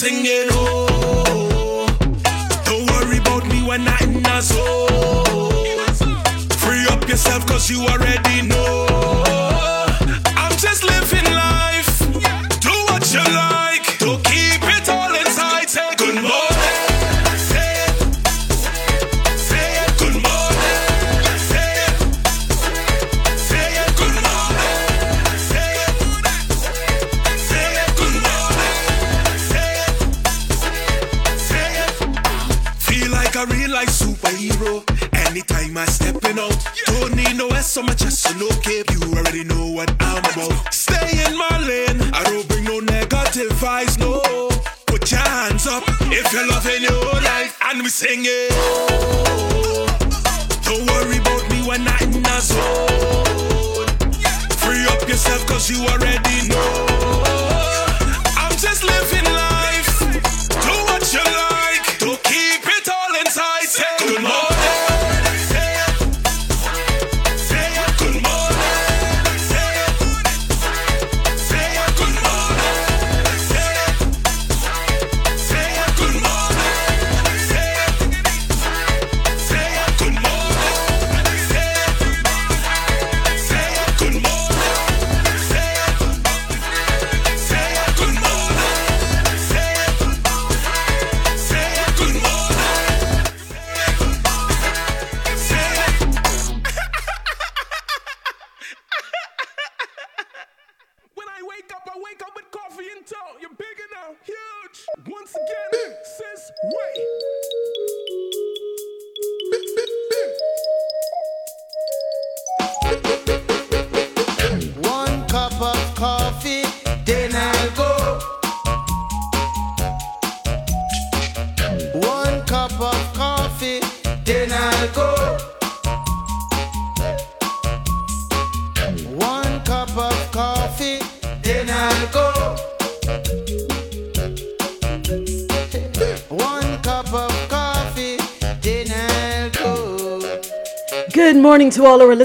[0.00, 1.86] singing, oh,
[2.64, 5.52] don't worry about me when I'm in a zone.
[6.62, 8.19] Free up yourself, cause you already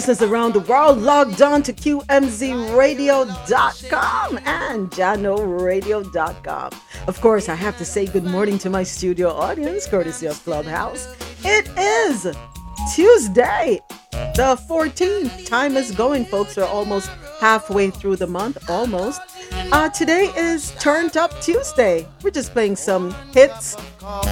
[0.07, 0.99] listeners around the world.
[0.99, 6.71] Logged on to QMZRadio.com and JahknoRadio.com.
[7.07, 11.07] Of course, I have to say good morning to my studio audience, courtesy of Clubhouse.
[11.43, 12.27] It is
[12.93, 13.79] Tuesday,
[14.11, 15.47] the 14th.
[15.47, 16.55] Time is going, folks.
[16.55, 19.21] We're almost halfway through the month, almost.
[19.71, 22.07] Uh, today is Turned Up Tuesday.
[22.21, 23.75] We're just playing some hits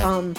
[0.04, 0.36] um,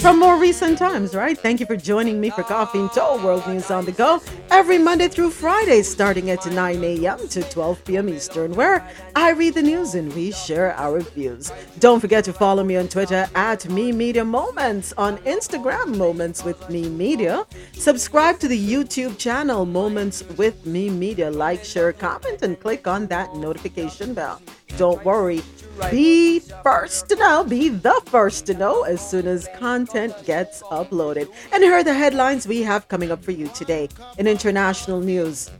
[0.00, 1.38] from more recent times, right?
[1.38, 4.78] Thank you for joining me for Coffee In Toe World News on the Go every
[4.78, 7.28] Monday through Friday, starting at 9 a.m.
[7.28, 8.08] to 12 p.m.
[8.08, 11.52] Eastern, where I read the news and we share our views.
[11.78, 16.68] Don't forget to follow me on Twitter at Mi Media Moments, on Instagram Moments with
[16.68, 17.46] Mi Media.
[17.72, 21.30] Subscribe to the YouTube channel Moments with Mi Media.
[21.30, 24.40] Like, share, comment, and click on that notification bell.
[24.76, 25.42] Don't worry.
[25.88, 31.28] Be first to know, be the first to know as soon as content gets uploaded.
[31.52, 35.50] And here are the headlines we have coming up for you today in international news.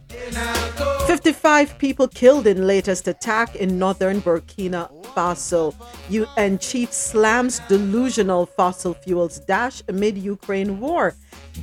[1.06, 5.74] 55 people killed in latest attack in northern Burkina Faso.
[6.08, 11.14] UN chief slams delusional fossil fuels dash amid Ukraine war.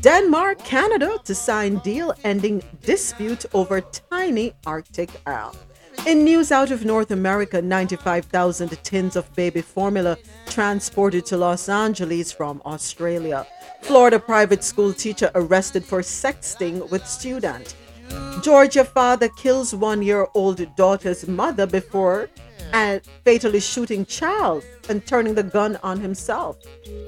[0.02, 5.56] Denmark, Canada to sign deal ending dispute over tiny Arctic isle.
[6.06, 12.32] In news out of North America, 95,000 tins of baby formula transported to Los Angeles
[12.32, 13.46] from Australia.
[13.82, 17.76] Florida private school teacher arrested for sexting with student.
[18.42, 22.30] Georgia father kills one-year-old daughter's mother before
[22.72, 26.58] and fatally shooting child and turning the gun on himself.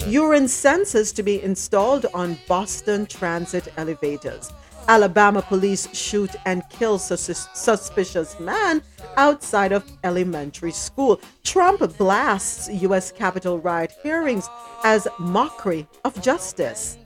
[0.07, 4.51] Urine sensors to be installed on Boston transit elevators.
[4.89, 8.81] Alabama police shoot and kill sus- suspicious man
[9.18, 11.21] outside of elementary school.
[11.44, 13.12] Trump blasts U.S.
[13.12, 14.50] Capitol riot hearings
[14.83, 16.97] as mockery of justice.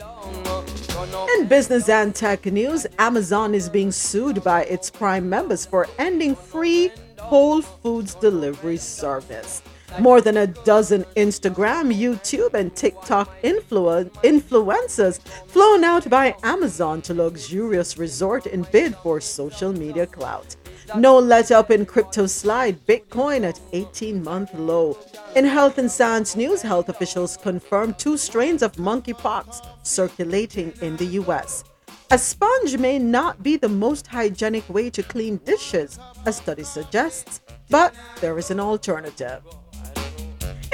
[1.38, 6.38] In business and tech news, Amazon is being sued by its Prime members for ending
[6.38, 6.90] free
[7.20, 9.62] Whole Foods delivery service.
[10.00, 17.14] More than a dozen Instagram, YouTube, and TikTok influ- influencers flown out by Amazon to
[17.14, 20.56] luxurious resort in bid for social media clout.
[20.98, 22.86] No let up in crypto slide.
[22.86, 24.98] Bitcoin at 18 month low.
[25.36, 31.06] In health and science news, health officials confirm two strains of monkeypox circulating in the
[31.22, 31.64] U.S.
[32.12, 37.42] A sponge may not be the most hygienic way to clean dishes, a study suggests,
[37.70, 39.42] but there is an alternative.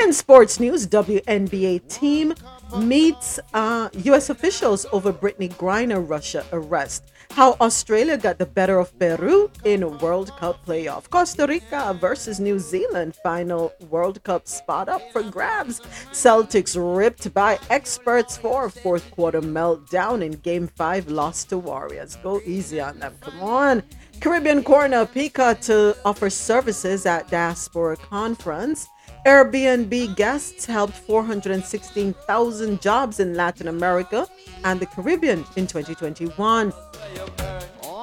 [0.03, 2.33] In sports news, WNBA team
[2.77, 4.29] meets uh, U.S.
[4.29, 7.03] officials over Brittney Griner Russia arrest.
[7.31, 11.09] How Australia got the better of Peru in World Cup playoff.
[11.09, 15.81] Costa Rica versus New Zealand final World Cup spot up for grabs.
[16.11, 22.15] Celtics ripped by experts for fourth quarter meltdown in Game Five, lost to Warriors.
[22.17, 23.15] Go easy on them.
[23.19, 23.83] Come on.
[24.21, 28.87] Caribbean Corner PICA to offer services at Diaspora Conference.
[29.25, 34.27] Airbnb guests helped 416,000 jobs in Latin America
[34.63, 36.71] and the Caribbean in 2021.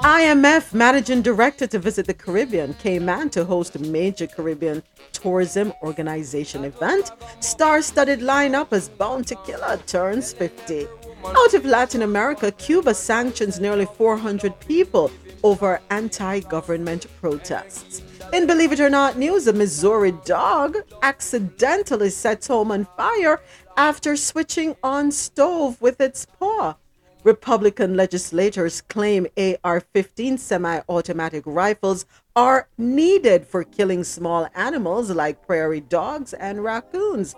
[0.03, 4.83] IMF managing director to visit the Caribbean, Cayman to host a major Caribbean
[5.13, 7.13] tourism organization event.
[7.41, 10.87] Star studded lineup as Bounty Killer turns 50.
[11.25, 15.11] Out of Latin America, Cuba sanctions nearly 400 people
[15.43, 18.03] over anti government protests.
[18.33, 23.41] In Believe It or Not news, a Missouri dog accidentally sets home on fire
[23.77, 26.75] after switching on stove with its paw.
[27.23, 35.47] Republican legislators claim AR 15 semi automatic rifles are needed for killing small animals like
[35.47, 37.37] prairie dogs and raccoons.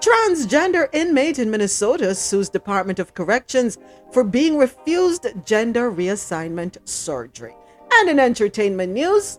[0.00, 3.78] Transgender inmate in Minnesota sues Department of Corrections
[4.12, 7.54] for being refused gender reassignment surgery.
[7.92, 9.38] And in entertainment news,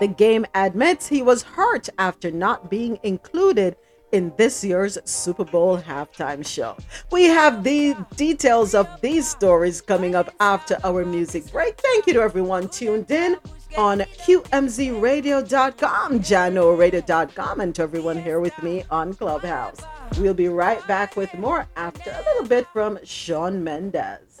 [0.00, 3.76] the game admits he was hurt after not being included
[4.12, 6.76] in this year's Super Bowl halftime show.
[7.10, 11.80] We have the details of these stories coming up after our music break.
[11.80, 13.36] Thank you to everyone tuned in
[13.76, 19.80] on QMZRadio.com, JahknoRadio.com, and to everyone here with me on Clubhouse.
[20.18, 24.40] We'll be right back with more after a little bit from Shawn Mendes.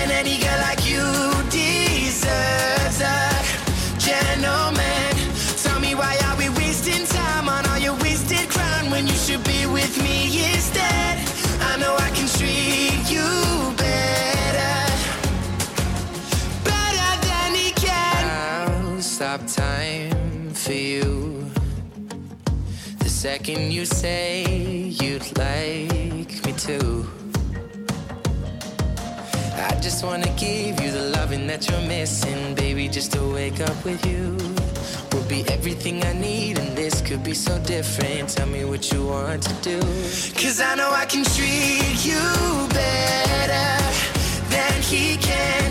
[0.00, 1.04] and any girl like you
[1.50, 3.18] deserves a
[3.98, 5.12] gentleman.
[5.62, 9.44] Tell me why are we wasting time on all your wasted crown when you should
[9.44, 10.16] be with me
[10.52, 11.18] instead?
[11.70, 13.28] I know I can treat you
[13.76, 14.78] better,
[16.64, 18.22] better than he can.
[18.30, 21.50] I'll stop time for you.
[22.98, 24.44] The second you say
[25.00, 27.15] you'd like me to.
[29.86, 32.88] Just wanna give you the loving that you're missing, baby.
[32.88, 34.36] Just to wake up with you
[35.12, 38.30] will be everything I need, and this could be so different.
[38.30, 39.78] Tell me what you want to do.
[40.42, 42.18] Cause I know I can treat you
[42.74, 43.70] better
[44.50, 45.70] than he can,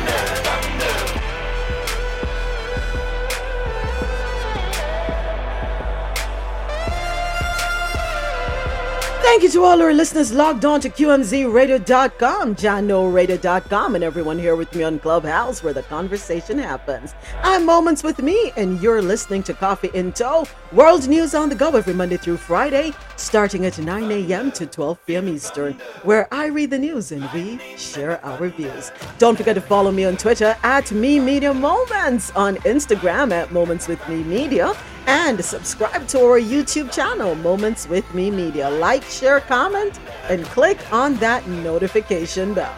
[9.31, 14.75] Thank you to all our listeners logged on to QMZRadio.com, JahknoRadio.com, and everyone here with
[14.75, 17.15] me on Clubhouse where the conversation happens.
[17.41, 21.55] I'm Moments with Me, and you're listening to Coffee in Toe, world news on the
[21.55, 24.51] go every Monday through Friday, starting at 9 a.m.
[24.51, 25.29] to 12 p.m.
[25.29, 28.91] Eastern, where I read the news and we share our views.
[29.17, 33.87] Don't forget to follow me on Twitter at Mi Media Moments, on Instagram at Moments
[33.87, 34.75] with Mi Media,
[35.11, 38.69] and subscribe to our YouTube channel, Moments with Mi Media.
[38.69, 39.99] Like, share, comment,
[40.29, 42.73] and click on that notification bell.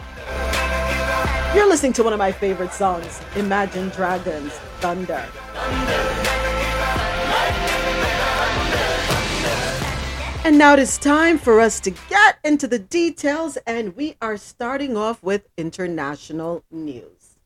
[1.54, 5.24] You're listening to one of my favorite songs, Imagine Dragons Thunder.
[10.44, 14.36] And now it is time for us to get into the details, and we are
[14.36, 17.36] starting off with international news.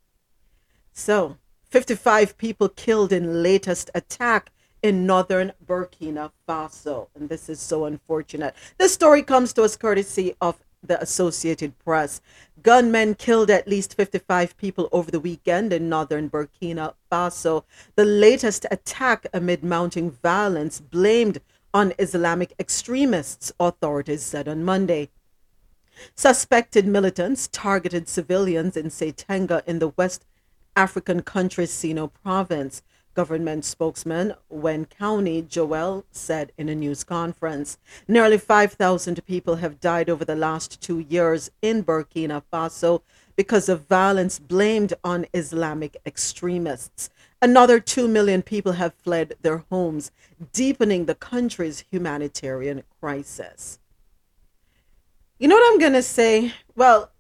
[0.95, 4.51] So, 55 people killed in latest attack
[4.83, 7.09] in northern Burkina Faso.
[7.15, 8.55] And this is so unfortunate.
[8.79, 12.21] This story comes to us courtesy of the Associated Press.
[12.63, 17.65] Gunmen killed at least 55 people over the weekend in northern Burkina Faso.
[17.97, 21.41] The latest attack amid mounting violence blamed
[21.75, 25.11] on Islamic extremists, authorities said on Monday.
[26.15, 30.25] Suspected militants targeted civilians in Seytenga in the West
[30.77, 32.83] African country Seno province.
[33.19, 37.77] Government spokesman Wendkouni Joël said in a news conference.
[38.07, 43.03] Nearly 5,000 people have died over the last two years in Burkina Faso
[43.35, 47.11] because of violence blamed on Islamic extremists.
[47.43, 50.13] Another 2 million people have fled their homes,
[50.53, 53.81] deepening the country's humanitarian crisis.
[55.41, 56.53] You know what I'm going to say?
[56.77, 57.11] Well,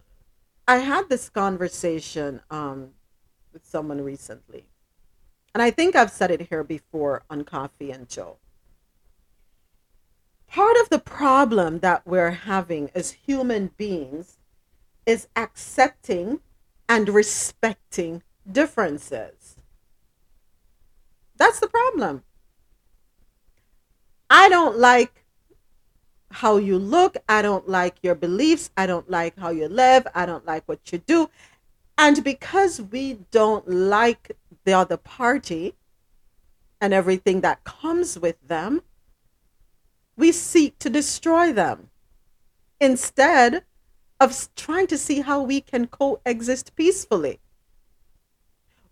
[0.69, 2.90] I had this conversation um,
[3.52, 4.69] with someone recently
[5.59, 8.37] and I think I've said it here before on Coffee and Joe.
[10.47, 14.38] Part of the problem that we're having as human beings
[15.05, 16.38] is accepting
[16.88, 19.57] and respecting differences.
[21.38, 22.23] That's the problem.
[24.31, 25.25] I don't like
[26.31, 27.17] how you look.
[27.29, 28.71] I don't like your beliefs.
[28.77, 30.07] I don't like how you live.
[30.15, 31.31] I don't like what you do.
[32.00, 34.37] And because we don't like
[34.69, 35.75] the other party
[36.79, 38.83] and everything that comes with them,
[40.15, 41.89] we seek to destroy them
[42.79, 43.65] instead
[44.21, 47.41] of trying to see how we can coexist peacefully.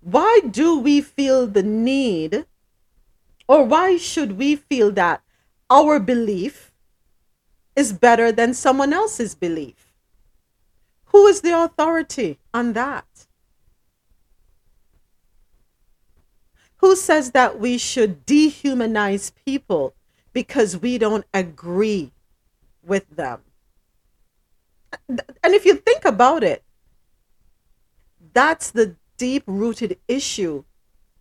[0.00, 2.46] Why do we feel the need,
[3.46, 5.22] or why should we feel that
[5.68, 6.72] our belief
[7.74, 9.92] is better than someone else's belief?
[11.06, 13.05] Who is the authority on that?
[16.86, 19.96] Who says that we should dehumanize people
[20.32, 22.12] because we don't agree
[22.80, 23.40] with them?
[25.08, 26.62] And if you think about it,
[28.32, 30.62] that's the deep rooted issue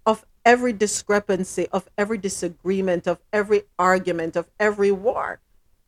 [0.05, 5.39] of every discrepancy, of every disagreement, of every argument, of every war.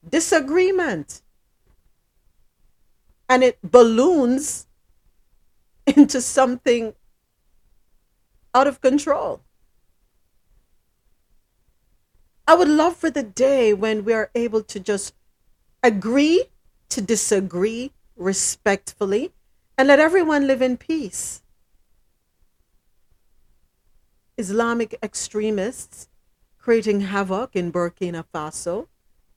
[0.10, 1.22] Disagreement.
[3.30, 4.66] And it balloons
[5.86, 6.96] into something
[8.56, 9.44] out of control.
[12.50, 15.14] I would love for the day when we are able to just
[15.84, 16.46] agree
[16.90, 19.34] to disagree respectfully
[19.78, 21.42] and let everyone live in peace.
[24.38, 26.08] Islamic extremists
[26.58, 28.88] creating havoc in Burkina Faso,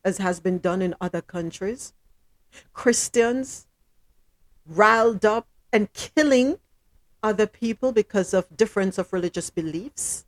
[0.05, 1.93] as has been done in other countries.
[2.73, 3.67] Christians
[4.67, 6.59] riled up and killing
[7.23, 10.27] other people because of difference of religious beliefs.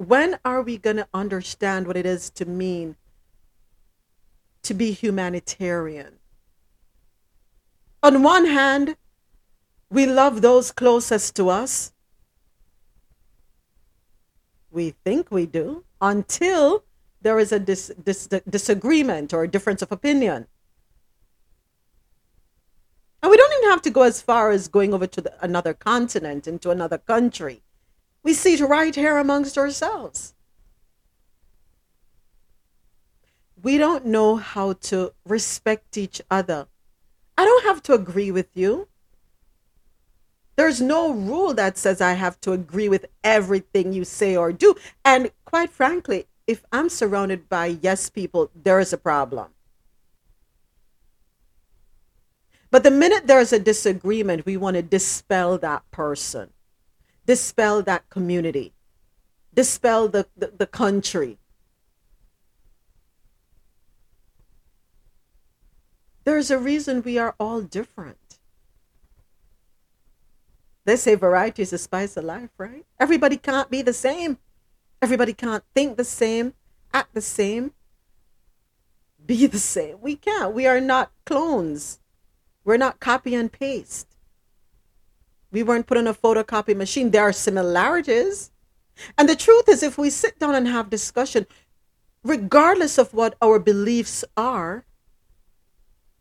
[0.00, 2.96] When are we going to understand what it is to mean
[4.62, 6.18] to be humanitarian?
[8.02, 8.96] On one hand,
[9.90, 11.92] We love those closest to us.
[14.70, 16.84] We think we do until
[17.22, 20.46] there is a dis- dis- disagreement or a difference of opinion.
[23.22, 25.74] And we don't even have to go as far as going over to the, another
[25.74, 27.62] continent, into another country.
[28.22, 30.34] We see it right here amongst ourselves.
[33.62, 36.66] We don't know how to respect each other.
[37.36, 38.88] I don't have to agree with you.
[40.56, 44.74] There's no rule that says I have to agree with everything you say or do.
[45.04, 49.48] And quite frankly, if I'm surrounded by yes people, there is a problem.
[52.70, 56.50] But the minute there's a disagreement, we want to dispel that person,
[57.26, 58.72] dispel that community,
[59.54, 61.38] dispel the, the, the country.
[66.24, 68.16] There's a reason we are all different.
[70.84, 72.84] They say variety is the spice of life, right?
[72.98, 74.38] Everybody can't be the same.
[75.02, 76.54] Everybody can't think the same,
[76.92, 77.72] act the same,
[79.24, 80.00] be the same.
[80.00, 80.54] We can't.
[80.54, 82.00] We are not clones.
[82.64, 84.09] We're not copy and paste.
[85.52, 87.10] We weren't put on a photocopy machine.
[87.10, 88.50] There are similarities.
[89.18, 91.46] And the truth is, if we sit down and have discussion,
[92.22, 94.84] regardless of what our beliefs are,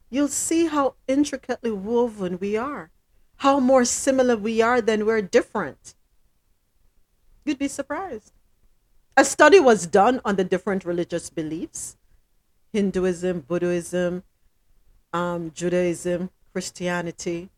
[0.09, 2.89] you'll see how intricately woven we are,
[3.37, 5.93] how more similar we are than we're different.
[7.45, 8.33] You'd be surprised.
[9.15, 11.97] A study was done on the different religious beliefs
[12.71, 14.23] Hinduism, Buddhism,
[15.11, 17.49] um, Judaism, Christianity,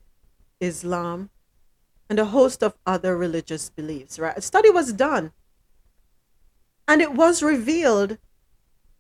[0.62, 1.30] Islam,
[2.12, 4.20] and a host of other religious beliefs.
[4.20, 4.38] Right?
[4.38, 5.32] A study was done,
[6.86, 8.18] and it was revealed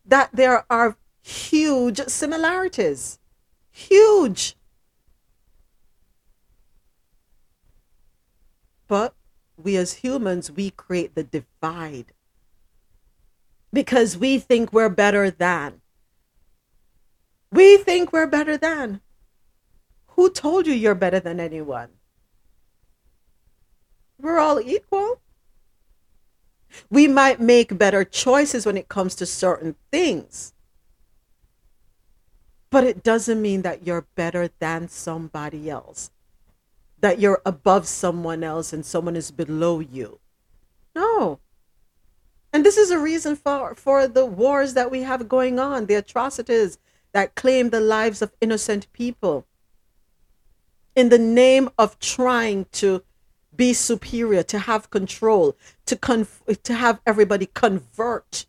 [0.05, 3.19] that there are huge similarities.
[3.69, 4.55] Huge.
[8.87, 9.13] But
[9.57, 12.13] we as humans, we create the divide
[13.73, 15.81] because we think we're better than.
[17.51, 19.01] We think we're better than.
[20.15, 21.89] Who told you you're better than anyone?
[24.21, 25.19] We're all equal.
[26.89, 30.53] We might make better choices when it comes to certain things.
[32.69, 36.11] But it doesn't mean that you're better than somebody else,
[37.01, 40.19] that you're above someone else and someone is below you.
[40.95, 41.39] No.
[42.53, 45.95] And this is a reason for, for the wars that we have going on, the
[45.95, 46.77] atrocities
[47.11, 49.45] that claim the lives of innocent people
[50.95, 53.03] in the name of trying to
[53.55, 58.45] be superior, to have control, to conf- to have everybody convert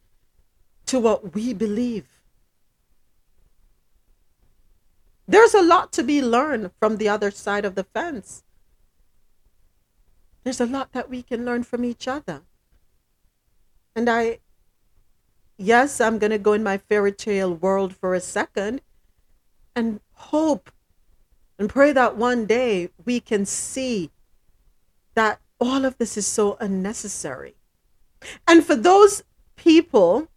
[0.86, 2.08] to what we believe.
[5.26, 8.44] There's a lot to be learned from the other side of the fence.
[10.44, 12.42] There's a lot that we can learn from each other.
[13.94, 14.38] And I,
[15.56, 18.80] yes, I'm going to go in my fairy tale world for a second
[19.76, 20.70] and hope
[21.58, 24.10] and pray that one day we can see
[25.14, 27.54] that all of this is so unnecessary.
[28.46, 29.22] And for those
[29.56, 30.28] people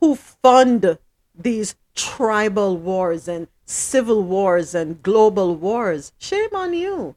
[0.00, 0.98] who fund
[1.34, 7.16] these tribal wars and civil wars and global wars, shame on you.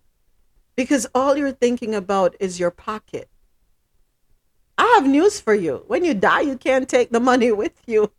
[0.76, 3.30] Because all you're thinking about is your pocket.
[4.78, 5.84] I have news for you.
[5.88, 8.12] When you die, you can't take the money with you.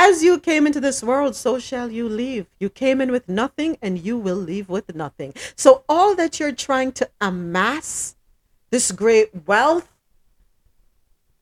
[0.00, 2.46] As you came into this world, so shall you leave.
[2.60, 5.34] You came in with nothing and you will leave with nothing.
[5.56, 8.14] So, all that you're trying to amass,
[8.70, 9.92] this great wealth,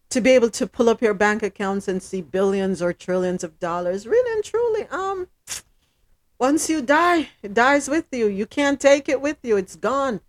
[0.09, 3.59] to be able to pull up your bank accounts and see billions or trillions of
[3.59, 5.29] dollars, really and truly, um,
[6.39, 8.27] once you die, it dies with you.
[8.27, 10.23] You can't take it with you, it's gone.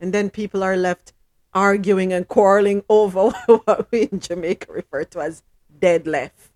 [0.00, 1.12] And then people are left
[1.54, 5.44] arguing and quarreling over what we in Jamaica refer to as
[5.78, 6.50] dead left.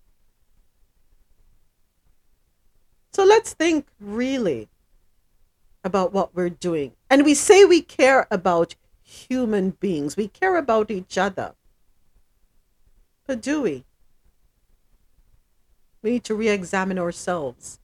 [3.12, 4.68] So let's think really
[5.84, 6.92] about what we're doing.
[7.10, 11.54] And we say we care about human beings, we care about each other.
[13.26, 13.84] But do we?
[16.02, 17.78] We need to re examine ourselves.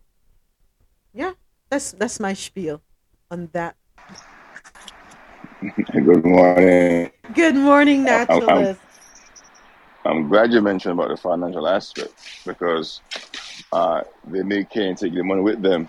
[1.12, 1.32] Yeah,
[1.68, 2.80] that's that's my spiel
[3.30, 3.76] on that.
[5.92, 7.10] Good morning.
[7.34, 8.80] Good morning, naturalist.
[10.04, 12.14] I'm glad you mentioned about the financial aspect
[12.46, 13.02] because
[13.72, 15.88] uh, they may can't take the money with them.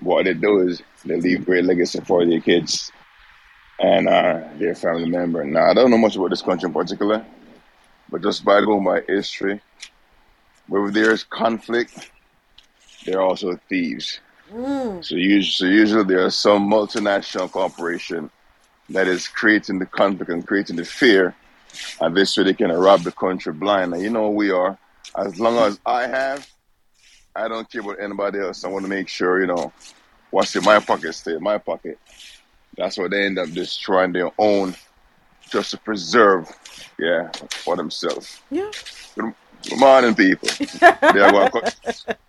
[0.00, 2.90] What they do is they leave great legacy for their kids
[3.80, 5.44] and uh, their family member.
[5.44, 7.24] Now, I don't know much about this country in particular,
[8.10, 9.60] but just by going by history,
[10.68, 12.10] where there's conflict,
[13.04, 14.20] there are also thieves.
[15.02, 18.30] So usually, so usually there is some multinational corporation
[18.90, 21.34] that is creating the conflict and creating the fear,
[22.00, 23.94] and this way they can rob the country blind.
[23.94, 24.78] And you know we are.
[25.16, 26.46] As long as I have,
[27.36, 28.64] I don't care about anybody else.
[28.64, 29.72] I want to make sure you know
[30.30, 31.98] what's in my pocket stay in my pocket.
[32.76, 34.74] That's why they end up destroying their own
[35.48, 36.48] just to preserve,
[36.98, 38.40] yeah, for themselves.
[38.50, 38.70] Yeah.
[39.16, 39.34] Good,
[39.68, 40.48] good morning, people.
[41.12, 41.66] yeah, well, I cut,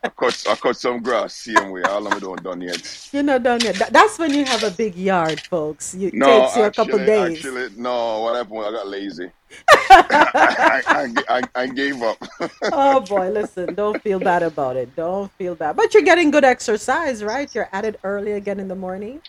[0.03, 1.83] I cut, I cut some grass same way.
[1.83, 2.81] All of them don't done yet.
[3.11, 3.77] You're not done yet.
[3.91, 5.93] That's when you have a big yard, folks.
[5.95, 7.39] You, it No, takes you a couple days.
[7.39, 8.21] actually, no.
[8.21, 8.59] What happened?
[8.65, 9.31] I got lazy.
[9.89, 12.17] I, I, I, I gave up.
[12.71, 14.95] oh boy, listen, don't feel bad about it.
[14.95, 15.75] Don't feel bad.
[15.77, 17.53] But you're getting good exercise, right?
[17.53, 19.21] You're at it early again in the morning.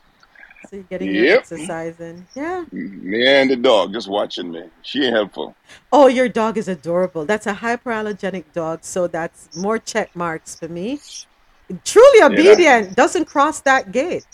[0.68, 1.38] So you're getting your Yep.
[1.40, 2.26] exercise in.
[2.34, 2.64] Yeah.
[2.72, 4.64] Me and the dog just watching me.
[4.82, 5.54] She ain't helpful.
[5.92, 7.24] Oh, your dog is adorable.
[7.24, 11.00] That's a hyperallergenic dog, so that's more check marks for me.
[11.84, 14.26] Truly Yeah, obedient, doesn't cross that gate.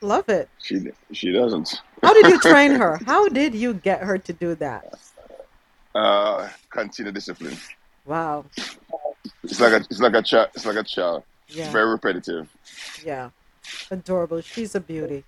[0.00, 0.48] Love it.
[0.62, 0.80] she
[1.12, 1.82] she doesn't.
[2.02, 2.98] How did you train her?
[3.06, 4.84] How did you get her to do that?
[5.94, 7.56] Uh, continue discipline.
[8.06, 8.46] Wow.
[9.44, 10.48] It's like a it's like a child.
[10.54, 11.24] It's like a child.
[11.48, 11.70] Yeah.
[11.72, 12.48] Very repetitive.
[13.04, 13.30] Yeah.
[13.90, 14.40] Adorable.
[14.40, 15.24] She's a beauty.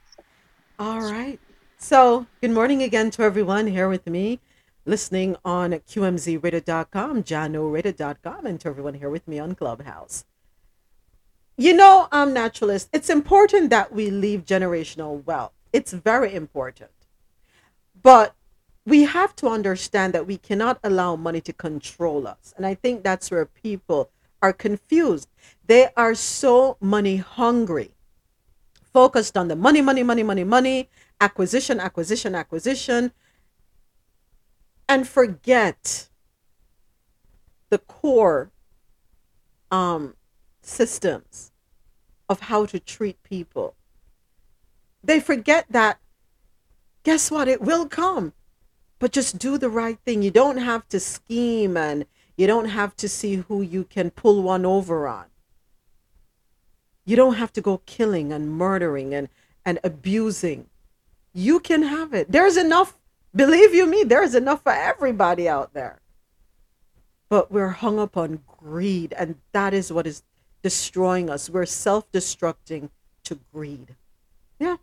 [0.83, 1.39] All right.
[1.79, 4.41] So, good morning again to everyone here with me,
[4.85, 10.25] listening on QMZRadio.com, JahknoRadio.com, and to everyone here with me on Clubhouse.
[11.57, 15.53] You know, I'm um, naturalist, it's important that we leave generational wealth.
[15.73, 16.91] It's very important.
[18.03, 18.35] But
[18.85, 22.53] we have to understand that we cannot allow money to control us.
[22.57, 24.11] And I think that's where people
[24.43, 25.29] are confused.
[25.65, 27.93] They are so money hungry,
[28.93, 30.89] focused on the money, money, money, money, money,
[31.21, 33.13] acquisition, acquisition, acquisition,
[34.89, 36.09] and forget
[37.71, 38.51] the core
[39.71, 40.15] um,
[40.61, 41.53] systems
[42.29, 43.75] of how to treat people.
[45.03, 45.99] They forget that,
[47.03, 47.49] guess what?
[47.49, 48.33] It will come
[49.03, 50.23] but just do the right thing.
[50.23, 54.45] You don't have to scheme and you don't have to see who you can pull
[54.45, 55.25] one over on.
[57.05, 59.29] You don't have to go killing and murdering and,
[59.65, 60.67] and abusing.
[61.33, 62.31] You can have it.
[62.31, 62.97] There's enough,
[63.35, 66.01] believe you me, there's enough for everybody out there.
[67.29, 70.23] But we're hung up on greed, and that is what is
[70.63, 71.51] destroying us.
[71.51, 72.91] We're self destructing
[73.25, 73.97] to greed.
[74.59, 74.77] Yeah.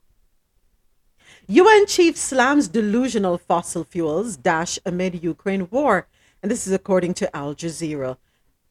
[1.47, 6.08] UN chief slams delusional fossil fuels dash amid Ukraine war.
[6.41, 8.17] And this is according to Al Jazeera.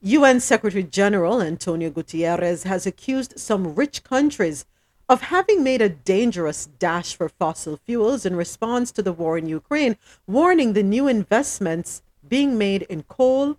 [0.02, 4.64] UN Secretary General Antonio Guterres has accused some rich countries
[5.08, 9.48] of having made a dangerous dash for fossil fuels in response to the war in
[9.48, 13.56] Ukraine, warning the new investments being made in coal,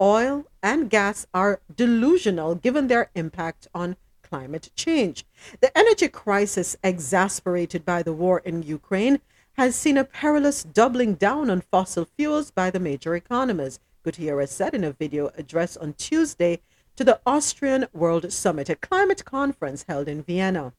[0.00, 5.26] oil, and gas are delusional given their impact on climate change.
[5.60, 9.20] The energy crisis, exasperated by the war in Ukraine,
[9.58, 14.74] has seen a perilous doubling down on fossil fuels by the major economies, Guterres said
[14.74, 16.60] in a video address on Tuesday
[16.96, 20.72] to the Austrian World Summit, a climate conference held in Vienna.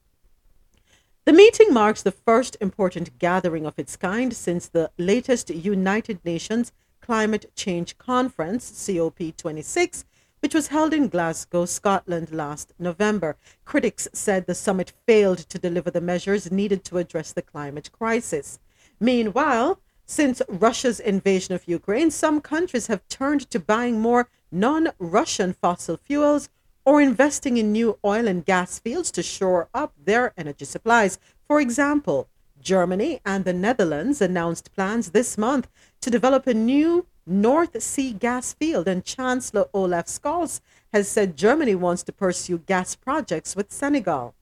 [1.24, 6.72] The meeting marks the first important gathering of its kind since the latest United Nations
[7.00, 10.04] Climate Change Conference, COP26,
[10.40, 13.36] which was held in Glasgow, Scotland last November.
[13.64, 18.60] Critics said the summit failed to deliver the measures needed to address the climate crisis.
[19.00, 25.52] Meanwhile, since Russia's invasion of Ukraine, some countries have turned to buying more non Russian
[25.52, 26.48] fossil fuels
[26.84, 31.18] or investing in new oil and gas fields to shore up their energy supplies.
[31.48, 32.28] For example,
[32.60, 35.68] Germany and the Netherlands announced plans this month
[36.00, 40.60] to develop a new North Sea gas field, and Chancellor Olaf Scholz
[40.92, 44.34] has said Germany wants to pursue gas projects with Senegal.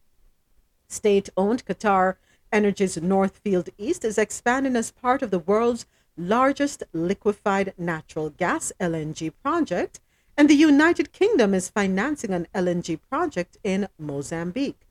[0.87, 2.17] State owned Qatar
[2.55, 5.87] Energy's North Field East is expanding as part of the world's
[6.17, 9.99] largest liquefied natural gas LNG project,
[10.37, 14.87] and the United Kingdom is financing an LNG project in Mozambique.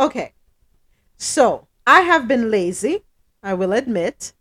[0.00, 0.32] Okay,
[1.18, 3.02] so I have been lazy,
[3.42, 4.32] I will admit.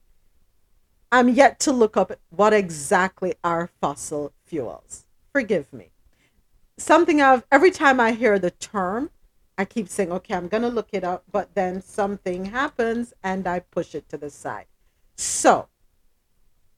[1.12, 5.06] I'm yet to look up what exactly are fossil fuels.
[5.34, 5.90] Forgive me.
[6.78, 9.10] Something I've, every time I hear the term,
[9.62, 13.46] I keep saying, okay, I'm going to look it up, but then something happens and
[13.46, 14.66] I push it to the side.
[15.16, 15.68] So,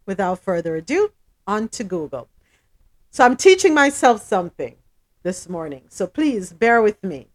[0.05, 1.13] without further ado,
[1.47, 2.27] on to Google.
[3.09, 4.75] So, I'm teaching myself something
[5.21, 5.83] this morning.
[5.87, 7.29] So, please bear with me.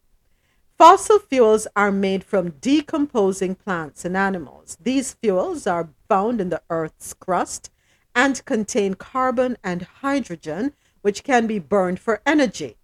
[0.77, 4.77] Fossil fuels are made from decomposing plants and animals.
[4.79, 7.71] These fuels are found in the Earth's crust
[8.15, 12.77] and contain carbon and hydrogen, which can be burned for energy.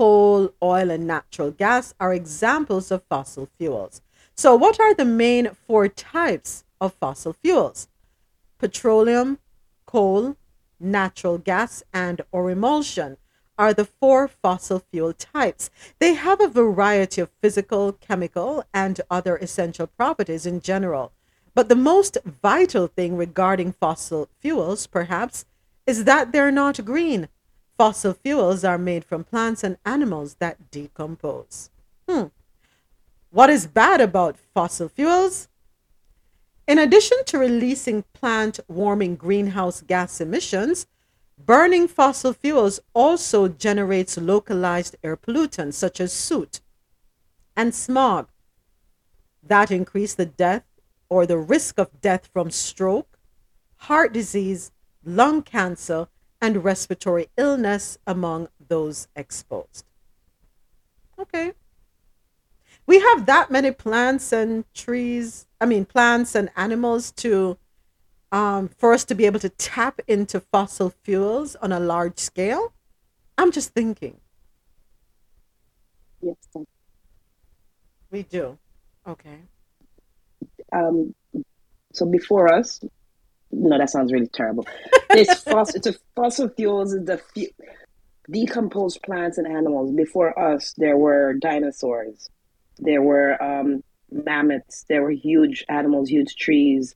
[0.00, 4.00] Coal, oil, and natural gas are examples of fossil fuels.
[4.34, 7.86] So, what are the main four types of fossil fuels?
[8.56, 9.40] Petroleum,
[9.84, 10.38] coal,
[10.80, 13.18] natural gas, and Orimulsion
[13.58, 15.68] are the four fossil fuel types.
[15.98, 21.12] They have a variety of physical, chemical, and other essential properties in general.
[21.54, 25.44] But the most vital thing regarding fossil fuels, perhaps,
[25.86, 27.28] is that they're not green.
[27.80, 31.70] Fossil fuels are made from plants and animals that decompose.
[32.06, 32.24] Hmm.
[33.30, 35.48] What is bad about fossil fuels?
[36.68, 40.88] In addition to releasing plant warming greenhouse gas emissions,
[41.38, 46.60] Burning fossil fuels also generates localized air pollutants such as soot
[47.56, 48.28] and smog
[49.42, 50.66] that increase the death
[51.08, 53.18] or the risk of death from stroke,
[53.76, 54.70] heart disease,
[55.02, 56.08] lung cancer,
[56.40, 59.84] and respiratory illness among those exposed.
[61.18, 61.52] Okay.
[62.86, 67.58] We have that many plants and trees, I mean, plants and animals to
[68.32, 72.72] um, for us to be able to tap into fossil fuels on a large scale?
[73.36, 74.20] I'm just thinking.
[76.20, 76.36] Yes.
[78.10, 78.58] We do.
[79.06, 79.38] Okay.
[80.72, 81.14] Um,
[81.92, 82.80] so before us,
[83.50, 84.66] no, that sounds really terrible.
[85.12, 87.46] This fossil, it's a fossil fuels is the fu-
[88.30, 89.92] decomposed plants and animals.
[89.92, 92.28] Before us, there were dinosaurs,
[92.78, 96.94] there were um, mammoths, there were huge animals, huge trees,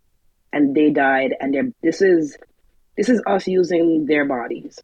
[0.52, 1.34] and they died.
[1.40, 2.36] And they're, this is
[2.96, 4.78] this is us using their bodies,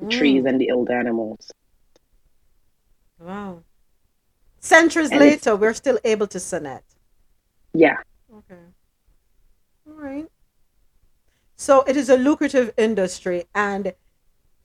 [0.00, 1.50] the trees and the old animals.
[3.18, 3.64] Wow.
[4.60, 6.84] Centuries And later, we're still able to sonnet.
[7.72, 7.96] Yeah,
[8.36, 8.60] Okay.
[9.86, 10.26] All right.
[11.60, 13.92] So it is a lucrative industry, and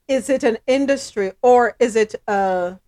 [0.07, 2.79] is it an industry or is it a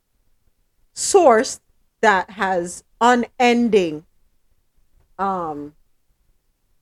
[0.95, 1.59] source
[2.01, 4.05] that has unending?
[5.19, 5.73] Um.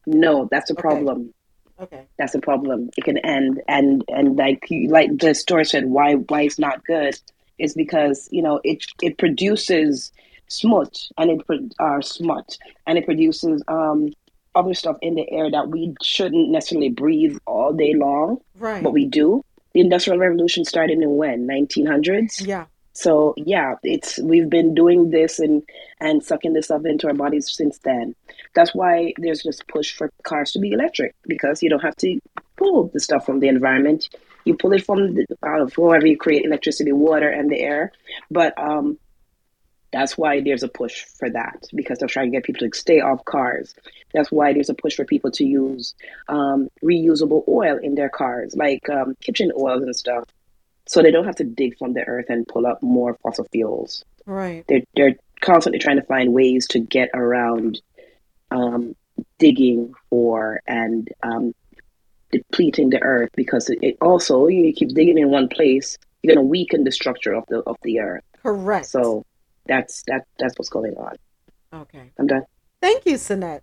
[0.06, 0.82] no, that's a Okay.
[0.82, 1.34] problem.
[1.80, 2.06] Okay.
[2.20, 2.92] That's a problem.
[2.96, 7.20] It can end, and and like like the story said, why why it's not good
[7.58, 10.12] is because you know it it produces
[10.48, 14.14] smut and it uh, smut and it produces um
[14.56, 18.84] other stuff in the air that we shouldn't necessarily breathe all day long, Right.
[18.84, 19.44] but we do.
[19.74, 22.46] The Industrial Revolution started in when 1900s.
[22.46, 22.66] yeah.
[22.94, 25.64] So yeah, it's we've been doing this and
[26.00, 28.16] and sucking this stuff into our bodies since then.
[28.54, 32.18] That's why there's this push for cars to be electric because you don't have to
[32.56, 34.08] pull the stuff from the environment.
[34.46, 37.92] You pull it from the, out of wherever you create electricity, water, and the air.
[38.32, 38.98] But um,
[39.96, 43.00] that's why there's a push for that because they're trying to get people to stay
[43.00, 43.74] off cars.
[44.14, 45.96] That's why there's a push for people to use
[46.28, 50.26] um, reusable oil in their cars, like um, kitchen oils and stuff
[50.88, 54.06] so they don't have to dig from the earth and pull up more fossil fuels.
[54.26, 54.66] Right.
[54.68, 57.82] They're they're constantly trying to find ways to get around
[58.52, 58.96] um,
[59.40, 61.54] digging for and um,
[62.32, 66.44] depleting the earth because it, it also you keep digging in one place, you're going
[66.44, 68.24] to weaken the structure of the of the earth.
[68.44, 68.88] Correct.
[68.88, 69.26] So
[69.68, 71.16] that's that that's what's going on.
[71.74, 72.12] Okay.
[72.18, 72.44] I'm done.
[72.82, 73.62] Thank you, Sinette.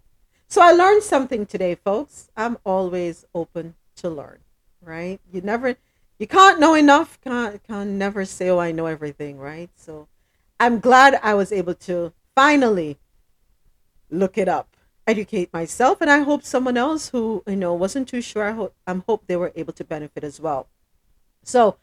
[0.48, 2.28] So I learned something today, folks.
[2.36, 4.40] I'm always open to learn,
[4.82, 5.18] right?
[5.32, 5.76] You never,
[6.18, 7.18] you can't know enough.
[7.22, 9.70] Can't, can never say, oh, I know everything, right?
[9.76, 10.08] So
[10.60, 12.98] I'm glad I was able to finally
[14.10, 18.20] look it up, educate myself, and I hope someone else who you know wasn't too
[18.20, 18.44] sure.
[18.44, 20.68] I hope I'm hope they were able to benefit as well.
[21.44, 21.78] So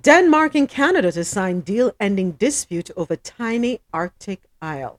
[0.00, 4.98] Denmark and Canada to sign deal-ending dispute over tiny Arctic isle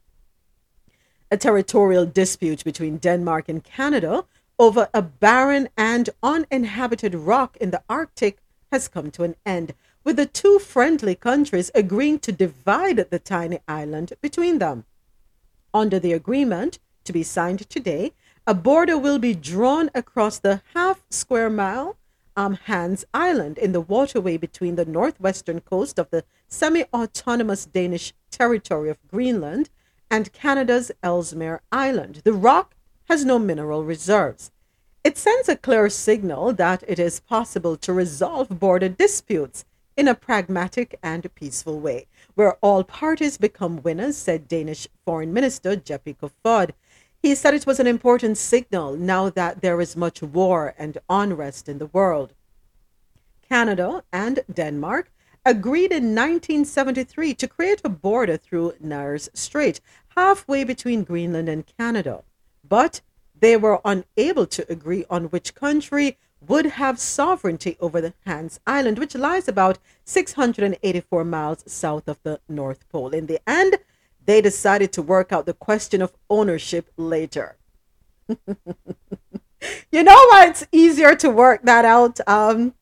[1.34, 4.24] a territorial dispute between Denmark and Canada
[4.60, 8.38] over a barren and uninhabited rock in the Arctic
[8.72, 13.60] has come to an end, with the two friendly countries agreeing to divide the tiny
[13.68, 14.86] island between them.
[15.74, 18.14] Under the agreement, to be signed today,
[18.46, 21.98] a border will be drawn across the half square mile
[22.36, 28.14] um, Hans Island in the waterway between the northwestern coast of the semi autonomous Danish
[28.32, 29.70] territory of Greenland
[30.10, 32.22] and Canada's Ellesmere Island.
[32.24, 32.76] The rock
[33.10, 34.52] has no mineral reserves.
[35.04, 39.66] It sends a clear signal that it is possible to resolve border disputes
[39.98, 45.76] in a pragmatic and peaceful way, where all parties become winners, said Danish Foreign Minister
[45.76, 46.72] Jeppe Kofod.
[47.24, 51.70] He said it was an important signal now that there is much war and unrest
[51.70, 52.34] in the world.
[53.48, 55.10] Canada and Denmark
[55.46, 59.80] agreed in 1973 to create a border through Nares Strait,
[60.18, 62.24] halfway between Greenland and Canada.
[62.68, 63.00] But
[63.40, 69.00] they were unable to agree on which country would have sovereignty over the Hans Island,
[69.00, 73.12] which lies about 684 miles south of the North Pole.
[73.12, 73.78] In the end,
[74.26, 77.58] they decided to work out the question of ownership later.
[78.28, 82.20] you know why it's easier to work that out?
[82.28, 82.74] Um,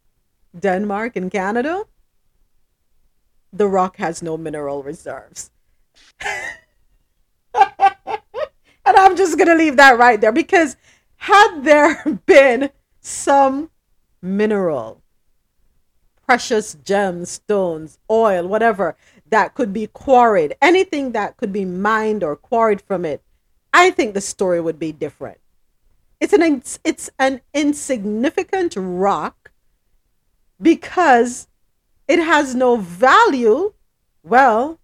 [0.57, 1.85] Denmark and Canada?
[3.53, 5.51] The rock has no mineral reserves.
[6.21, 6.27] and
[8.85, 10.77] I'm just to leave that right there because
[11.17, 12.69] had there been
[13.01, 13.69] some
[14.21, 15.01] mineral,
[16.25, 18.95] precious gems, stones, oil, whatever
[19.31, 23.23] that could be quarried, anything that could be mined or quarried from it,
[23.73, 25.39] I think the story would be different.
[26.19, 29.51] It's an it's an insignificant rock
[30.61, 31.47] because
[32.07, 33.73] it has no value.
[34.23, 34.79] Well,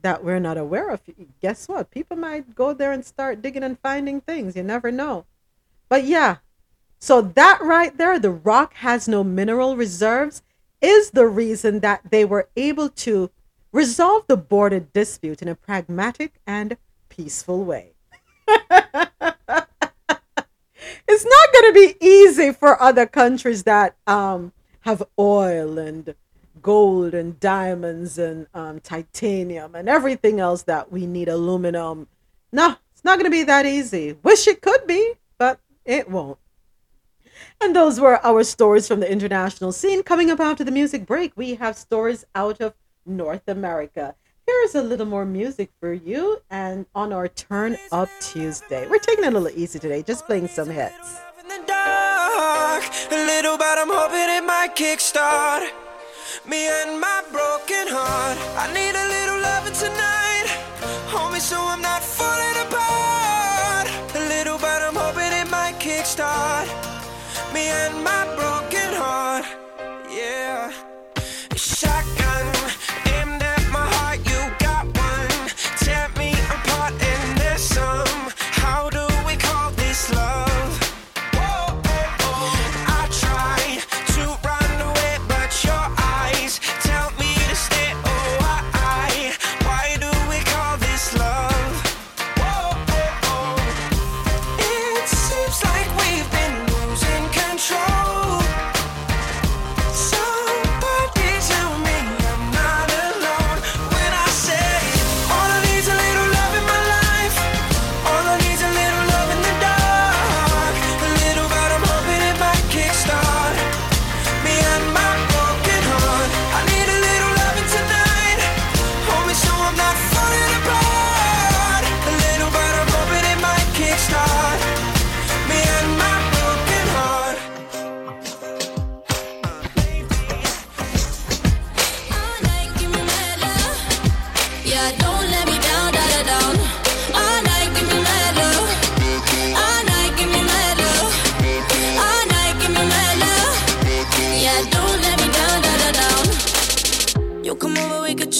[0.00, 1.02] that we're not aware of.
[1.42, 1.90] Guess what?
[1.90, 4.56] People might go there and start digging and finding things.
[4.56, 5.26] You never know.
[5.90, 6.36] But yeah,
[6.98, 10.42] so that right there, the rock has no mineral reserves,
[10.80, 13.30] is the reason that they were able to
[13.72, 16.76] resolve the border dispute in a pragmatic and
[17.08, 17.92] peaceful way.
[18.48, 18.68] it's
[21.24, 26.14] not going to be easy for other countries that um, have oil and
[26.62, 32.06] gold and diamonds and um, titanium and everything else that we need, aluminum.
[32.52, 34.16] No, it's not going to be that easy.
[34.22, 36.38] Wish it could be, but it won't.
[37.60, 40.02] And those were our stories from the international scene.
[40.02, 42.74] Coming up after the music break, we have stories out of
[43.16, 44.14] North America.
[44.46, 48.86] Here's a little more music for you and on our Turn Up Tuesday.
[48.88, 51.20] We're taking it a little easy today, just playing some hits.
[56.48, 58.38] Me and my broken heart.
[58.56, 60.46] I need a little loving tonight,
[61.12, 63.88] homie, so I'm not falling apart.
[64.16, 66.90] A little, but I'm hoping it might kickstart
[67.52, 69.44] me and my broken heart.
[70.10, 70.72] Yeah,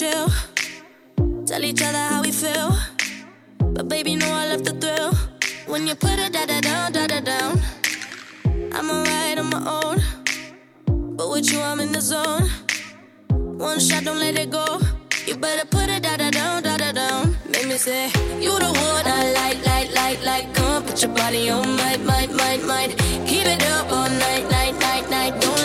[0.00, 0.28] chill.
[1.44, 2.70] Tell each other how we feel.
[3.58, 5.12] But baby, know I love the thrill.
[5.66, 7.60] When you put it da da down, da da down.
[8.72, 9.96] I'm alright on my own.
[11.16, 12.48] But with you, I'm in the zone.
[13.68, 14.80] One shot, don't let it go.
[15.26, 17.36] You better put it da da down, da da down.
[17.52, 18.06] Make me say,
[18.44, 20.54] You the one I like, like, like, like.
[20.54, 22.90] Come put your body on, might, might, might, might.
[23.28, 25.40] Keep it up all night, night, night, night.
[25.42, 25.59] Don't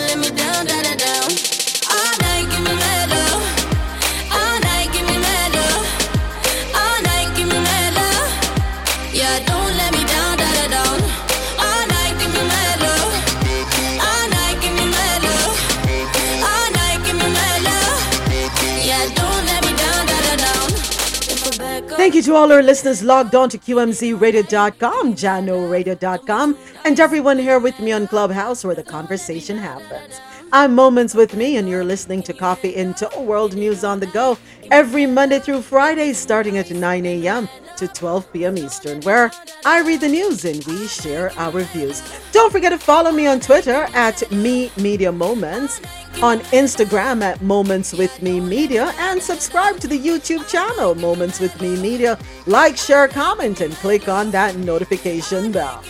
[22.16, 26.56] you to all our listeners logged on to QMZRadio.com, JahknoRadio.com,
[26.86, 30.18] and everyone here with me on Clubhouse where the conversation happens.
[30.50, 34.06] I'm Moments with Mi, and you're listening to Coffee In Toe World News on the
[34.06, 34.38] Go
[34.70, 37.50] every Monday through Friday, starting at 9 a.m.
[37.76, 38.58] to 12 p.m.
[38.58, 39.30] Eastern, where
[39.64, 42.02] I read the news and we share our views.
[42.32, 45.80] Don't forget to follow me on Twitter at Mi Media Moments,
[46.22, 51.60] on Instagram at Moments with Mi Media, and subscribe to the YouTube channel Moments with
[51.60, 52.18] Mi Media.
[52.46, 55.82] Like, share, comment, and click on that notification bell.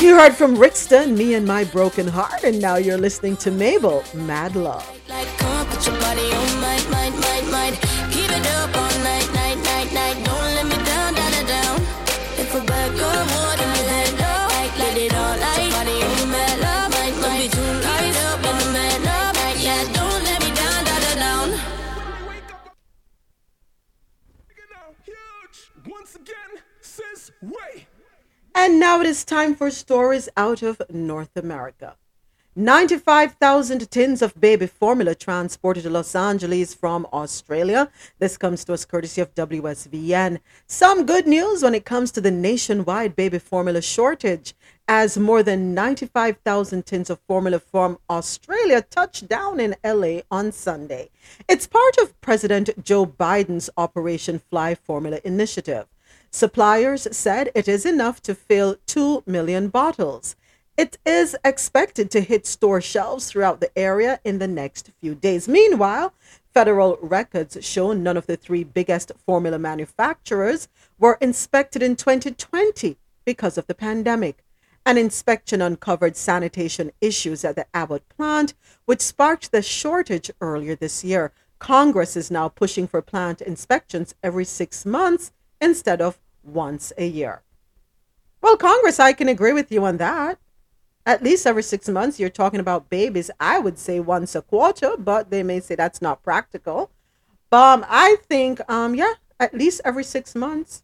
[0.00, 4.04] You heard from Rixton, Me and My Broken Heart, and now you're listening to Mabel,
[4.14, 4.86] Mad Love.
[5.08, 5.26] Like,
[28.58, 31.96] And now it is time for stories out of North America.
[32.56, 37.90] 95,000 tins of baby formula transported to Los Angeles from Australia.
[38.18, 40.38] This comes to us courtesy of WSVN.
[40.66, 44.54] Some good news when it comes to the nationwide baby formula shortage,
[44.88, 51.10] as more than 95,000 tins of formula from Australia touched down in LA on Sunday.
[51.46, 55.88] It's part of President Joe Biden's Operation Fly Formula initiative.
[56.36, 60.36] Suppliers said it is enough to fill 2 million bottles.
[60.76, 65.48] It is expected to hit store shelves throughout the area in the next few days.
[65.48, 66.12] Meanwhile,
[66.52, 70.68] federal records show none of the three biggest formula manufacturers
[70.98, 74.44] were inspected in 2020 because of the pandemic.
[74.84, 78.52] An inspection uncovered sanitation issues at the Abbott plant,
[78.84, 81.32] which sparked the shortage earlier this year.
[81.58, 85.32] Congress is now pushing for plant inspections every six months
[85.62, 87.42] instead of once a year.
[88.40, 90.38] Well, Congress, I can agree with you on that.
[91.04, 93.30] At least every six months you're talking about babies.
[93.38, 96.90] I would say once a quarter but they may say that's not practical.
[97.52, 100.82] Um i think um yeah at least every six months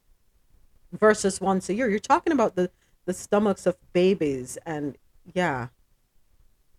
[0.92, 1.88] versus once a year.
[1.88, 2.70] You're talking about the
[3.04, 4.96] the stomachs of babies and
[5.34, 5.68] yeah.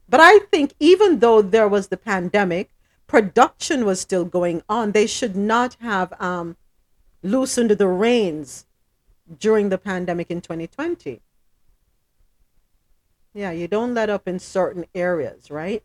[0.07, 2.73] But i think even though there was the pandemic
[3.13, 4.91] production was still going on.
[4.91, 6.57] They should not have um
[7.21, 8.65] loosened the reins
[9.39, 11.21] during the pandemic in 2020
[13.33, 15.83] yeah, you don't let up in certain areas, right?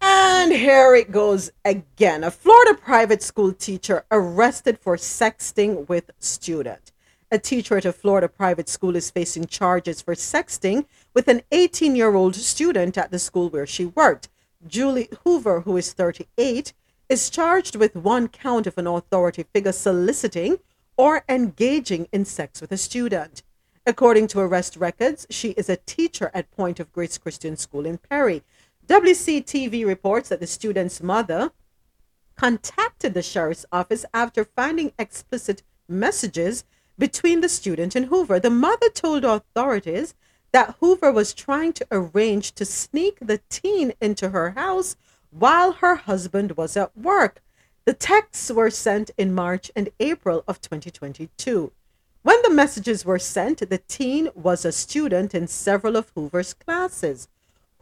[0.00, 2.22] And here it goes again.
[2.22, 6.92] A Florida private school teacher arrested for sexting with student.
[7.30, 10.84] A teacher at a Florida private school is facing charges for sexting
[11.14, 14.28] with an 18 year old student at the school where she worked.
[14.66, 16.74] Julie Hoover, who is 38,
[17.08, 20.58] is charged with one count of an authority figure soliciting
[20.96, 23.42] or engaging in sex with a student.
[23.86, 27.98] According to arrest records, she is a teacher at Point of Grace Christian School in
[27.98, 28.42] Perry.
[28.86, 31.52] WCTV reports that the student's mother
[32.36, 36.64] contacted the sheriff's office after finding explicit messages
[36.98, 38.40] between the student and Hoover.
[38.40, 40.14] The mother told authorities
[40.52, 44.96] that Hoover was trying to arrange to sneak the teen into her house
[45.30, 47.42] while her husband was at work.
[47.84, 51.70] The texts were sent in March and April of 2022.
[52.22, 57.28] When the messages were sent, the teen was a student in several of Hoover's classes.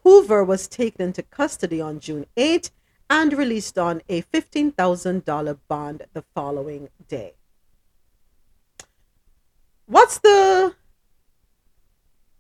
[0.03, 2.73] Hoover was taken into custody on June 8
[3.09, 7.35] and released on a $15,000 bond the following day.
[9.87, 10.75] What's the.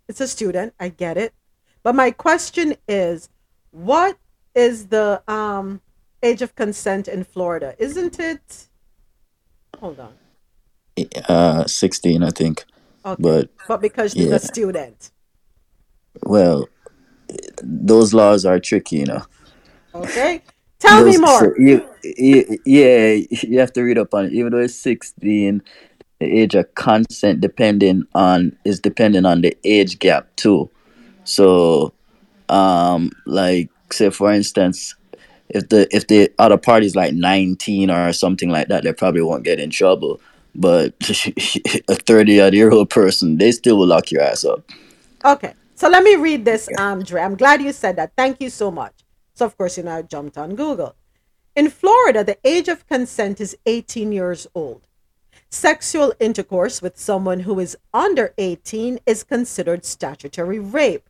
[0.08, 1.32] It's a student, I get it.
[1.84, 3.28] But my question is
[3.70, 4.16] what
[4.54, 5.81] is the um,
[6.22, 7.74] age of consent in Florida?
[7.78, 8.66] Isn't it.
[9.80, 10.14] Hold on
[11.28, 12.64] uh 16 i think
[13.04, 13.22] Okay.
[13.22, 15.10] but But because she's yeah a student.
[16.24, 16.68] well
[17.62, 19.22] those laws are tricky you know
[19.94, 20.42] Okay.
[20.78, 21.56] Tell me those so more.
[21.58, 25.62] you, you yeah you have to read up on it even though it's 16
[26.20, 30.70] the age of consent depending on is depending on the age gap too
[31.24, 31.92] so
[32.48, 34.94] um like say for instance
[35.54, 39.22] if the if the other party is like 19 or something like that they probably
[39.22, 40.20] won't get in trouble
[40.54, 40.94] but
[41.88, 44.62] a 30 odd year old person they still will lock your ass up
[45.24, 45.54] Okay.
[45.74, 47.22] So let me read this, um, Dre.
[47.22, 48.12] I'm glad you said that.
[48.16, 48.92] Thank you so much.
[49.34, 50.94] So, of course, you know, I jumped on Google.
[51.56, 54.86] In Florida, the age of consent is 18 years old.
[55.50, 61.08] Sexual intercourse with someone who is under 18 is considered statutory rape.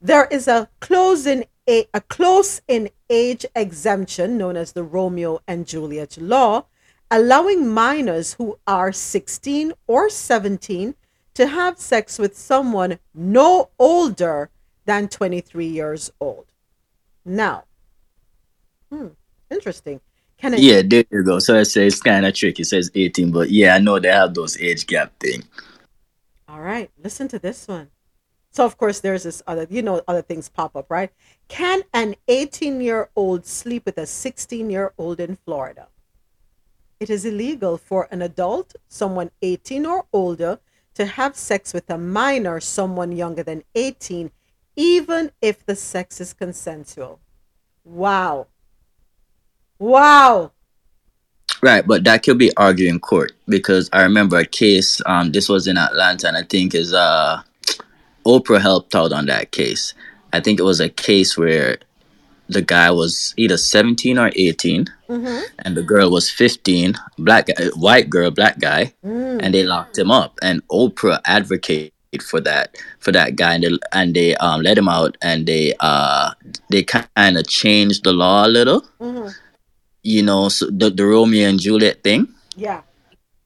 [0.00, 5.40] There is a close in a, a close in age exemption known as the Romeo
[5.46, 6.66] and Juliet law,
[7.10, 10.94] allowing minors who are 16 or 17
[11.34, 14.50] to have sex with someone no older
[14.84, 16.46] than 23 years old.
[17.24, 17.64] Now,
[18.90, 19.08] hmm,
[19.50, 20.00] interesting.
[20.38, 22.90] Can it yeah there you go so i say it's kind of tricky it says
[22.94, 25.42] 18 but yeah i know they have those age gap thing
[26.48, 27.90] All right, listen to this one.
[28.56, 31.10] So, of course, there's this other, you know, other things pop up, right?
[31.46, 35.88] Can an 18 year old sleep with a 16 year old in Florida?
[36.98, 40.58] It is illegal for an adult, someone 18 or older,
[40.94, 44.30] to have sex with a minor, someone younger than 18,
[44.74, 47.20] even if the sex is consensual.
[47.84, 48.46] Wow.
[49.78, 50.52] Wow.
[51.60, 55.02] Right, but that could be argued in court because I remember a case.
[55.04, 57.42] Um, this was in Atlanta, and I think is uh,
[58.26, 59.94] Oprah helped out on that case.
[60.32, 61.78] I think it was a case where
[62.48, 65.42] the guy was either 17 or 18 Mm-hmm.
[65.60, 69.38] and the girl was 15 black guy, white girl black guy Mm.
[69.42, 71.92] and they locked him up and oprah advocated
[72.30, 75.74] for that for that guy and they, and they um let him out and they
[75.78, 76.32] uh
[76.70, 79.30] they kind of changed the law a little Mhm.
[80.02, 82.82] you know so the, the romeo and juliet thing Yeah.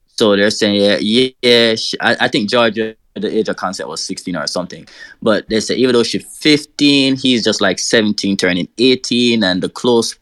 [0.06, 4.36] so they're saying yeah yeah, I, I think georgia the age of consent was 16
[4.36, 4.86] or something
[5.20, 9.68] but they say even though she's 15 he's just like 17 turning 18 and the
[9.68, 10.18] close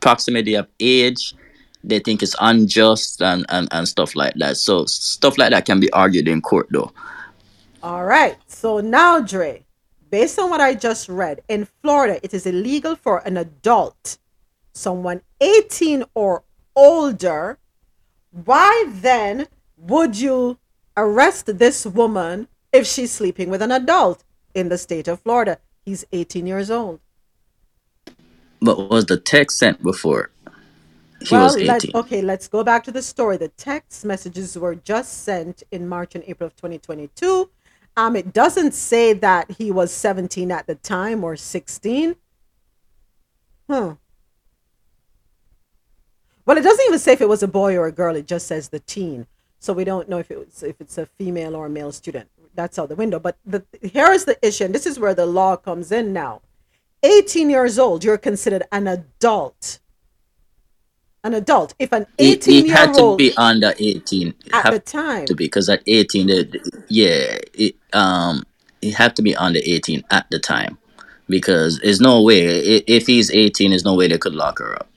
[0.00, 1.34] proximity of age
[1.86, 5.78] they think it's unjust and, and, and stuff like that so stuff like that can
[5.80, 6.92] be argued in court though
[7.84, 8.38] All right.
[8.46, 9.62] So now, Dre,
[10.08, 14.16] based on what I just read, in Florida, it is illegal for an adult,
[14.72, 17.58] someone 18 or older.
[18.30, 20.56] Why then would you
[20.96, 24.24] arrest this woman if she's sleeping with an adult
[24.54, 25.58] in the state of Florida?
[25.84, 27.00] He's 18 years old.
[28.60, 30.30] but was the text sent before
[31.20, 33.36] he well, was let- 18 okay, let's go back to the story.
[33.36, 37.50] The text messages were just sent in March and April of 2022.
[37.96, 42.16] Um, it doesn't say that he was 17 at the time or 16.
[43.68, 43.94] Huh.
[46.44, 48.16] Well, it doesn't even say if it was a boy or a girl.
[48.16, 49.26] It just says the teen.
[49.64, 52.28] So we don't know if it was if it's a female or a male student.
[52.54, 53.18] That's out the window.
[53.18, 56.42] But the here is the issue, and this is where the law comes in now.
[57.02, 59.78] 18 years old, you're considered an adult.
[61.22, 61.72] An adult.
[61.78, 65.24] If an he, 18 he year had to be under 18 It at the time,
[65.24, 68.44] to be because at 18 the, the- yeah it, um
[68.82, 70.76] he had to be under 18 at the time
[71.30, 72.42] because there's no way
[72.86, 74.90] if he's 18 there's no way they could lock her up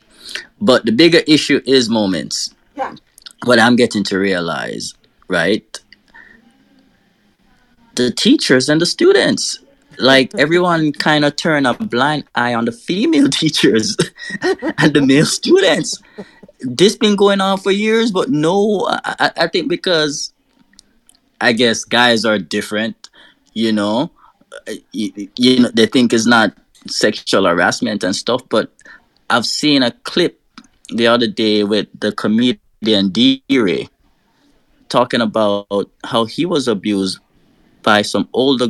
[0.60, 2.94] but the bigger issue is moments yeah,
[3.44, 4.94] what i'm getting to realize
[5.28, 5.80] right?
[7.96, 9.60] The teachers and the students.
[10.00, 13.98] Like everyone kind of turn a blind eye on the female teachers
[14.78, 16.02] and the male students.
[16.62, 20.34] This been going on for years but no I, I think because
[21.40, 23.12] i guess guys are different
[23.54, 24.10] you know?
[24.68, 26.58] Uh, you, you know they think it's not
[26.88, 28.72] sexual harassment and stuff but
[29.30, 30.42] i've seen a clip
[30.90, 33.90] the other day with the comedian d-ray
[34.90, 37.20] talking about how he was abused
[37.84, 38.68] by some older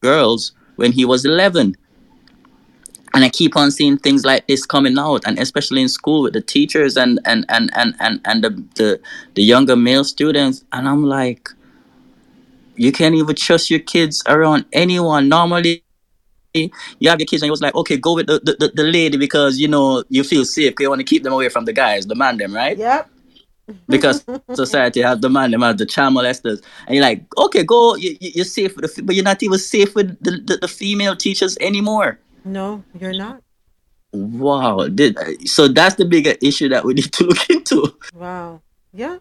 [0.00, 1.76] girls when he was 11
[3.14, 6.32] and i keep on seeing things like this coming out and especially in school with
[6.32, 9.00] the teachers and and and and and, and the, the
[9.34, 10.64] the younger male students.
[10.72, 11.48] And i'm like
[12.76, 15.28] you can't even trust your kids around anyone.
[15.28, 15.84] Normally
[16.54, 16.70] you
[17.08, 19.16] have your kids and you was like okay go with the, the, the, the lady
[19.16, 20.74] because you know you feel safe.
[20.78, 22.76] You want to keep them away from the guys the man them right?
[22.76, 23.10] Yep.
[23.88, 27.94] Because society has the man them as the child molesters and you're like okay go
[27.96, 30.68] you, you- you're safe with the, but you're not even safe with the, the, the
[30.68, 33.42] female teachers anymore No, you're not.
[34.12, 35.16] wow Did,
[35.48, 38.60] so that's the bigger issue that we need to look into Wow.
[38.92, 39.18] Yeah.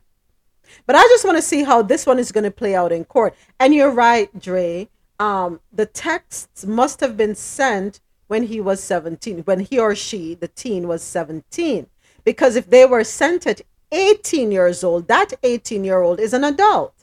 [0.85, 3.05] But I just want to see how this one is going to play out in
[3.05, 3.35] court.
[3.59, 4.87] And you're right, Dre.
[5.19, 10.35] Um, the texts must have been sent when he was 17, when he or she,
[10.35, 11.87] the teen, was 17.
[12.23, 13.61] Because if they were sent at
[13.93, 16.93] 18 years old, that 18 year old is an adult.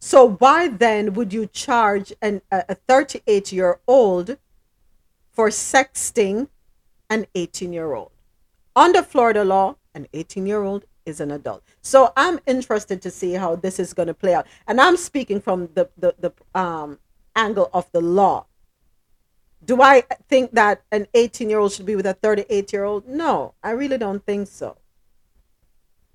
[0.00, 4.36] So why then would you charge an, a 38 year old
[5.30, 6.48] for sexting
[7.08, 8.10] an 18 year old?
[8.74, 11.62] Under Florida law, an 18 year old is an adult.
[11.82, 14.46] So I'm interested to see how this is going to play out.
[14.66, 16.98] And I'm speaking from the, the, the um,
[17.36, 18.46] angle of the law.
[19.64, 23.06] Do I think that an 18 year old should be with a 38 year old?
[23.06, 24.78] No, I really don't think so.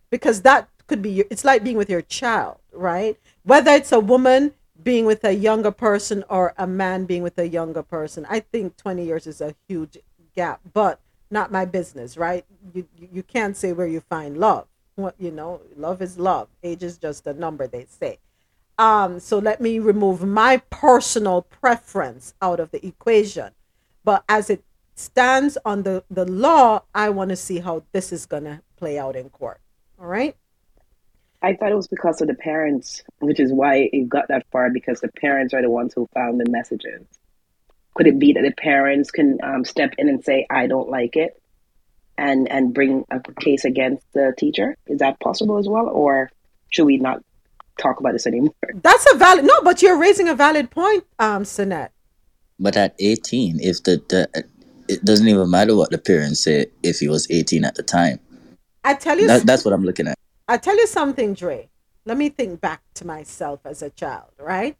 [0.09, 3.17] Because that could be, it's like being with your child, right?
[3.43, 7.47] Whether it's a woman being with a younger person or a man being with a
[7.47, 9.97] younger person, I think 20 years is a huge
[10.35, 10.99] gap, but
[11.29, 12.45] not my business, right?
[12.73, 14.67] You, you can't say where you find love.
[14.95, 16.47] What you know, love is love.
[16.63, 18.19] Age is just a number, they say.
[18.79, 23.51] Um, so let me remove my personal preference out of the equation.
[24.03, 24.63] But as it
[24.95, 29.15] stands on the, the law, I want to see how this is gonna play out
[29.15, 29.59] in court.
[29.99, 30.35] All right.
[31.41, 34.69] I thought it was because of the parents, which is why it got that far
[34.69, 37.05] because the parents are the ones who found the messages.
[37.93, 41.15] Could it be that the parents can um, step in and say, "I don't like
[41.15, 41.41] it,"
[42.17, 44.75] and and bring a case against the teacher?
[44.87, 46.31] Is that possible as well, or
[46.69, 47.23] should we not
[47.79, 48.53] talk about this anymore?
[48.75, 51.89] That's a valid no, but you're raising a valid point, um, Sinette.
[52.59, 54.45] but at 18 if the, the
[54.87, 58.19] it doesn't even matter what the parents say if he was 18 at the time
[58.87, 60.17] I tell you that, that's what i'm looking at
[60.47, 61.69] I tell you something, Dre.
[62.05, 64.77] Let me think back to myself as a child, right?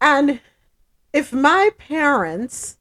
[0.00, 0.40] And
[1.12, 2.78] if my parents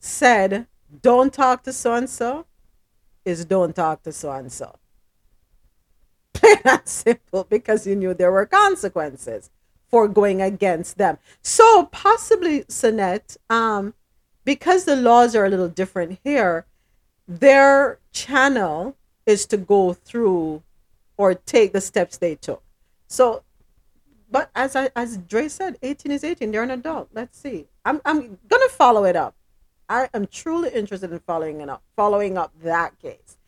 [0.00, 0.66] said,
[1.02, 2.46] don't talk to so and so,
[3.24, 4.78] is don't talk to so and so.
[6.32, 9.50] Plain and simple, because you knew there were consequences
[9.88, 11.18] for going against them.
[11.42, 13.92] So possibly, Sonette, um,
[14.44, 16.64] because the laws are a little different here,
[17.28, 20.62] their channel is to go through
[21.18, 22.62] or take the steps they took.
[23.06, 23.42] So,
[24.30, 26.50] but as I, as Dre said, 18 is 18.
[26.50, 27.10] They're an adult.
[27.12, 27.66] Let's see.
[27.84, 29.34] I'm I'm gonna follow it up.
[29.88, 33.38] I am truly interested in following it up, following up that case.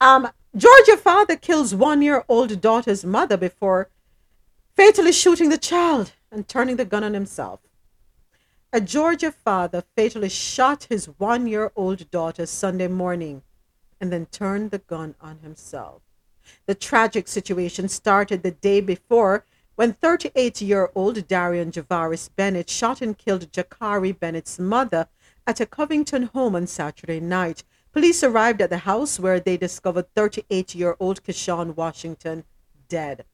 [0.00, 3.90] Um, Georgia father kills one-year-old daughter's mother before
[4.74, 7.60] fatally shooting the child and turning the gun on himself.
[8.72, 13.42] A Georgia father fatally shot his one-year-old daughter Sunday morning
[14.00, 16.02] and then turned the gun on himself.
[16.66, 19.44] The tragic situation started the day before
[19.74, 25.08] when 38 year old Darian Javaris Bennett shot and killed Jakari Bennett's mother
[25.48, 27.64] at a Covington home on Saturday night.
[27.90, 32.44] Police arrived at the house where they discovered 38 year old Keshawn Washington
[32.88, 33.24] dead.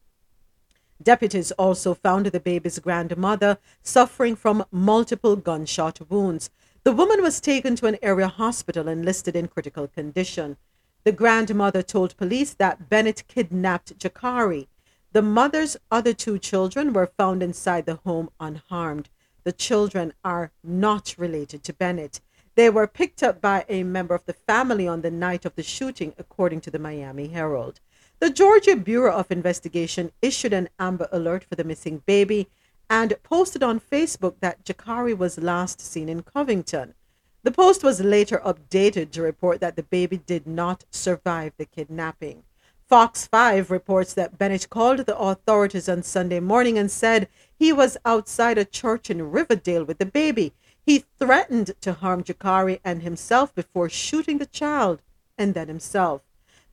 [1.01, 6.49] Deputies also found the baby's grandmother suffering from multiple gunshot wounds.
[6.83, 10.57] The woman was taken to an area hospital and listed in critical condition.
[11.03, 14.67] The grandmother told police that Bennett kidnapped Jakari.
[15.13, 19.09] The mother's other two children were found inside the home unharmed.
[19.43, 22.19] The children are not related to Bennett.
[22.55, 25.63] They were picked up by a member of the family on the night of the
[25.63, 27.79] shooting, according to the Miami Herald.
[28.19, 32.47] The Georgia Bureau of Investigation issued an Amber Alert for the missing baby
[32.89, 36.95] and posted on Facebook that Jakari was last seen in Covington.
[37.43, 42.41] The post was later updated to report that the baby did not survive the kidnapping.
[42.89, 47.97] Fox 5 reports that Bennett called the authorities on Sunday morning and said he was
[48.03, 50.53] outside a church in Riverdale with the baby.
[50.83, 55.03] He threatened to harm Jakari and himself before shooting the child
[55.37, 56.23] and then himself.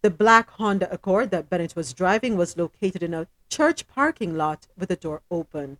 [0.04, 4.66] The black Honda Accord that Bennett was driving was located in a church parking lot
[4.76, 5.78] with the door open.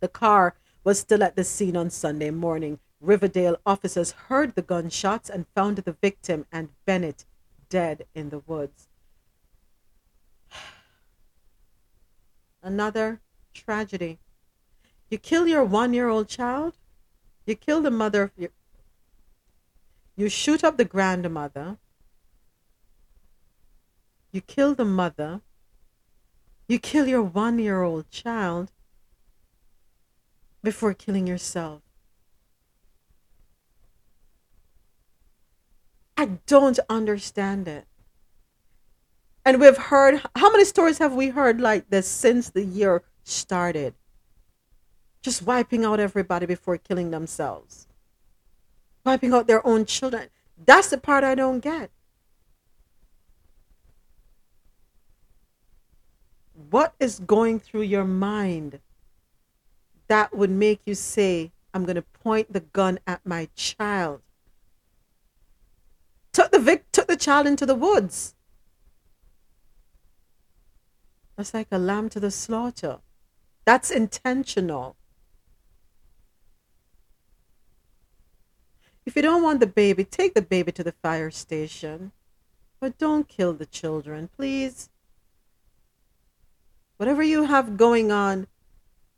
[0.00, 0.54] The car
[0.84, 2.78] was still at the scene on Sunday morning.
[3.00, 7.24] Riverdale officers heard the gunshots and found the victim and Bennett
[7.70, 8.88] dead in the woods.
[12.62, 13.22] Another
[13.54, 14.18] tragedy.
[15.08, 16.76] You kill your one year old child,
[17.46, 18.50] you kill the mother of your.
[20.16, 21.78] You shoot up the grandmother,
[24.32, 25.42] you kill the mother,
[26.66, 28.72] you kill your one year old child
[30.62, 31.82] before killing yourself.
[36.16, 37.86] I don't understand it.
[39.44, 43.94] And we've heard how many stories have we heard like this since the year started?
[45.20, 47.88] Just wiping out everybody before killing themselves,
[49.04, 50.28] wiping out their own children.
[50.64, 51.90] That's the part I don't get.
[56.72, 58.80] What is going through your mind
[60.08, 64.22] that would make you say, I'm going to point the gun at my child?
[66.32, 68.34] Took the vic- took the child into the woods.
[71.36, 73.00] That's like a lamb to the slaughter.
[73.66, 74.96] That's intentional.
[79.04, 82.12] If you don't want the baby, take the baby to the fire station.
[82.80, 84.88] But don't kill the children, please.
[87.02, 88.46] Whatever you have going on,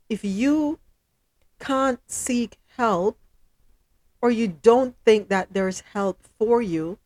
[0.09, 0.79] if you
[1.59, 3.19] can't seek help
[4.19, 6.97] or you don't think that there's help for you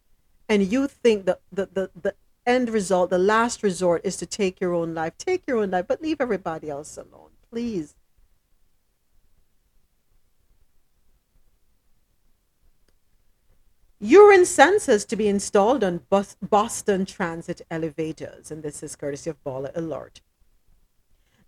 [0.47, 2.15] and you think that the, the, the
[2.45, 5.83] end result, the last resort is to take your own life, take your own life,
[5.85, 7.95] but leave everybody else alone, please.
[13.99, 15.99] Urine sensors to be installed on
[16.41, 20.21] Boston Transit elevators, and this is courtesy of Baller Alert.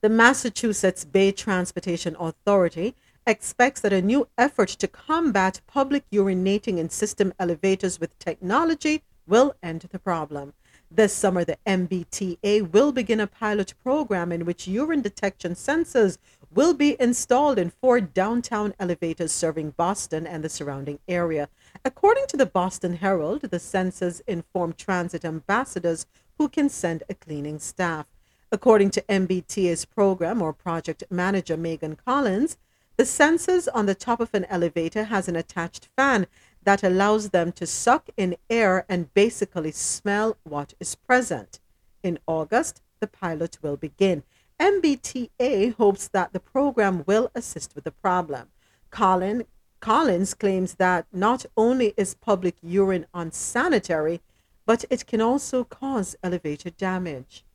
[0.01, 2.95] The Massachusetts Bay Transportation Authority
[3.27, 9.53] expects that a new effort to combat public urinating in system elevators with technology will
[9.61, 10.53] end the problem.
[10.89, 16.17] This summer, the MBTA will begin a pilot program in which urine detection sensors
[16.49, 21.47] will be installed in four downtown elevators serving Boston and the surrounding area.
[21.85, 26.07] According to the Boston Herald, the sensors inform transit ambassadors
[26.39, 28.07] who can send a cleaning staff.
[28.53, 32.57] According to MBTA's program or project manager Megan Collins,
[32.97, 36.27] the sensors on the top of an elevator has an attached fan
[36.63, 41.61] that allows them to suck in air and basically smell what is present.
[42.03, 44.23] In August, the pilot will begin.
[44.59, 48.49] MBTA hopes that the program will assist with the problem.
[48.89, 49.45] Colin
[49.79, 54.19] Collins claims that not only is public urine unsanitary,
[54.65, 57.45] but it can also cause elevator damage.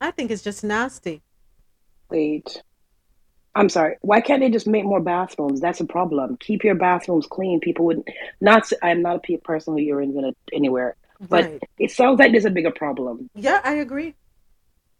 [0.00, 1.22] I think it's just nasty.
[2.10, 2.62] Wait.
[3.54, 3.96] I'm sorry.
[4.00, 5.60] Why can't they just make more bathrooms?
[5.60, 6.36] That's a problem.
[6.38, 7.60] Keep your bathrooms clean.
[7.60, 8.02] People would
[8.40, 8.70] not.
[8.82, 10.96] I'm not a person who urines in it anywhere,
[11.28, 11.62] but Right.
[11.78, 13.28] it sounds like there's a bigger problem.
[13.34, 14.14] Yeah, I agree.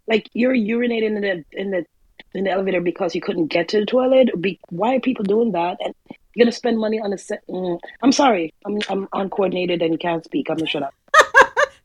[0.08, 1.86] Like you're urinating in the in the
[2.34, 4.30] in the elevator because you couldn't get to the toilet.
[4.40, 5.78] Be, why are people doing that?
[5.84, 5.94] And
[6.34, 7.46] you're gonna spend money on a set.
[7.48, 8.52] Mm, I'm sorry.
[8.66, 10.50] I'm I'm uncoordinated and can't speak.
[10.50, 10.94] I'm gonna shut up.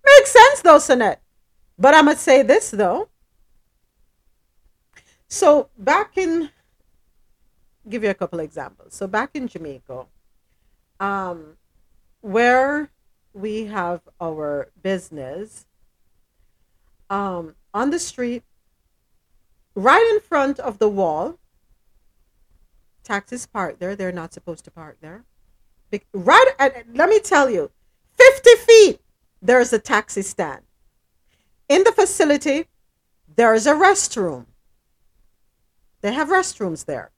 [0.05, 1.17] Makes sense though, Sonette.
[1.77, 3.09] But I'm gonna say this though.
[5.27, 6.49] So back in
[7.87, 8.93] give you a couple examples.
[8.93, 10.05] So back in Jamaica,
[10.99, 11.57] um,
[12.21, 12.89] where
[13.33, 15.67] we have our business,
[17.09, 18.43] um, on the street,
[19.75, 21.37] right in front of the wall,
[23.03, 23.95] taxis park there.
[23.95, 25.23] They're not supposed to park there.
[26.13, 27.71] Right at, let me tell you,
[28.17, 29.01] 50 feet,
[29.41, 30.63] there's a taxi stand.
[31.67, 32.67] In the facility,
[33.35, 34.45] there is a restroom.
[36.01, 37.11] They have restrooms there,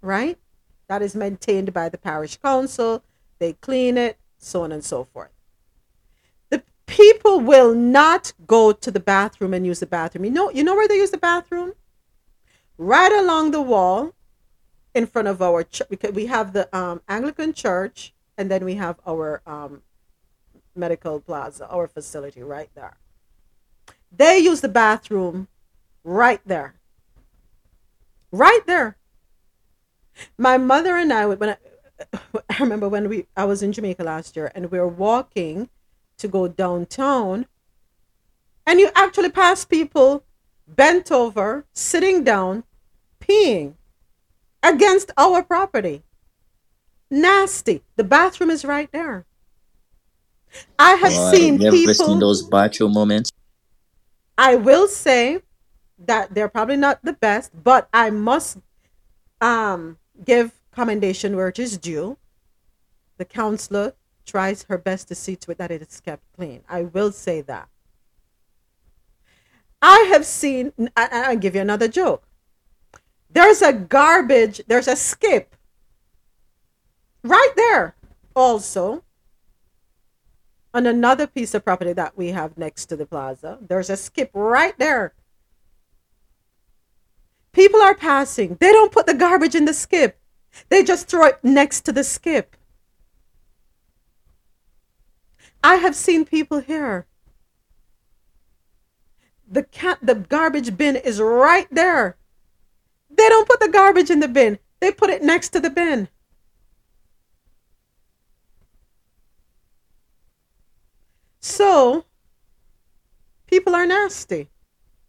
[0.00, 0.38] right?
[0.86, 3.02] That is maintained by the parish council.
[3.38, 5.32] They clean it, so on and so forth.
[6.50, 10.24] The people will not go to the bathroom and use the bathroom.
[10.24, 11.72] You know, you know where they use the bathroom?
[12.78, 14.14] Right along the wall
[14.94, 18.74] in front of our church because we have the um, Anglican church and then we
[18.74, 19.82] have our um,
[20.76, 22.96] medical plaza, our facility right there.
[24.16, 25.48] They use the bathroom
[26.04, 26.74] right there.
[28.30, 28.96] Right there.
[30.38, 31.56] My mother and I, when I,
[32.50, 35.68] I remember when we I was in Jamaica last year and we were walking
[36.18, 37.46] to go downtown,
[38.66, 40.24] and you actually pass people
[40.68, 42.64] bent over, sitting down,
[43.20, 43.74] peeing
[44.62, 46.02] against our property.
[47.10, 47.82] Nasty.
[47.96, 49.26] The bathroom is right there.
[50.78, 51.94] I have Wow, seen you ever people.
[51.94, 53.30] seen those bathroom moments?
[54.36, 55.42] I will say
[55.98, 58.58] that they're probably not the best, but I must
[59.40, 62.18] um give commendation where it is due.
[63.16, 63.94] The counselor
[64.26, 66.62] tries her best to see to it that it is kept clean.
[66.68, 67.68] I will say that.
[69.80, 72.26] I have seen, and I'll give you another joke.
[73.30, 75.54] There's a garbage, there's a skip
[77.22, 77.96] right there
[78.36, 79.02] also
[80.74, 83.58] on another piece of property that we have next to the plaza.
[83.60, 85.14] There's a skip right there.
[87.52, 88.56] People are passing.
[88.60, 90.18] They don't put the garbage in the skip.
[90.68, 92.56] They just throw it next to the skip.
[95.62, 97.06] I have seen people here.
[99.48, 102.16] The cat the garbage bin is right there.
[103.08, 104.58] They don't put the garbage in the bin.
[104.80, 106.08] They put it next to the bin.
[111.44, 112.06] So,
[113.46, 114.48] people are nasty.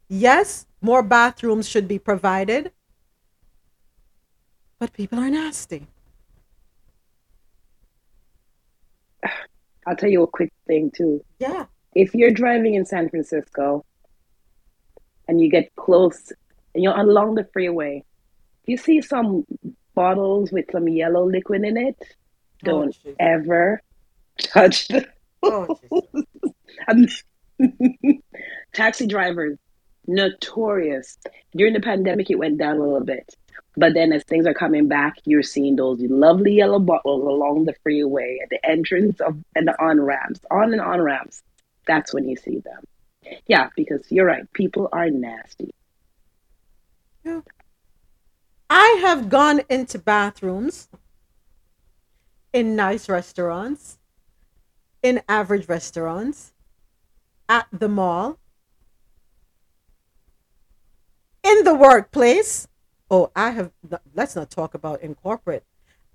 [0.09, 2.73] Yes, more bathrooms should be provided,
[4.77, 5.88] but people are nasty.
[9.88, 11.23] I'll tell you a quick thing too.
[11.39, 11.67] Yeah.
[11.93, 13.86] If you're driving in San Francisco
[15.29, 16.33] and you get close
[16.73, 18.03] and you're along the freeway,
[18.65, 19.45] you see some
[19.93, 21.95] bottles with some yellow liquid in it.
[22.65, 23.81] Oh, don't ever
[24.38, 25.05] touch them.
[25.45, 25.79] Oh,
[28.73, 29.57] Taxi drivers,
[30.07, 31.17] notorious.
[31.55, 33.35] During the pandemic, it went down a little bit.
[33.77, 37.75] But then as things are coming back, you're seeing those lovely yellow bottles along the
[37.83, 41.43] freeway at the entrance of and the on ramps, on and on ramps.
[41.87, 42.83] That's when you see them.
[43.47, 44.51] Yeah, because you're right.
[44.53, 45.71] People are nasty.
[48.69, 50.89] I have gone into bathrooms
[52.53, 53.97] in nice restaurants,
[55.05, 56.51] in average restaurants,
[57.47, 58.39] at the mall,
[61.43, 62.67] in the workplace.
[63.11, 63.71] Oh, I have,
[64.15, 65.63] let's not talk about in corporate.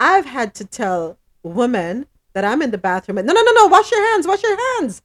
[0.01, 3.67] I've had to tell women that I'm in the bathroom and no, no, no, no,
[3.69, 5.03] wash your hands, wash your hands.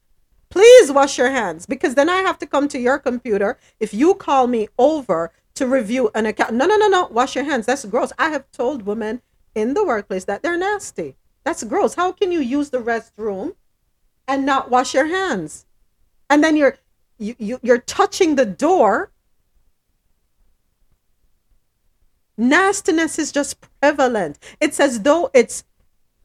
[0.49, 3.59] Please wash your hands because then I have to come to your computer.
[3.79, 7.43] If you call me over to review an account, no, no, no, no, wash your
[7.43, 7.67] hands.
[7.67, 8.11] That's gross.
[8.17, 9.21] I have told women
[9.53, 11.17] in the workplace that they're nasty.
[11.43, 11.93] That's gross.
[11.93, 13.53] How can you use the restroom
[14.27, 15.65] and not wash your hands?
[16.29, 16.77] And then you're
[17.17, 19.11] you, you you're touching the door.
[22.37, 24.39] Nastiness is just prevalent.
[24.59, 25.63] It's as though it's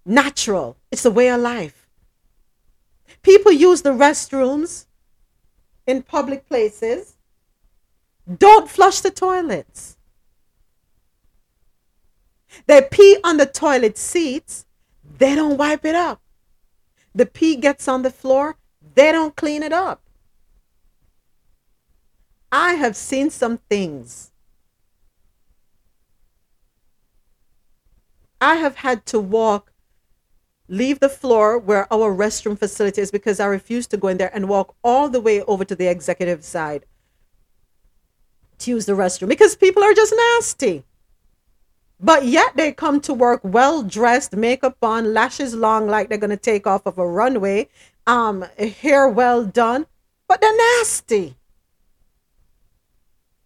[0.04, 0.76] natural.
[0.90, 1.88] It's a way of life.
[3.22, 4.86] People use the restrooms
[5.86, 7.16] in public places.
[8.38, 9.96] Don't flush the toilets.
[12.66, 14.66] They pee on the toilet seats,
[15.18, 16.20] they don't wipe it up.
[17.14, 18.56] The pee gets on the floor,
[18.94, 20.02] they don't clean it up.
[22.52, 24.32] I have seen some things.
[28.40, 29.72] I have had to walk,
[30.66, 34.34] leave the floor where our restroom facility is because I refuse to go in there
[34.34, 36.86] and walk all the way over to the executive side
[38.58, 40.84] to use the restroom because people are just nasty.
[42.02, 46.30] But yet they come to work well dressed, makeup on, lashes long like they're going
[46.30, 47.68] to take off of a runway,
[48.06, 49.86] um, hair well done,
[50.26, 51.36] but they're nasty.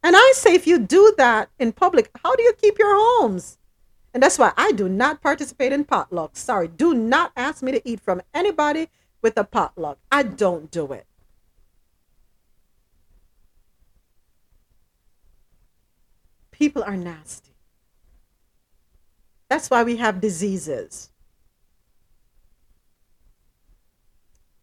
[0.05, 3.59] And I say, if you do that in public, how do you keep your homes?
[4.13, 6.37] And that's why I do not participate in potlucks.
[6.37, 8.89] Sorry, do not ask me to eat from anybody
[9.23, 9.99] with a potluck.
[10.13, 11.07] I don't do it.
[16.53, 17.54] People are nasty.
[19.55, 21.11] That's why we have diseases.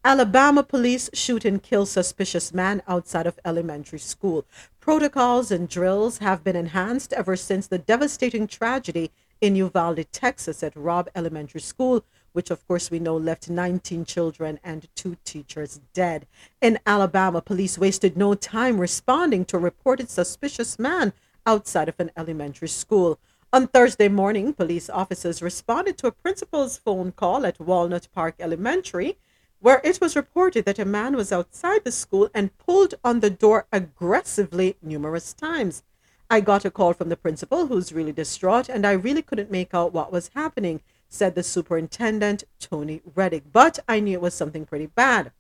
[0.04, 4.46] Alabama police shoot and kill suspicious man outside of elementary school.
[4.82, 10.76] Protocols and drills have been enhanced ever since the devastating tragedy in Uvalde, Texas at
[10.76, 16.28] Robb Elementary School, which of course we know left 19 children and two teachers dead.
[16.60, 21.14] In Alabama, police wasted no time responding to a reported suspicious man
[21.46, 23.20] outside of an elementary school.
[23.54, 29.18] On Thursday morning, police officers responded to a principal's phone call at Walnut Park Elementary,
[29.60, 33.30] where it was reported that a man was outside the school and pulled on the
[33.30, 35.84] door aggressively numerous times.
[36.30, 39.74] I got a call from the principal, who's really distraught, and I really couldn't make
[39.74, 40.80] out what was happening,
[41.10, 43.52] said the superintendent, Tony Reddick.
[43.52, 45.34] But I knew it was something pretty bad.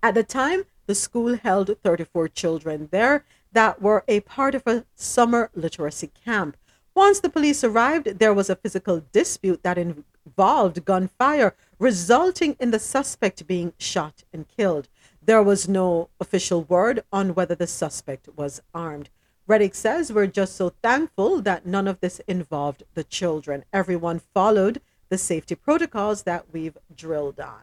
[0.00, 4.84] At the time, the school held 34 children there that were a part of a
[4.94, 6.56] summer literacy camp.
[7.00, 12.78] Once the police arrived, there was a physical dispute that involved gunfire, resulting in the
[12.78, 14.86] suspect being shot and killed.
[15.22, 19.08] There was no official word on whether the suspect was armed.
[19.46, 23.64] Reddick says, We're just so thankful that none of this involved the children.
[23.72, 27.62] Everyone followed the safety protocols that we've drilled on.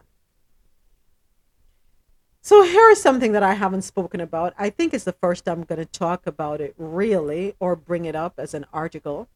[2.48, 4.54] So here is something that I haven't spoken about.
[4.58, 8.06] I think it's the first time I'm going to talk about it really or bring
[8.06, 9.28] it up as an article.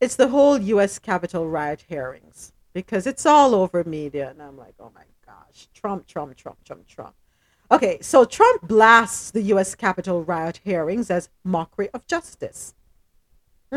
[0.00, 4.76] It's the whole US Capitol riot hearings because it's all over media and I'm like,
[4.80, 7.14] "Oh my gosh, Trump, Trump, Trump, Trump, Trump."
[7.70, 12.72] Okay, so Trump blasts the US Capitol riot hearings as mockery of justice.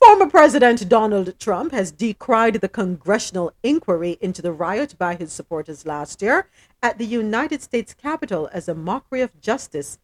[0.00, 5.86] Former President Donald Trump has decried the congressional inquiry into the riot by his supporters
[5.86, 6.48] last year
[6.82, 9.98] at the United States Capitol as a mockery of justice.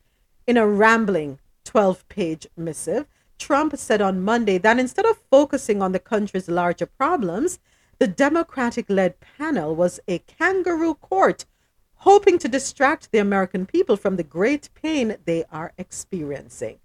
[0.47, 3.07] In a rambling 12 page missive,
[3.39, 7.59] Trump said on Monday that instead of focusing on the country's larger problems,
[7.99, 11.45] the Democratic led panel was a kangaroo court
[12.03, 16.79] hoping to distract the American people from the great pain they are experiencing.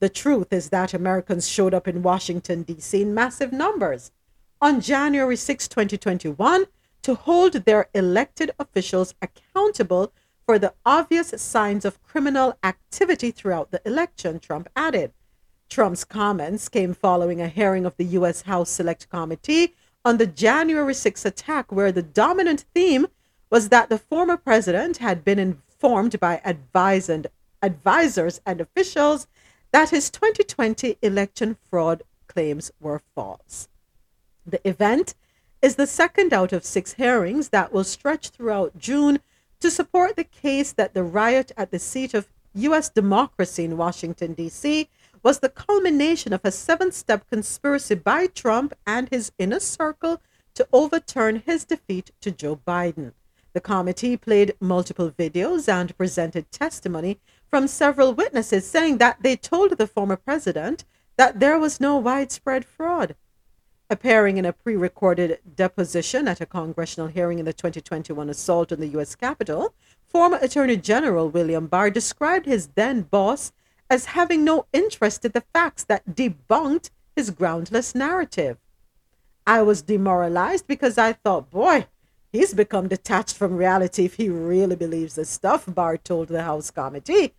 [0.00, 3.02] The truth is that Americans showed up in Washington, D.C.
[3.02, 4.12] in massive numbers
[4.60, 6.66] on January 6, 2021,
[7.02, 10.12] to hold their elected officials accountable
[10.46, 15.12] for the obvious signs of criminal activity throughout the election, Trump added.
[15.68, 18.42] Trump's comments came following a hearing of the U.S.
[18.42, 19.74] House Select Committee
[20.04, 23.08] on the January 6 attack, where the dominant theme
[23.50, 29.26] was that the former president had been informed by advisors and officials
[29.72, 33.68] that his 2020 election fraud claims were false.
[34.46, 35.14] The event
[35.60, 39.20] is the second out of six hearings that will stretch throughout June
[39.60, 42.88] to support the case that the riot at the seat of U.S.
[42.88, 44.88] democracy in Washington, D.C.,
[45.22, 50.22] was the culmination of a seven step conspiracy by Trump and his inner circle
[50.54, 53.12] to overturn his defeat to Joe Biden.
[53.52, 57.18] The committee played multiple videos and presented testimony
[57.50, 60.84] from several witnesses saying that they told the former president
[61.16, 63.16] that there was no widespread fraud.
[63.90, 68.80] Appearing in a pre recorded deposition at a congressional hearing in the 2021 assault on
[68.80, 69.14] the U.S.
[69.14, 69.74] Capitol,
[70.06, 73.52] former Attorney General William Barr described his then boss
[73.88, 78.58] as having no interest in the facts that debunked his groundless narrative.
[79.46, 81.86] I was demoralized because I thought, boy,
[82.30, 86.70] he's become detached from reality if he really believes this stuff, Barr told the House
[86.70, 87.32] committee.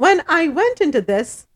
[0.00, 1.46] When I went into this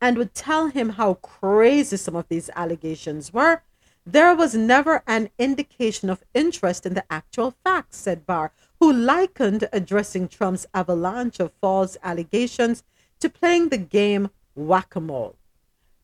[0.00, 3.62] and would tell him how crazy some of these allegations were,
[4.04, 8.50] there was never an indication of interest in the actual facts, said Barr,
[8.80, 12.82] who likened addressing Trump's avalanche of false allegations
[13.20, 15.36] to playing the game whack a mole.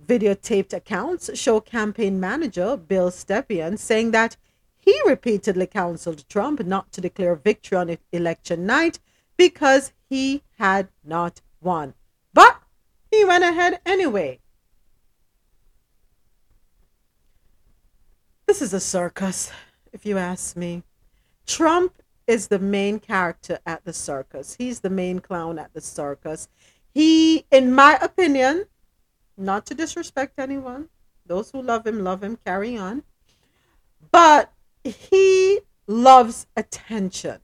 [0.06, 4.36] Videotaped accounts show campaign manager Bill Stepien saying that
[4.76, 9.00] he repeatedly counseled Trump not to declare victory on election night
[9.36, 11.94] because he had not won.
[12.32, 12.60] But
[13.10, 14.40] he went ahead anyway.
[18.46, 19.50] This is a circus,
[19.92, 20.82] if you ask me.
[21.46, 24.56] Trump is the main character at the circus.
[24.58, 26.48] He's the main clown at the circus.
[26.92, 28.66] He, in my opinion,
[29.36, 30.88] not to disrespect anyone,
[31.26, 33.02] those who love him, love him, carry on.
[34.10, 34.52] But
[34.82, 37.40] he loves attention.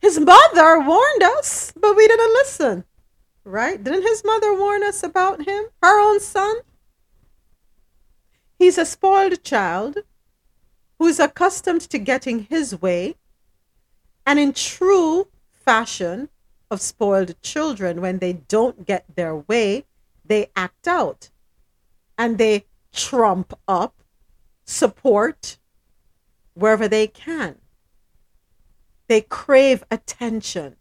[0.00, 2.84] His mother warned us, but we didn't listen.
[3.44, 3.82] Right?
[3.82, 5.64] Didn't his mother warn us about him?
[5.82, 6.56] Her own son?
[8.58, 9.98] He's a spoiled child
[10.98, 13.16] who's accustomed to getting his way.
[14.26, 16.28] And in true fashion
[16.70, 19.84] of spoiled children, when they don't get their way,
[20.24, 21.30] they act out
[22.18, 24.02] and they trump up
[24.64, 25.56] support
[26.54, 27.56] wherever they can.
[29.08, 30.76] They crave attention.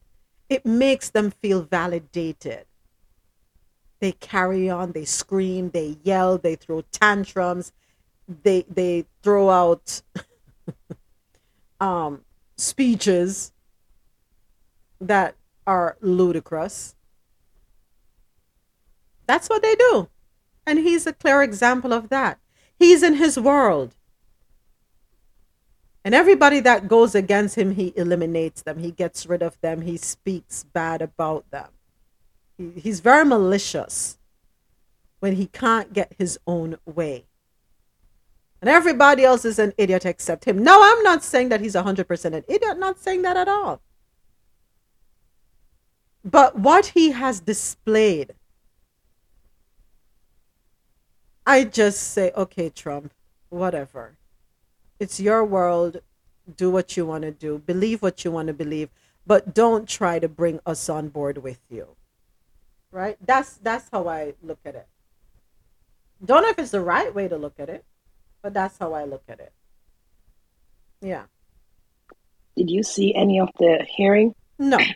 [0.49, 2.65] It makes them feel validated.
[3.99, 7.71] They carry on, they scream, they yell, they throw tantrums,
[8.43, 10.01] they they throw out
[11.79, 12.23] um
[12.57, 13.51] speeches
[14.99, 16.95] that are ludicrous.
[19.25, 20.09] That's what they do.
[20.65, 22.39] And he's a clear example of that.
[22.77, 23.95] He's in his world.
[26.07, 28.79] And everybody that goes against him, he eliminates them.
[28.79, 29.81] He gets rid of them.
[29.81, 31.67] He speaks bad about them.
[32.57, 34.17] He, he's very malicious
[35.19, 37.25] when he can't get his own way.
[38.61, 40.63] And everybody else is an idiot except him.
[40.63, 42.79] No, I'm not saying that he's 100% an idiot.
[42.79, 43.81] Not saying that at all.
[46.23, 48.33] But what he has displayed,
[51.45, 53.11] I just say, okay, Trump,
[53.49, 54.15] whatever.
[54.99, 56.01] It's your world.
[56.55, 57.59] Do what you want to do.
[57.59, 58.89] Believe what you want to believe,
[59.25, 61.95] but don't try to bring us on board with you.
[62.91, 63.17] Right?
[63.25, 64.87] That's that's how I look at it.
[66.23, 67.85] Don't know if it's the right way to look at it,
[68.41, 69.51] but that's how I look at it.
[71.01, 71.23] Yeah.
[72.55, 74.33] Did you see any of the hearing?
[74.57, 74.79] No.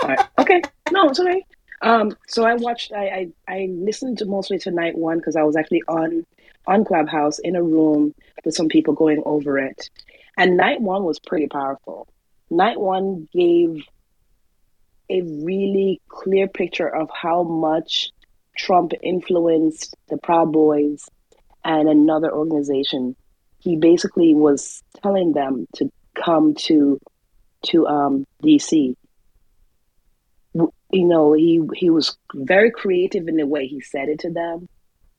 [0.00, 0.20] Right.
[0.38, 0.62] Okay.
[0.92, 1.44] No, it's okay.
[1.82, 2.92] Um, so I watched.
[2.92, 6.24] I I, I listened to mostly to night one because I was actually on
[6.68, 8.14] on Clubhouse in a room
[8.44, 9.90] with some people going over it,
[10.36, 12.06] and night one was pretty powerful.
[12.50, 13.82] Night one gave
[15.10, 18.10] a really clear picture of how much
[18.56, 21.08] Trump influenced the Proud Boys
[21.64, 23.16] and another organization.
[23.58, 27.00] He basically was telling them to come to
[27.64, 28.94] to um, DC
[30.90, 34.68] you know he he was very creative in the way he said it to them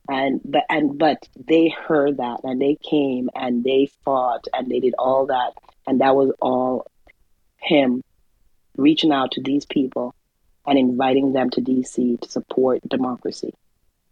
[0.09, 4.79] and but and but they heard that and they came and they fought and they
[4.79, 5.53] did all that
[5.87, 6.87] and that was all
[7.57, 8.03] him
[8.75, 10.15] reaching out to these people
[10.65, 13.53] and inviting them to DC to support democracy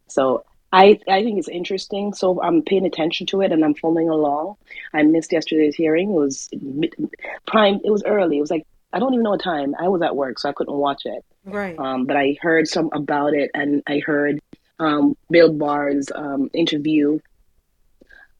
[0.07, 2.13] so I, I think it's interesting.
[2.13, 4.57] So I'm paying attention to it and I'm following along.
[4.93, 6.11] I missed yesterday's hearing.
[6.11, 6.49] It was
[7.45, 7.79] prime.
[7.85, 8.37] It was early.
[8.37, 9.75] It was like I don't even know what time.
[9.79, 11.23] I was at work, so I couldn't watch it.
[11.45, 11.77] Right.
[11.77, 14.39] Um, but I heard some about it, and I heard
[14.79, 17.19] um, Bill Barr's um, interview.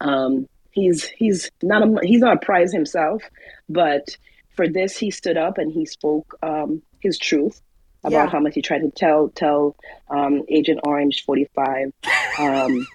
[0.01, 3.23] Um, he's he's not a he's not a prize himself,
[3.67, 4.15] but
[4.55, 7.61] for this he stood up and he spoke um, his truth
[8.03, 8.29] about Yeah.
[8.29, 9.75] how much he tried to tell tell
[10.09, 11.91] um, Agent Orange forty five
[12.39, 12.87] um,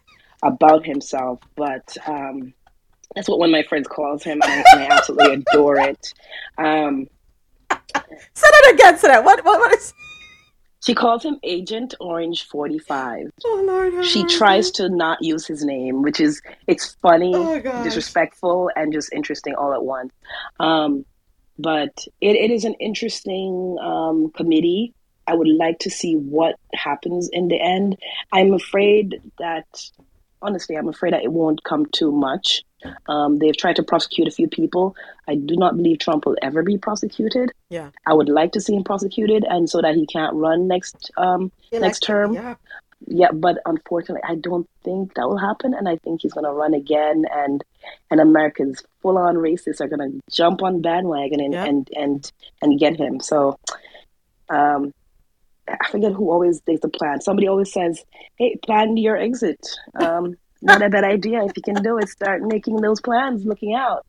[0.42, 1.40] about himself.
[1.56, 2.54] But um,
[3.14, 6.14] that's what one of my friends calls him, and I, and I absolutely adore it.
[6.58, 7.08] Um,
[8.34, 8.98] Say that again.
[8.98, 9.24] Say that.
[9.24, 9.44] What?
[9.44, 9.58] What?
[9.60, 9.92] What is?
[10.84, 13.30] She calls him Agent Orange 45.
[13.44, 14.04] Oh Lord.
[14.04, 19.12] She tries to not use his name, which is it's funny, Oh, disrespectful, and just
[19.12, 20.12] interesting all at once.
[20.58, 21.04] Um,
[21.58, 24.92] but it, it is an interesting um, committee.
[25.28, 27.96] I would like to see what happens in the end.
[28.32, 29.66] I'm afraid that,
[30.40, 32.64] honestly, I'm afraid that it won't come too much.
[33.06, 34.96] Um, they've tried to prosecute a few people.
[35.28, 37.52] I do not believe Trump will ever be prosecuted.
[37.70, 37.90] Yeah.
[38.06, 41.50] I would like to see him prosecuted, and so that he can't run next um,
[41.72, 42.34] next term.
[42.34, 42.54] Yeah.
[43.08, 46.52] Yeah, but unfortunately, I don't think that will happen, and I think he's going to
[46.52, 47.64] run again, and
[48.12, 51.68] and Americans full on racists are going to jump on bandwagon and, Yep.
[51.68, 53.18] and and and get him.
[53.18, 53.58] So,
[54.48, 54.92] um,
[55.68, 57.20] I forget who always does the plan.
[57.20, 58.04] Somebody always says,
[58.36, 59.58] "Hey, plan your exit."
[59.94, 61.44] Um, not a bad idea.
[61.44, 64.06] If you can do it, start making those plans, looking out.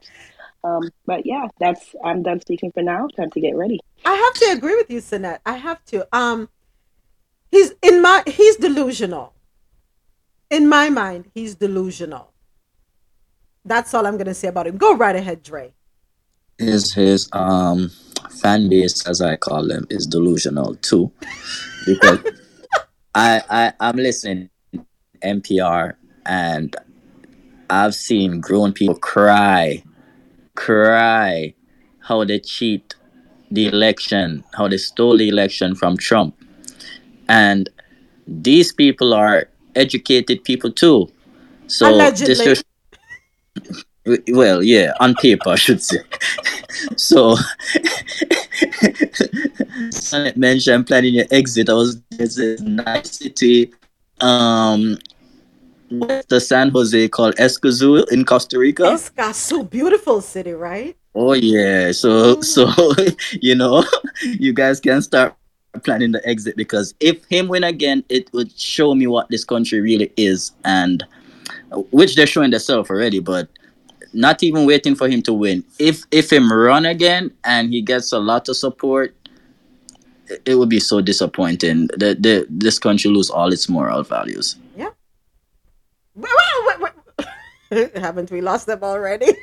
[0.64, 3.08] Um, but yeah, that's I'm done speaking for now.
[3.18, 3.80] Time to get ready.
[4.06, 5.40] I have to agree with you, Sinette.
[5.46, 6.08] I have to.
[6.16, 6.48] Um,
[7.54, 9.36] He's in my he's delusional.
[10.50, 12.34] In my mind, he's delusional.
[13.64, 14.78] That's all I'm gonna say about him.
[14.78, 15.72] Go right ahead, Dre.
[16.58, 17.92] His his um
[18.42, 21.12] fan base, as I call them, is delusional too,
[21.86, 22.18] because
[23.14, 24.50] I I I'm listening
[25.22, 25.94] NPR
[26.26, 26.76] and
[27.70, 29.84] I've seen grown people cry,
[30.56, 31.54] cry
[32.00, 32.96] how they cheat
[33.52, 36.36] the election, how they stole the election from Trump.
[37.30, 37.70] And
[38.28, 41.10] these people are educated people too.
[41.68, 42.36] So Allegedly.
[42.36, 42.66] this just
[44.28, 46.00] well, yeah, on paper, I should say.
[46.98, 47.38] so,
[49.92, 51.70] Sonnet mentioned planning your exit.
[51.70, 53.72] I was this is nice city,
[54.20, 54.98] um,
[56.00, 58.84] what's the San Jose called Escazú in Costa Rica.
[58.84, 60.96] Escazú, beautiful city, right?
[61.16, 62.70] Oh yeah, so so
[63.42, 63.84] you know,
[64.24, 65.36] you guys can start
[65.84, 69.82] planning the exit because if him win again, it would show me what this country
[69.82, 71.04] really is, and
[71.72, 73.20] uh, which they're showing themselves already.
[73.20, 73.48] But
[74.14, 75.64] not even waiting for him to win.
[75.80, 79.16] If if him run again and he gets a lot of support,
[80.28, 81.88] it- it would be so disappointing.
[81.98, 84.56] that this country lose all its moral values.
[84.76, 84.90] Yeah.
[84.90, 86.03] Wait, wait, wait, wait.
[87.96, 89.26] Haven't we lost them already?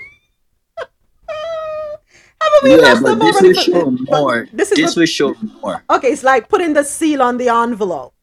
[2.41, 3.49] Haven't we Yeah, lost them this already?
[3.49, 4.49] will show more.
[4.53, 5.83] This is This what- will show more.
[5.91, 8.15] Okay, it's like putting the seal on the envelope.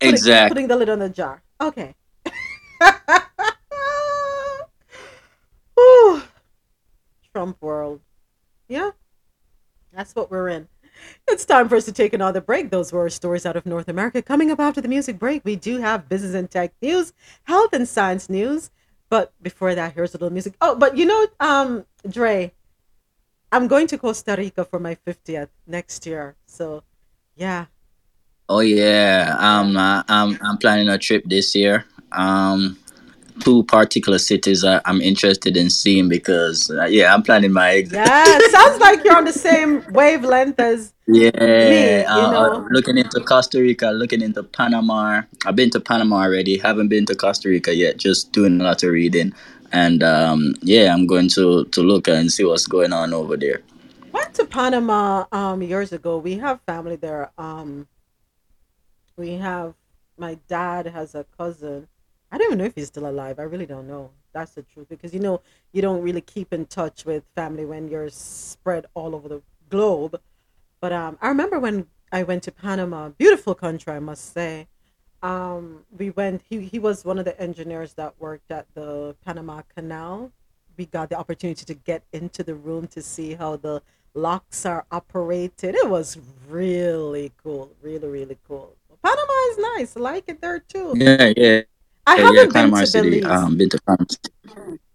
[0.00, 0.48] Exactly.
[0.54, 1.42] Putting the lid on the jar.
[1.60, 1.94] Okay.
[7.32, 8.00] Trump world.
[8.68, 8.90] Yeah.
[9.92, 10.68] That's what we're in.
[11.26, 12.70] It's time for us to take another break.
[12.70, 14.22] Those were our stories out of North America.
[14.22, 17.12] Coming up after the music break, we do have business and tech news,
[17.44, 18.70] health and science news.
[19.10, 20.54] But before that, here's a little music.
[20.60, 22.52] Oh, but you know, um, Dre,
[23.50, 26.36] I'm going to Costa Rica for my 50th next year.
[26.46, 26.82] So,
[27.36, 27.66] yeah,
[28.50, 31.84] Oh yeah, um, uh, I'm I'm planning a trip this year.
[32.12, 32.78] Um,
[33.40, 37.94] two particular cities I, I'm interested in seeing because uh, yeah, I'm planning my exit.
[37.96, 42.66] Yeah, sounds like you're on the same wavelength as Yeah, Me, you uh, uh, know.
[42.70, 45.22] looking into Costa Rica, looking into Panama.
[45.46, 46.58] I've been to Panama already.
[46.58, 47.96] Haven't been to Costa Rica yet.
[47.96, 49.32] Just doing a lot of reading,
[49.72, 53.62] and um, yeah, I'm going to to look and see what's going on over there.
[54.12, 56.18] went to Panama um years ago.
[56.18, 57.30] We have family there.
[57.38, 57.88] Um
[59.16, 59.74] we have
[60.16, 61.88] my dad has a cousin.
[62.30, 63.38] I don't even know if he's still alive.
[63.38, 64.10] I really don't know.
[64.32, 65.40] That's the truth because you know
[65.72, 70.20] you don't really keep in touch with family when you're spread all over the globe.
[70.80, 74.68] But um I remember when I went to Panama, beautiful country I must say.
[75.22, 79.62] Um we went he he was one of the engineers that worked at the Panama
[79.74, 80.32] Canal
[80.76, 83.82] we got the opportunity to get into the room to see how the
[84.14, 85.74] locks are operated.
[85.74, 86.18] It was
[86.48, 88.76] really cool, really really cool.
[89.02, 89.96] Panama is nice.
[89.96, 90.94] I like it there too.
[90.96, 91.62] Yeah, yeah.
[92.08, 93.22] I yeah, haven't yeah, been to City.
[93.22, 93.24] Belize.
[93.24, 94.04] Um, been to Panama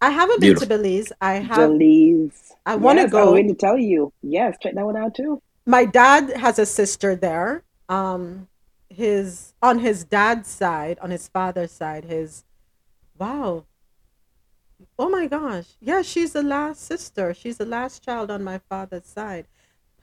[0.02, 0.68] I haven't Beautiful.
[0.68, 1.12] been to Belize.
[1.22, 1.78] I have.
[1.80, 2.54] Belize.
[2.66, 3.26] I want to Yes, I go.
[3.26, 4.12] was waiting to tell you.
[4.22, 5.42] Yes, check that one out too.
[5.66, 7.64] My dad has a sister there.
[7.90, 8.48] Um,
[8.90, 12.44] his on his dad's side, on his father's side, his
[13.20, 13.66] wow.
[15.00, 15.68] Oh my gosh.
[15.80, 17.34] Yeah, she's the last sister.
[17.34, 19.48] She's the last child on my father's side.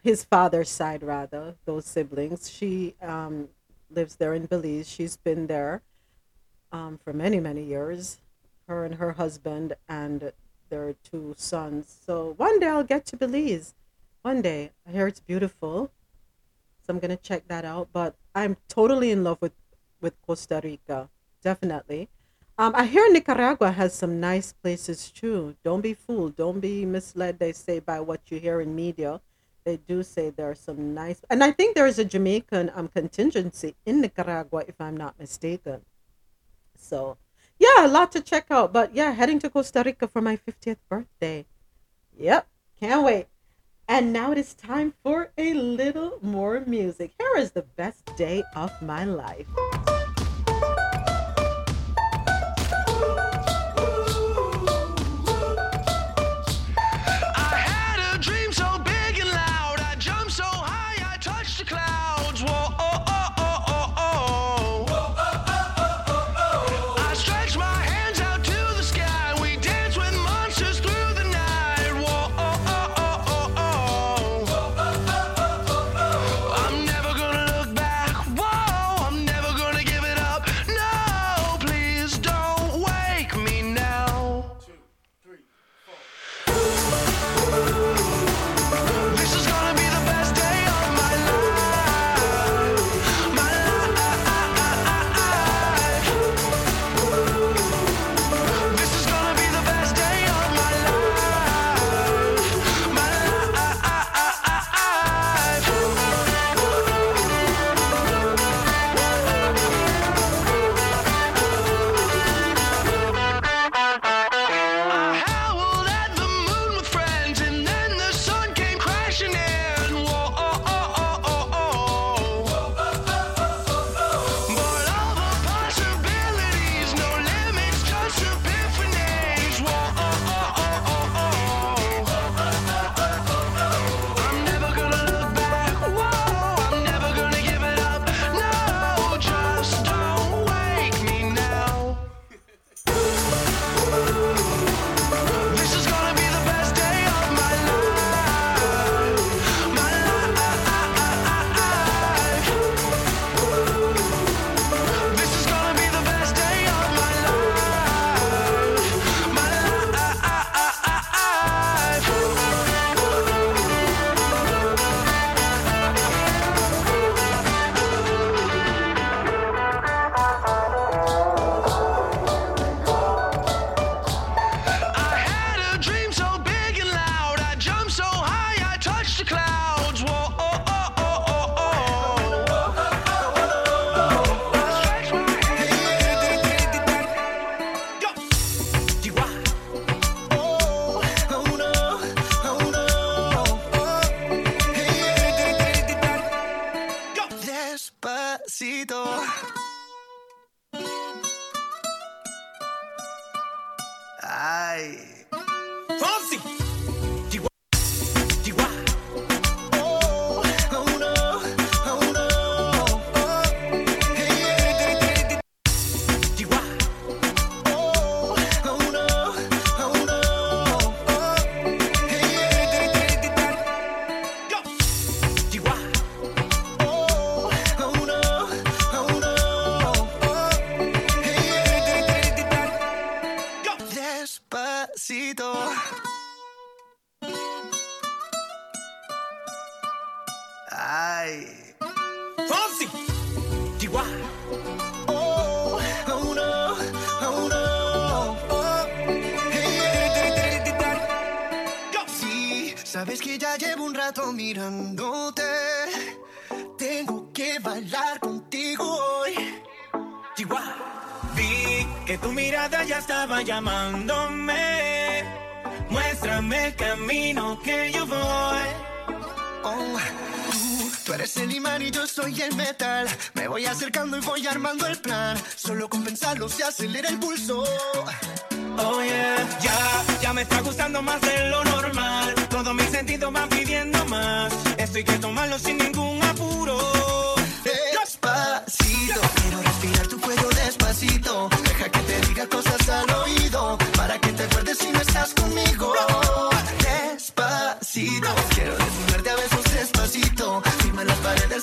[0.02, 2.50] His father's side rather, those siblings.
[2.50, 3.48] She um
[3.90, 4.88] lives there in Belize.
[4.88, 5.82] She's been there
[6.72, 8.18] um for many, many years.
[8.66, 10.32] Her and her husband and
[10.68, 11.98] their two sons.
[12.06, 13.74] So one day I'll get to Belize.
[14.22, 14.70] One day.
[14.86, 15.90] I hear it's beautiful.
[16.82, 17.88] So I'm gonna check that out.
[17.92, 19.52] But I'm totally in love with
[20.00, 21.10] with Costa Rica.
[21.42, 22.08] Definitely.
[22.58, 25.56] Um, I hear Nicaragua has some nice places too.
[25.64, 26.36] Don't be fooled.
[26.36, 27.38] Don't be misled.
[27.38, 29.20] They say by what you hear in media.
[29.64, 32.88] They do say there are some nice, and I think there is a Jamaican um
[32.88, 35.82] contingency in Nicaragua, if I'm not mistaken.
[36.80, 37.18] So,
[37.58, 38.72] yeah, a lot to check out.
[38.72, 41.46] But yeah, heading to Costa Rica for my 50th birthday.
[42.18, 42.48] Yep,
[42.80, 43.26] can't wait.
[43.86, 47.12] And now it is time for a little more music.
[47.18, 49.48] Here is the best day of my life.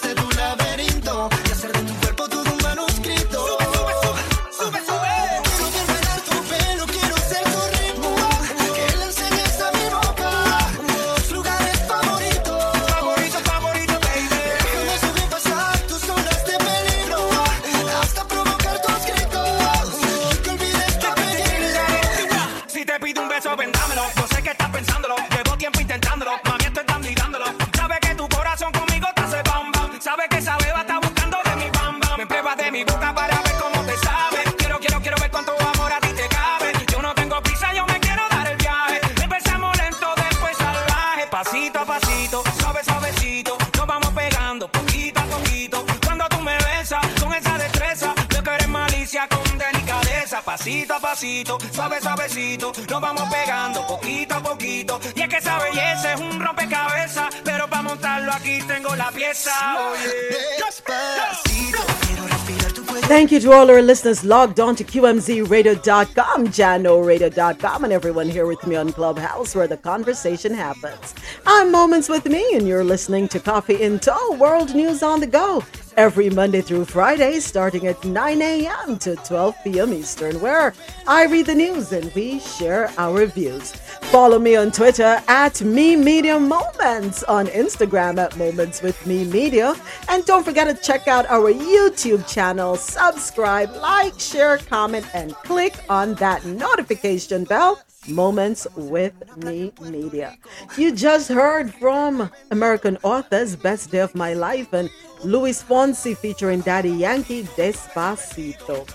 [0.01, 0.66] desde tu nave.
[63.37, 68.75] You to all our listeners logged on to QMZRadio.com, JahknoRadio.com, and everyone here with me
[68.75, 71.13] on Clubhouse where the conversation happens.
[71.45, 75.27] I'm Moments with Mi, and you're listening to Coffee in Toe, World News on the
[75.27, 75.63] Go,
[75.97, 78.97] every Monday through Friday, starting at 9 a.m.
[78.97, 79.93] to 12 p.m.
[79.93, 80.73] Eastern, where
[81.05, 83.75] I read the news and we share our views.
[84.11, 89.75] Follow me on Twitter at Mi Media Moments, on Instagram at Moments with Mi Media,
[90.07, 92.77] and don't forget to check out our YouTube channel.
[92.77, 97.81] Subscribe, like, share, comment, and click on that notification bell.
[98.07, 99.13] Moments with
[99.43, 100.37] Mi Media.
[100.77, 104.89] You just heard from American Authors Best Day of My Life and
[105.25, 108.87] Luis Fonsi featuring Daddy Yankee Despacito.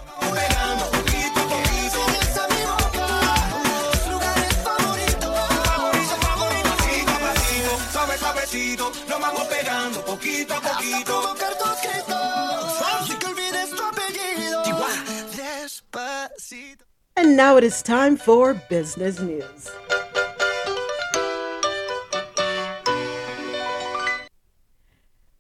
[8.82, 9.08] Suavecito.
[9.08, 11.04] Nos vamos pegando poquito a Hasta poquito.
[11.04, 14.62] provocar tus gritos y que olvides tu apellido.
[15.36, 16.84] Despacito.
[17.16, 19.70] And now it is time for business news.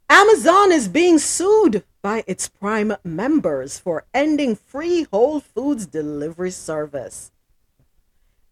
[0.08, 7.30] Amazon is being sued by its Prime members for ending free Whole Foods delivery service.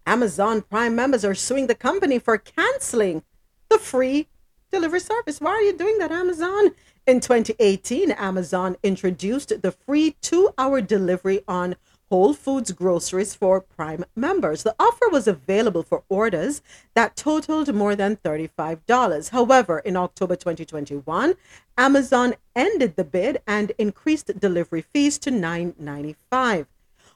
[0.07, 3.23] Amazon Prime members are suing the company for canceling
[3.69, 4.27] the free
[4.71, 5.41] delivery service.
[5.41, 6.73] Why are you doing that, Amazon?
[7.07, 11.77] In 2018, Amazon introduced the free two hour delivery on
[12.11, 14.65] Whole Foods groceries for Prime members.
[14.65, 16.61] The offer was available for orders
[16.95, 19.31] that totaled more than $35.
[19.31, 21.35] However, in October 2021,
[21.79, 26.67] Amazon ended the bid and increased delivery fees to $9.95.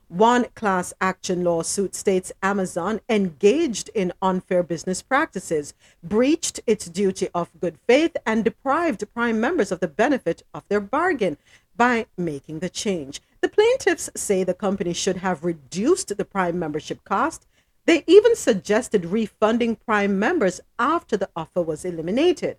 [0.08, 5.72] One class action lawsuit states Amazon engaged in unfair business practices,
[6.02, 10.80] breached its duty of good faith, and deprived Prime members of the benefit of their
[10.80, 11.38] bargain
[11.76, 13.22] by making the change.
[13.40, 17.46] The plaintiffs say the company should have reduced the Prime membership cost.
[17.86, 22.58] They even suggested refunding Prime members after the offer was eliminated.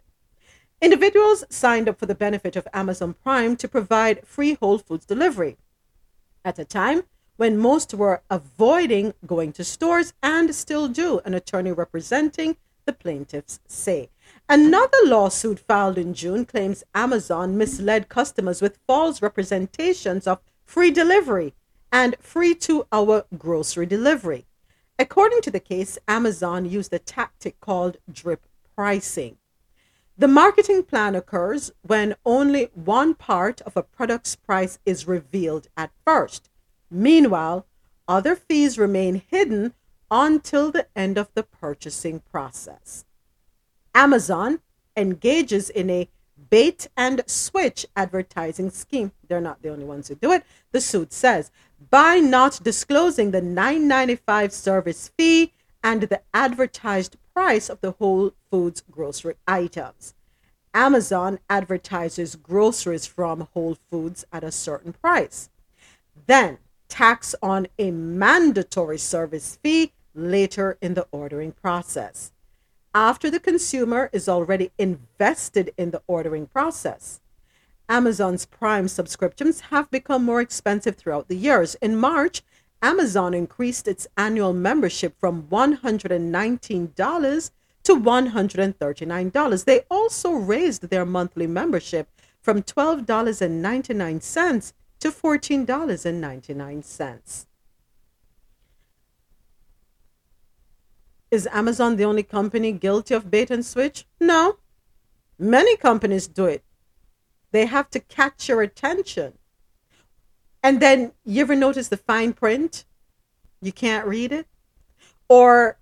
[0.81, 5.57] Individuals signed up for the benefit of Amazon Prime to provide free Whole Foods delivery
[6.43, 7.03] at a time
[7.37, 13.59] when most were avoiding going to stores and still do, an attorney representing the plaintiffs
[13.67, 14.09] say.
[14.47, 21.53] Another lawsuit filed in June claims Amazon misled customers with false representations of free delivery
[21.91, 24.45] and free two hour grocery delivery.
[24.97, 28.45] According to the case, Amazon used a tactic called drip
[28.75, 29.37] pricing.
[30.17, 35.91] The marketing plan occurs when only one part of a product's price is revealed at
[36.05, 36.49] first.
[36.95, 37.65] Meanwhile,
[38.07, 39.73] other fees remain hidden
[40.09, 43.03] until the end of the purchasing process.
[43.93, 44.61] Amazon
[44.95, 46.07] engages in a
[46.49, 49.11] bait and switch advertising scheme.
[49.27, 50.45] They're not the only ones who do it.
[50.71, 51.51] The suit says
[51.89, 55.51] by not disclosing the $9.95 service fee
[55.83, 60.13] and the advertised price of the Whole Foods grocery items.
[60.73, 65.49] Amazon advertises groceries from Whole Foods at a certain price.
[66.27, 72.31] Then tax on a mandatory service fee later in the ordering process
[72.95, 77.19] after the consumer is already invested in the ordering process.
[77.89, 81.75] Amazon's Prime subscriptions have become more expensive throughout the years.
[81.75, 82.41] In March,
[82.81, 87.51] Amazon increased its annual membership from $119
[87.83, 89.65] to $139.
[89.65, 92.07] They also raised their monthly membership
[92.41, 94.73] from $12.99
[95.05, 97.45] to $14.99.
[101.29, 104.07] Is Amazon the only company guilty of bait and switch?
[104.19, 104.57] No.
[105.37, 106.63] Many companies do it.
[107.51, 109.33] They have to catch your attention.
[110.63, 112.85] And then you ever notice the fine print?
[113.61, 114.47] You can't read it?
[115.29, 115.77] Or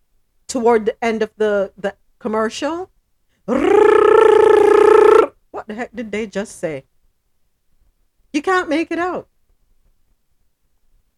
[0.49, 2.91] toward the end of the, the commercial?
[3.45, 3.61] What
[5.67, 6.83] the heck did they just say?
[8.33, 9.27] You can't make it out.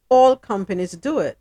[0.10, 1.40] All companies do it.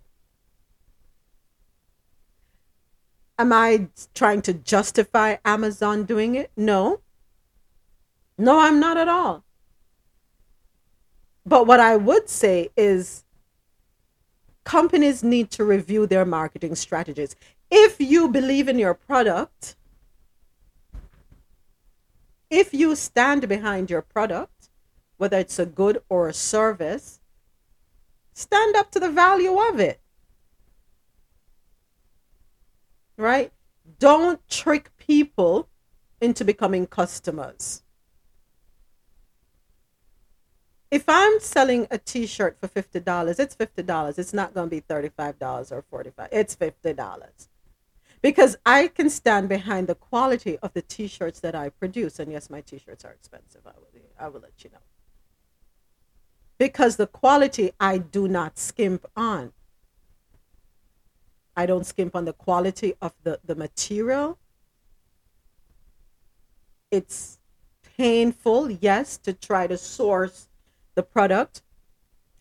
[3.37, 6.53] Am I trying to justify Amazon doing it?
[6.57, 7.01] No.
[8.39, 9.45] No, I'm not at all.
[11.45, 13.25] But what I would say is
[14.63, 17.35] companies need to review their marketing strategies.
[17.71, 19.77] If you believe in your product,
[22.49, 24.54] if you stand behind your product,
[25.17, 27.21] whether it's a good or a service,
[28.33, 30.01] stand up to the value of it.
[33.17, 33.53] right?
[33.99, 35.69] Don't trick people
[36.21, 37.83] into becoming customers.
[40.91, 44.19] If I'm selling a t-shirt for $50, it's $50.
[44.19, 46.29] It's not going to be $35 or 45.
[46.31, 47.49] It's $50.
[48.23, 52.49] Because I can stand behind the quality of the t-shirts that I produce and yes,
[52.49, 53.63] my t-shirts are expensive.
[53.67, 53.89] I will
[54.19, 54.94] I will let you know.
[56.65, 59.53] Because the quality I do not skimp on.
[61.55, 64.39] I don't skimp on the quality of the, the material.
[66.91, 67.39] It's
[67.99, 70.49] painful, yes, to try to source
[70.95, 71.61] the product.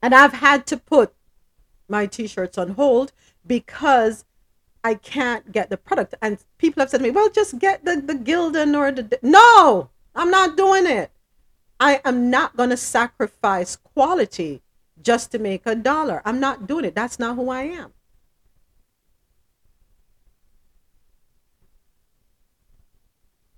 [0.01, 1.13] And I've had to put
[1.89, 3.11] my t shirts on hold
[3.45, 4.23] because
[4.85, 6.15] I can't get the product.
[6.21, 9.19] And people have said to me, well, just get the, the Gildan or the.
[9.21, 11.11] No, I'm not doing it.
[11.83, 14.61] I am not going to sacrifice quality
[15.01, 16.21] just to make a dollar.
[16.23, 16.95] I'm not doing it.
[16.95, 17.91] That's not who I am.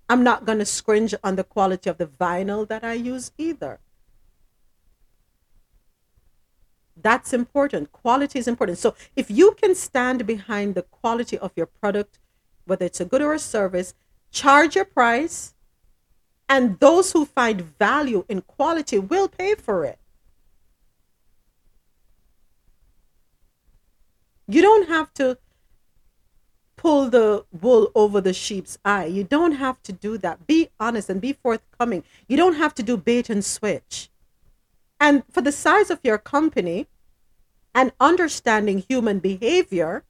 [0.08, 3.78] I'm not going to scringe on the quality of the vinyl that I use either.
[7.00, 7.92] That's important.
[7.92, 8.78] Quality is important.
[8.78, 12.18] So if you can stand behind the quality of your product,
[12.64, 13.94] whether it's a good or a service,
[14.32, 15.54] charge your price,
[16.48, 19.98] and those who find value in quality will pay for it.
[24.48, 25.38] You don't have to
[26.76, 29.06] pull the wool over the sheep's eye.
[29.06, 30.46] You don't have to do that.
[30.46, 32.04] Be honest and be forthcoming.
[32.28, 34.08] You don't have to do bait and switch.
[35.00, 36.86] And for the size of your company
[37.74, 40.04] and understanding human behavior,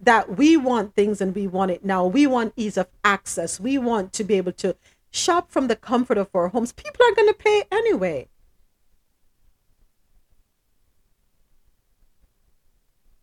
[0.00, 2.06] that we want things and we want it now.
[2.06, 3.60] We want ease of access.
[3.60, 4.74] We want to be able to
[5.10, 6.72] shop from the comfort of our homes.
[6.72, 8.28] People are going to pay anyway.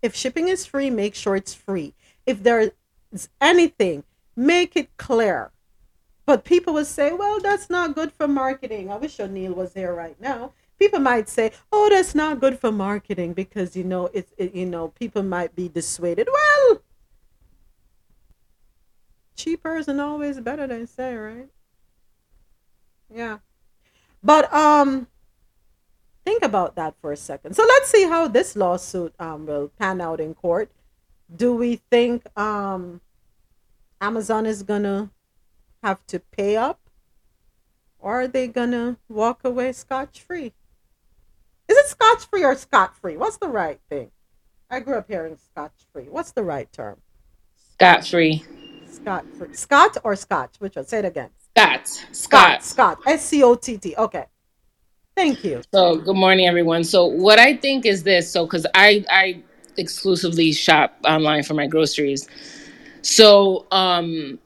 [0.02, 1.94] If shipping is free, make sure it's free
[2.28, 2.72] if there's
[3.42, 4.04] anything,
[4.36, 5.52] make it clear.
[6.28, 8.92] But people will say, well, that's not good for marketing.
[8.92, 10.52] I wish O'Neill was here right now.
[10.78, 14.90] People might say, oh, that's not good for marketing because, you know, it, you know,
[14.90, 16.28] people might be dissuaded.
[16.32, 16.82] Well,
[19.36, 21.48] cheaper isn't always better, they say, right?
[23.14, 23.40] Yeah.
[24.24, 25.08] But um
[26.26, 27.56] think about that for a second.
[27.56, 30.72] So let's see how this lawsuit um will pan out in court.
[31.34, 33.02] Do we think um
[34.02, 35.12] Amazon is gonna
[35.84, 36.80] have to pay up
[38.00, 40.54] or are they gonna walk away scotch free?
[41.68, 43.18] Is it scotch free or scot free?
[43.18, 44.12] What's the right thing?
[44.70, 46.06] I grew up hearing scotch free.
[46.10, 47.02] What's the right term?
[47.56, 48.44] Scot free.
[48.90, 49.54] Scot free.
[49.54, 50.56] Scott or scotch?
[50.60, 50.86] Which one?
[50.86, 51.30] Say it again.
[51.58, 51.88] Scott.
[52.12, 52.64] Scott.
[52.64, 53.00] Scott.
[53.08, 53.96] S C O T T.
[53.98, 54.26] Okay.
[55.16, 55.64] Thank you.
[55.74, 56.84] So good morning, everyone.
[56.84, 58.32] So what I think is this.
[58.32, 59.42] So because I I
[59.76, 62.28] exclusively shop online for my groceries.
[63.02, 64.38] So um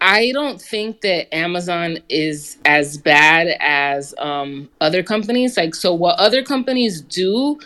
[0.00, 5.56] I don't think that Amazon is as bad as um, other companies.
[5.56, 7.58] Like, so what other companies do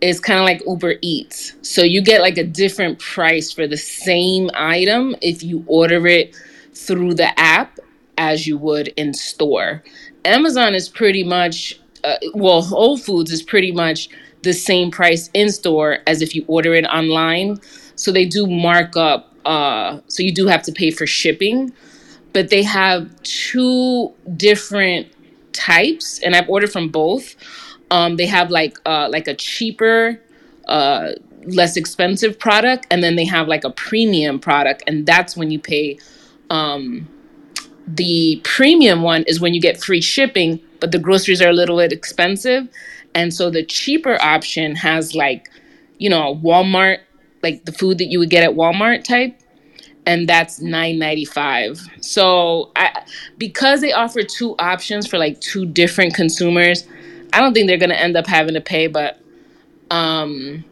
[0.00, 1.52] is kind of like Uber Eats.
[1.60, 6.34] So you get like a different price for the same item if you order it
[6.72, 7.78] through the app
[8.18, 9.82] as you would in store.
[10.24, 14.08] Amazon is pretty much, uh, well, Whole Foods is pretty much
[14.42, 17.58] the same price in store as if you order it online.
[17.96, 19.34] So they do mark up.
[19.44, 21.72] Uh, so you do have to pay for shipping
[22.32, 25.06] but they have two different
[25.52, 27.34] types and i've ordered from both
[27.90, 30.18] um, they have like uh, like a cheaper
[30.66, 31.12] uh,
[31.44, 35.58] less expensive product and then they have like a premium product and that's when you
[35.58, 35.98] pay
[36.48, 37.06] um,
[37.86, 41.76] the premium one is when you get free shipping but the groceries are a little
[41.76, 42.68] bit expensive.
[43.14, 45.48] And so the cheaper option has like
[45.98, 46.98] you know walmart
[47.44, 49.38] like the food that you would get at walmart type
[50.04, 53.04] and that's 9.95 so I,
[53.38, 56.88] because they offer two options for like two different consumers
[57.32, 59.20] i don't think they're going to end up having to pay but
[59.92, 60.64] um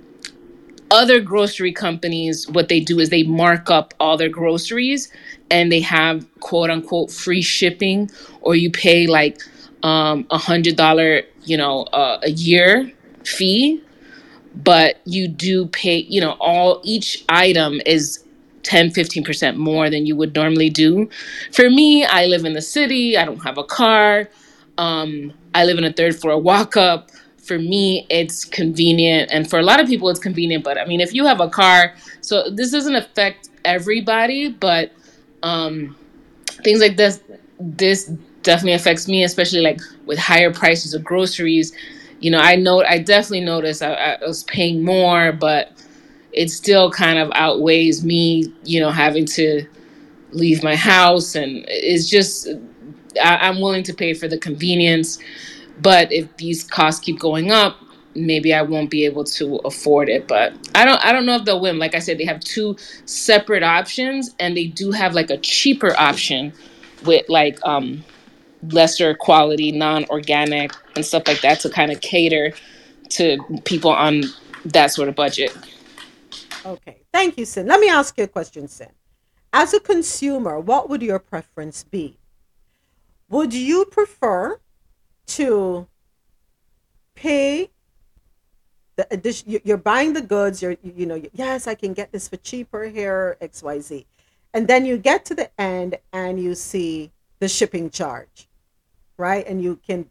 [0.91, 5.13] other grocery companies what they do is they mark up all their groceries
[5.51, 8.11] and they have quote unquote free shipping
[8.41, 9.41] or you pay like
[9.83, 12.93] um a hundred dollar you know uh, a year
[13.25, 13.83] fee
[14.55, 18.25] but you do pay you know all each item is
[18.63, 21.09] 10 15% more than you would normally do.
[21.53, 24.29] For me i live in the city i don't have a car
[24.79, 29.59] um, i live in a third floor walk up for me it's convenient and for
[29.59, 32.49] a lot of people it's convenient but i mean if you have a car so
[32.51, 34.93] this doesn't affect everybody but
[35.43, 35.97] um,
[36.63, 37.21] things like this
[37.59, 38.07] this
[38.43, 41.73] definitely affects me especially like with higher prices of groceries
[42.21, 45.73] you know i know i definitely noticed I, I was paying more but
[46.33, 49.67] it still kind of outweighs me, you know, having to
[50.33, 51.35] leave my house.
[51.35, 52.49] And it's just,
[53.23, 55.19] I, I'm willing to pay for the convenience.
[55.81, 57.77] But if these costs keep going up,
[58.15, 60.27] maybe I won't be able to afford it.
[60.27, 61.79] But I don't, I don't know if they'll win.
[61.79, 65.95] Like I said, they have two separate options, and they do have like a cheaper
[65.99, 66.53] option
[67.05, 68.05] with like um,
[68.71, 72.53] lesser quality, non-organic, and stuff like that to kind of cater
[73.11, 74.23] to people on
[74.65, 75.57] that sort of budget.
[76.65, 76.99] Okay.
[77.13, 77.67] Thank you, Sin.
[77.67, 78.91] Let me ask you a question, Sin.
[79.53, 82.19] As a consumer, what would your preference be?
[83.29, 84.61] Would you prefer
[85.27, 85.87] to
[87.15, 87.71] pay
[89.01, 89.51] the addition?
[89.51, 90.61] you- You're buying the goods.
[90.63, 94.07] You're, you know, yes, I can get this for cheaper here, X, Y, Z,
[94.53, 98.49] and then you get to the end and you see the shipping charge,
[99.17, 99.47] right?
[99.47, 100.11] And you can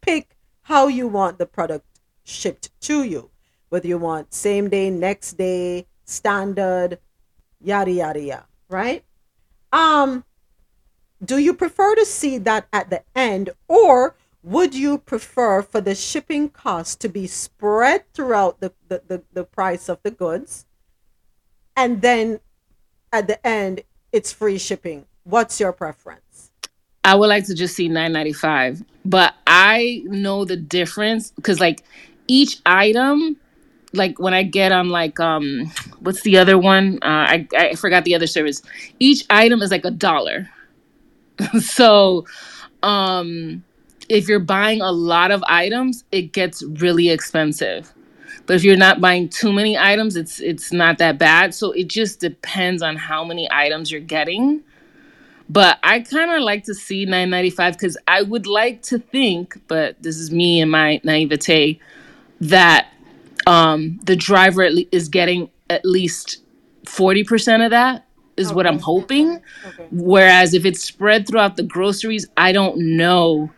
[0.00, 1.86] pick how you want the product
[2.24, 3.30] shipped to you,
[3.70, 6.98] whether you want same day, next day, standard,
[7.60, 9.02] yada yada yada, right?
[9.72, 10.24] Um,
[11.24, 14.14] do you prefer to see that at the end, or
[14.44, 19.44] would you prefer for the shipping cost to be spread throughout the, the, the, the
[19.44, 20.66] price of the goods,
[21.74, 22.40] and then
[23.10, 25.06] at the end it's free shipping?
[25.24, 26.50] What's your preference?
[27.04, 31.82] I would like to just see 995, but I know the difference because like
[32.28, 33.38] each item,
[33.94, 36.98] like when I get on like um what's the other one?
[37.02, 38.60] Uh, I I forgot the other service.
[39.00, 40.50] Each item is like a dollar.
[41.60, 42.26] so
[42.82, 43.64] um
[44.08, 47.92] if you're buying a lot of items, it gets really expensive.
[48.46, 51.54] But if you're not buying too many items, it's it's not that bad.
[51.54, 54.62] So it just depends on how many items you're getting.
[55.48, 60.02] But I kind of like to see 995 because I would like to think, but
[60.02, 61.78] this is me and my naivete,
[62.40, 62.88] that
[63.46, 66.42] um, the driver at le- is getting at least
[66.86, 68.06] 40% of that
[68.36, 69.40] is what I'm hoping.
[69.90, 73.50] Whereas if it's spread throughout the groceries, I don't know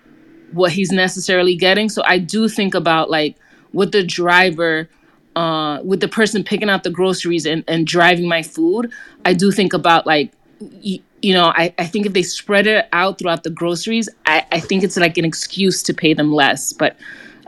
[0.53, 1.89] what he's necessarily getting.
[1.89, 3.37] So I do think about like
[3.73, 4.89] with the driver,
[5.35, 8.91] uh, with the person picking out the groceries and, and driving my food,
[9.25, 12.89] I do think about like, y- you know, I, I think if they spread it
[12.93, 16.73] out throughout the groceries, I, I think it's like an excuse to pay them less.
[16.73, 16.97] But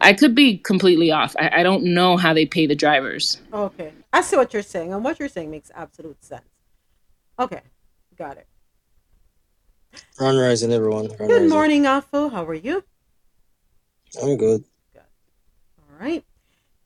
[0.01, 1.35] I could be completely off.
[1.39, 3.41] I, I don't know how they pay the drivers.
[3.53, 3.93] Okay.
[4.13, 6.49] I see what you're saying, and what you're saying makes absolute sense.
[7.39, 7.61] Okay.
[8.17, 8.47] Got it.
[10.19, 11.09] Run rising, everyone.
[11.09, 11.49] Run Good rising.
[11.49, 12.31] morning, Afu.
[12.33, 12.85] How are you?
[14.23, 14.65] I'm good.
[15.79, 16.25] All right.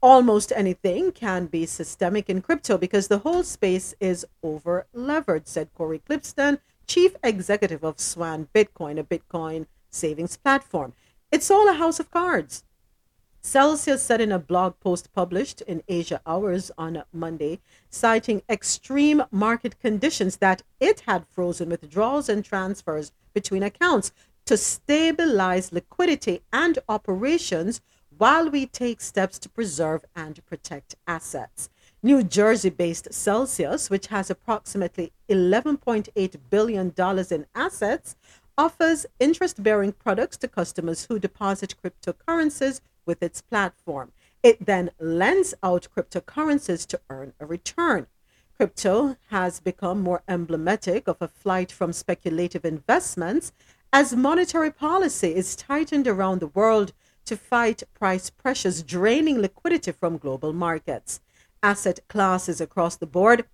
[0.04, 5.74] Almost anything can be systemic in crypto because the whole space is over levered, said
[5.74, 10.92] Cory Klippsten, chief executive of Swan Bitcoin, a Bitcoin savings platform.
[11.32, 12.66] It's all a house of cards.
[13.40, 19.80] Celsius said in a blog post published in Asia Hours on Monday, citing extreme market
[19.80, 24.12] conditions, that it had frozen withdrawals and transfers between accounts
[24.48, 27.80] to stabilize liquidity and operations
[28.18, 31.70] while we take steps to preserve and protect assets.
[32.02, 36.94] New Jersey based Celsius, which has approximately $11.8 billion
[37.32, 38.16] in assets,
[38.58, 44.12] offers interest bearing products to customers who deposit cryptocurrencies with its platform.
[44.44, 48.08] It then lends out cryptocurrencies to earn a return.
[48.58, 53.52] Crypto has become more emblematic of a flight from speculative investments
[53.92, 56.94] as monetary policy is tightened around the world
[57.26, 61.20] to fight price pressures draining liquidity from global markets.
[61.62, 63.46] Asset classes across the board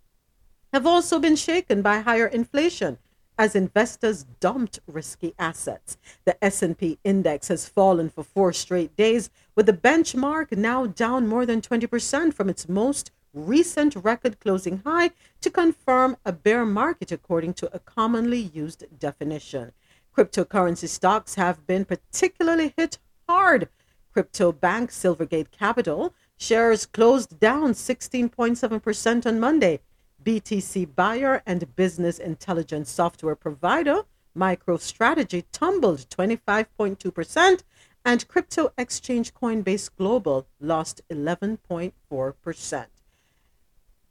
[0.73, 2.97] have also been shaken by higher inflation
[3.37, 5.97] as investors dumped risky assets.
[6.25, 11.45] The S&P index has fallen for 4 straight days with the benchmark now down more
[11.45, 17.53] than 20% from its most recent record closing high to confirm a bear market according
[17.53, 19.71] to a commonly used definition.
[20.15, 22.97] Cryptocurrency stocks have been particularly hit
[23.29, 23.69] hard.
[24.11, 29.81] Crypto bank Silvergate Capital shares closed down 16.7% on Monday.
[30.23, 34.01] BTC buyer and business intelligence software provider
[34.35, 37.63] MicroStrategy tumbled 25.2%,
[38.03, 42.85] and crypto exchange Coinbase Global lost 11.4%.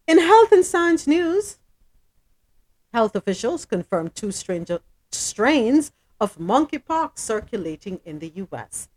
[0.07, 1.59] In health and science news,
[2.93, 4.70] health officials confirmed two strange,
[5.11, 8.89] strains of monkeypox circulating in the U.S.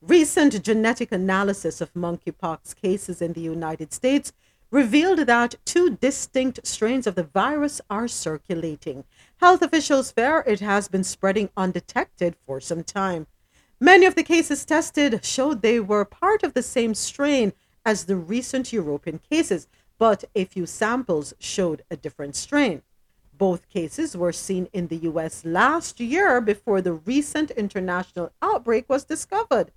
[0.00, 4.32] Recent genetic analysis of monkeypox cases in the United States
[4.70, 9.02] revealed that two distinct strains of the virus are circulating.
[9.38, 13.26] Health officials fear it has been spreading undetected for some time.
[13.80, 17.52] Many of the cases tested showed they were part of the same strain
[17.84, 19.66] as the recent European cases,
[19.98, 22.82] but a few samples showed a different strain.
[23.36, 29.04] Both cases were seen in the US last year before the recent international outbreak was
[29.04, 29.72] discovered.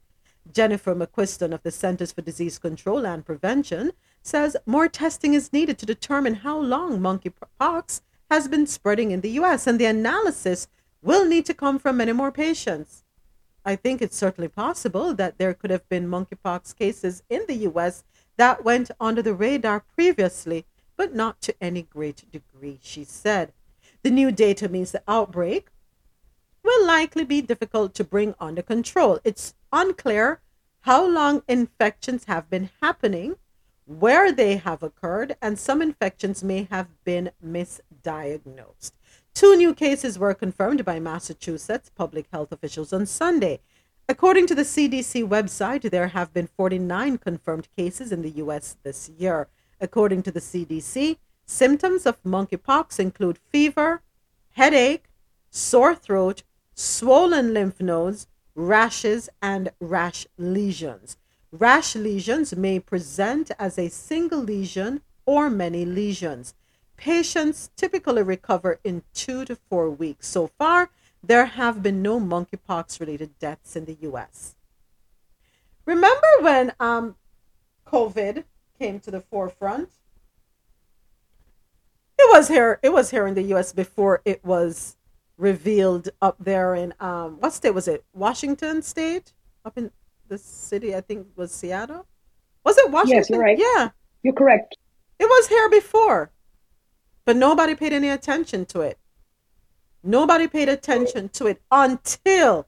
[0.52, 3.92] Jennifer McQuiston of the Centers for Disease Control and Prevention
[4.22, 9.32] says more testing is needed to determine how long monkeypox has been spreading in the
[9.32, 10.68] US, and the analysis
[11.02, 13.04] will need to come from many more patients.
[13.66, 18.04] I think it's certainly possible that there could have been monkeypox cases in the US
[18.38, 20.66] that went under the radar previously,
[20.96, 23.54] but not to any great degree, she said.
[24.04, 25.70] The new data means the outbreak
[26.64, 29.20] will likely be difficult to bring under control.
[29.24, 30.42] It's unclear
[30.82, 33.36] how long infections have been happening,
[33.86, 38.92] where they have occurred, and some infections may have been misdiagnosed.
[39.34, 43.60] Two new cases were confirmed by Massachusetts public health officials on Sunday.
[44.10, 48.76] According to the CDC website, there have been 49 confirmed cases in the U.S.
[48.84, 49.48] this year.
[49.80, 54.02] According to the CDC, symptoms of monkeypox include fever,
[54.52, 55.06] headache,
[55.50, 56.44] sore throat,
[56.82, 61.18] swollen lymph nodes, rashes, and rash lesions.
[61.52, 66.54] Rash lesions may present as a single lesion or many lesions.
[66.98, 70.28] Patients typically recover in two to four weeks.
[70.28, 70.90] So far,
[71.24, 74.56] there have been no monkeypox related deaths in the US.
[75.86, 77.16] Remember when um,
[77.86, 78.44] COVID
[78.80, 79.90] came to the forefront?
[82.18, 82.80] It was here.
[82.82, 83.74] It was here in the U.S.
[83.74, 84.96] before it was
[85.42, 88.06] revealed up there in um, what state was it?
[88.14, 89.34] Washington State,
[89.66, 89.90] up in
[90.28, 90.96] the city.
[90.96, 92.06] I think was Seattle.
[92.64, 93.18] Was it Washington?
[93.18, 93.58] Yes, you're right.
[93.58, 93.90] Yeah,
[94.22, 94.78] You're correct.
[95.20, 96.32] it was here before,
[97.26, 99.00] but nobody paid any attention to it.
[100.04, 102.68] Nobody paid attention to it until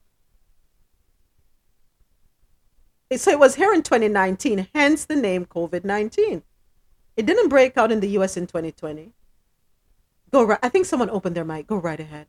[3.15, 6.41] so it was here in 2019, hence the name COVID 19.
[7.15, 9.13] It didn't break out in the US in 2020.
[10.31, 10.57] Go right.
[10.63, 11.67] I think someone opened their mic.
[11.67, 12.25] Go right ahead.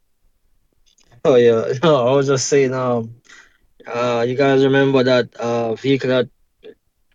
[1.25, 2.75] Oh yeah, no, I was just saying.
[2.75, 3.15] Um,
[3.87, 6.29] uh, you guys remember that uh vehicle that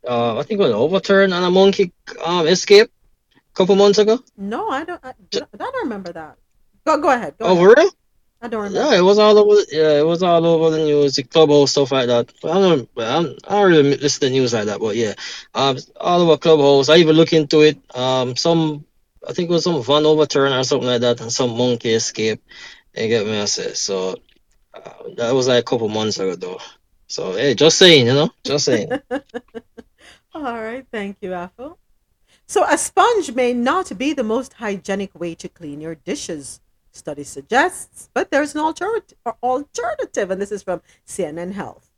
[0.08, 1.94] uh I think it was overturned and a monkey
[2.26, 2.92] um escaped
[3.38, 4.20] a couple months ago?
[4.38, 5.04] No, I don't.
[5.04, 5.14] I,
[5.54, 6.38] I don't remember that.
[6.86, 7.38] Go go ahead.
[7.38, 7.66] Go Oh, ahead.
[7.66, 7.90] real?
[8.42, 8.92] I don't remember.
[8.92, 9.62] Yeah, it was all over.
[9.72, 12.32] Yeah, it was all over the news, the clubhouse stuff like that.
[12.42, 14.80] But I don't, I'm, I don't really listen to news like that.
[14.80, 15.14] But yeah,
[15.54, 16.90] um, all over clubhouse.
[16.90, 17.78] I even look into it.
[17.96, 18.86] Um, some,
[19.28, 22.42] I think it was some van overturn or something like that, and some monkey escape.
[22.96, 23.40] You get me?
[23.40, 24.16] I said so.
[24.74, 26.60] Uh, that was like a couple months ago, though.
[27.08, 28.92] So hey, just saying, you know, just saying.
[30.34, 30.86] All right.
[30.92, 31.80] Thank you, Apple.
[32.50, 36.62] So, a sponge may not be the most hygienic way to clean your dishes,
[36.92, 41.92] study suggests, but there's an alternative, alternative, and this is from CNN Health.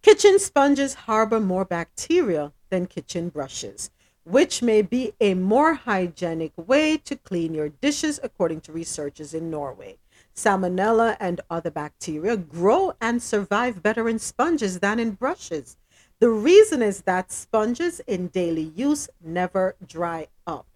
[0.00, 3.90] Kitchen sponges harbor more bacteria than kitchen brushes,
[4.24, 9.50] which may be a more hygienic way to clean your dishes, according to researchers in
[9.50, 9.96] Norway.
[10.34, 15.76] Salmonella and other bacteria grow and survive better in sponges than in brushes.
[16.18, 20.66] The reason is that sponges in daily use never dry up.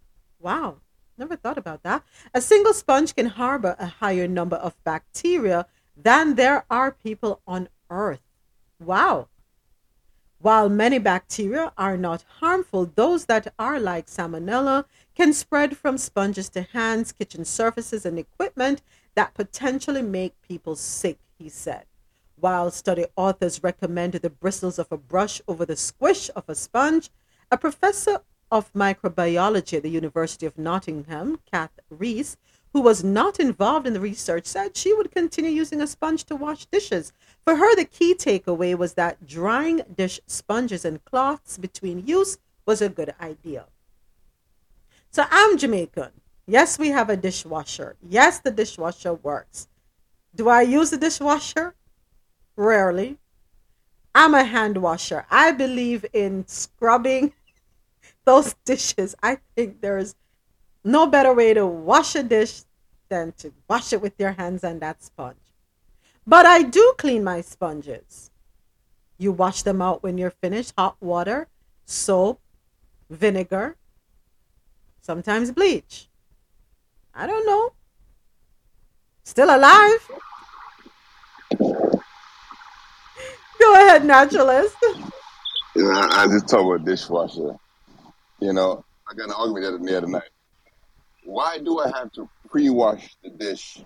[0.41, 0.77] Wow,
[1.17, 2.05] never thought about that.
[2.35, 5.67] A single sponge can harbor a higher number of bacteria
[5.97, 8.23] than there are people on Earth.
[8.79, 9.29] Wow.
[10.41, 14.85] While many bacteria are not harmful, those that are like salmonella
[15.17, 18.81] can spread from sponges to hands, kitchen surfaces, and equipment
[19.17, 21.87] that potentially make people sick, he said.
[22.37, 27.11] While study authors recommended the bristles of a brush over the squish of a sponge,
[27.51, 28.21] a professor
[28.53, 32.37] of microbiology at the University of Nottingham, Kath Rees,
[32.79, 36.37] who was not involved in the research, said she would continue using a sponge to
[36.37, 37.13] wash dishes.
[37.45, 42.81] For her, the key takeaway was that drying dish sponges and cloths between use was
[42.81, 43.65] a good idea.
[45.11, 46.13] So I'm Jamaican.
[46.47, 47.97] Yes, we have a dishwasher.
[48.09, 49.67] Yes, the dishwasher works.
[50.33, 51.75] Do I use the dishwasher?
[52.55, 53.19] Rarely.
[54.15, 55.27] I'm a hand washer.
[55.33, 57.33] I believe in scrubbing
[58.25, 59.17] those dishes.
[59.21, 60.15] I think there's
[60.85, 62.63] no better way to wash a dish
[63.09, 65.37] than to wash it with your hands and that sponge.
[66.27, 68.31] But I do clean my sponges.
[69.19, 71.49] You wash them out when you're finished, hot water,
[71.87, 72.41] soap,
[73.11, 73.77] vinegar,
[75.01, 76.09] sometimes bleach.
[77.15, 77.73] I don't know.
[79.25, 80.09] Still alive?
[81.59, 82.01] Go
[83.75, 84.77] ahead, naturalist.
[85.75, 87.57] You know, I, just talk about dishwasher.
[88.41, 90.31] You know, I got an argument the other night.
[91.29, 93.85] Why do I have to pre-wash the dish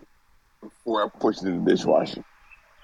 [0.62, 2.22] before I push it in the dishwasher?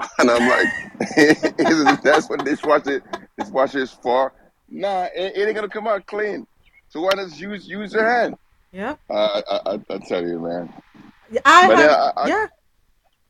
[0.18, 0.68] And I'm like,
[2.02, 3.00] that's what dishwasher
[3.38, 4.32] dishwasher is for?
[4.68, 6.44] Nah, it, it ain't gonna come out clean.
[6.88, 8.34] So why not use use your hand?
[8.72, 8.96] Yeah.
[9.08, 10.72] Uh, I, I I tell you, man.
[11.44, 12.46] I But have, yeah, I, I, yeah.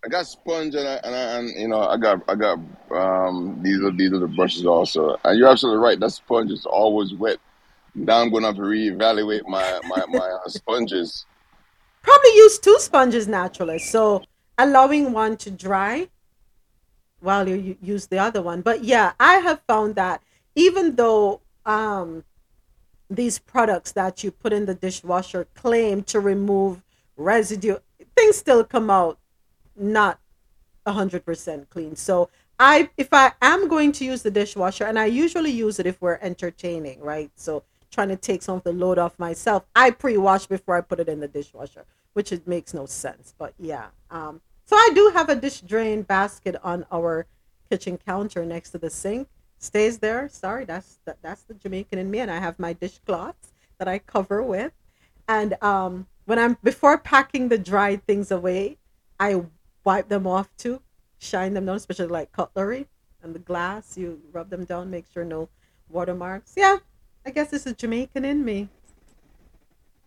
[0.06, 2.58] I got sponge and I, and I and you know I got I got
[2.90, 5.18] um these are these are the brushes also.
[5.24, 6.00] And you're absolutely right.
[6.00, 7.38] That sponge is always wet.
[7.98, 11.26] Now I'm gonna have to reevaluate my my my uh, sponges.
[12.02, 13.90] Probably use two sponges naturalist.
[13.90, 14.22] So
[14.56, 16.08] allowing one to dry
[17.20, 18.62] while you use the other one.
[18.62, 20.22] But yeah, I have found that
[20.54, 22.24] even though um
[23.10, 26.82] these products that you put in the dishwasher claim to remove
[27.16, 27.78] residue,
[28.16, 29.18] things still come out
[29.74, 30.20] not
[30.86, 31.96] 100% clean.
[31.96, 32.30] So
[32.60, 36.00] I if I am going to use the dishwasher and I usually use it if
[36.00, 37.30] we're entertaining, right?
[37.34, 39.64] So trying to take some of the load off myself.
[39.74, 43.34] I pre-wash before I put it in the dishwasher, which it makes no sense.
[43.38, 47.26] But yeah, um, so I do have a dish drain basket on our
[47.70, 49.28] kitchen counter next to the sink.
[49.58, 50.28] Stays there.
[50.28, 53.98] Sorry, that's that, that's the Jamaican in me, and I have my dishcloths that I
[53.98, 54.72] cover with.
[55.26, 58.78] And um, when I'm before packing the dried things away,
[59.18, 59.42] I
[59.84, 60.80] wipe them off too,
[61.18, 62.86] shine them down, especially like cutlery
[63.22, 63.96] and the glass.
[63.96, 65.48] You rub them down, make sure no
[65.88, 66.52] watermarks.
[66.56, 66.78] Yeah,
[67.28, 68.70] I guess this is Jamaican in me.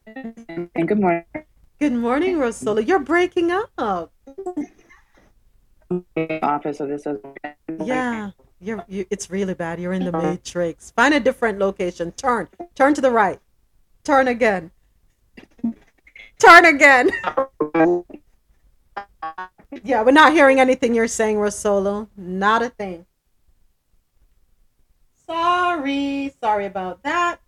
[0.08, 1.24] And good morning.
[1.80, 2.82] Good morning, Rosola.
[2.82, 3.70] You're breaking up.
[6.42, 7.20] Office, so this is.
[7.86, 8.84] Yeah, you're.
[8.88, 9.80] You, it's really bad.
[9.80, 10.90] You're in the matrix.
[10.90, 12.12] Find a different location.
[12.14, 12.48] Turn.
[12.74, 13.40] Turn to the right.
[14.04, 14.72] Turn again.
[16.40, 17.12] Turn again.
[19.84, 22.08] yeah, we're not hearing anything you're saying, Rosolo.
[22.18, 23.06] Not a thing.
[25.32, 27.40] Sorry, sorry about that.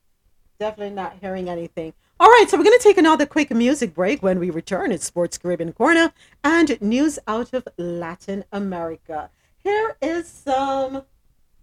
[0.57, 1.91] Definitely not hearing anything.
[2.17, 4.23] All right, so we're going to take another quick music break.
[4.23, 6.13] When we return, it's Sports Caribbean Corner
[6.45, 9.29] and news out of Latin America.
[9.65, 11.03] Here is some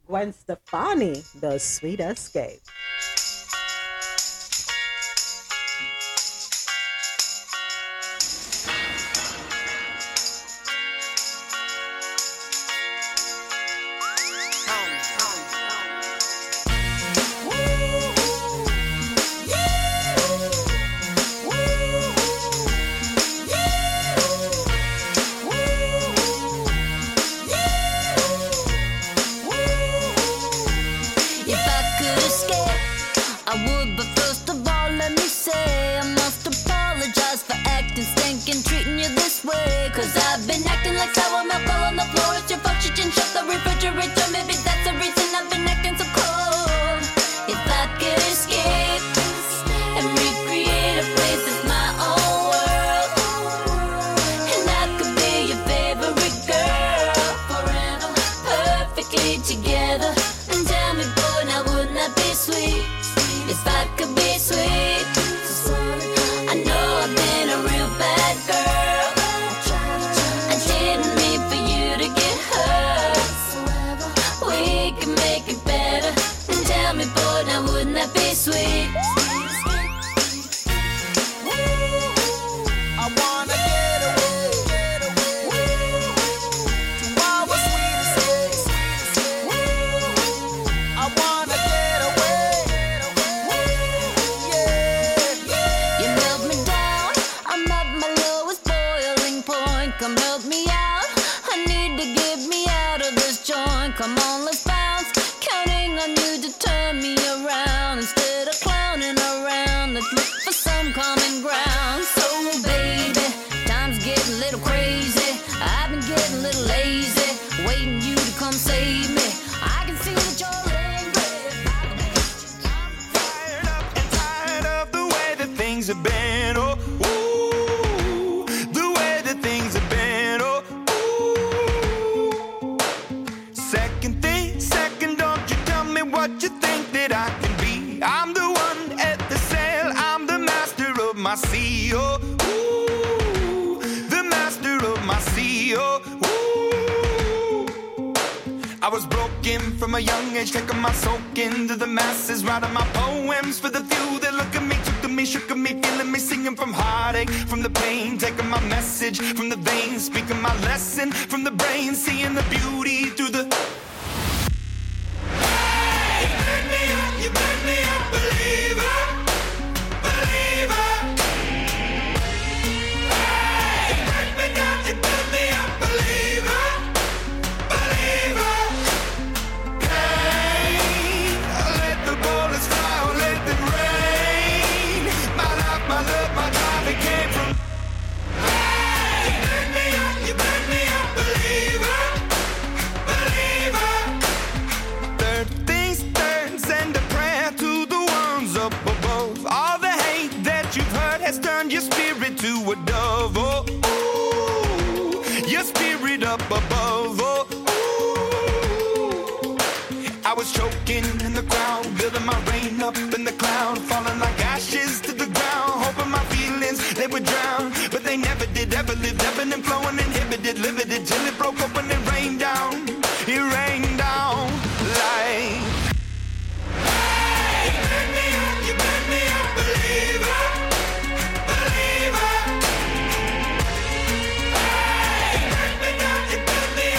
[0.06, 2.60] Gwen Stefani, The Sweet Escape.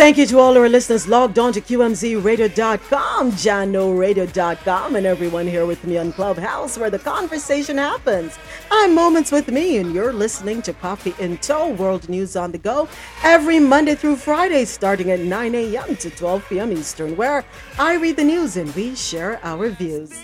[0.02, 5.84] Thank you to all our listeners logged on to QMZRadio.com, JahknoRadio.com, and everyone here with
[5.84, 8.40] me on Clubhouse where the conversation happens.
[8.72, 12.58] I'm Moments with Mi, and you're listening to Coffee in Toe, World News on the
[12.58, 12.90] Go,
[13.22, 15.96] every Monday through Friday, starting at 9 a.m.
[15.98, 16.72] to 12 p.m.
[16.72, 17.46] Eastern, where
[17.78, 20.20] I read the news and we share our views.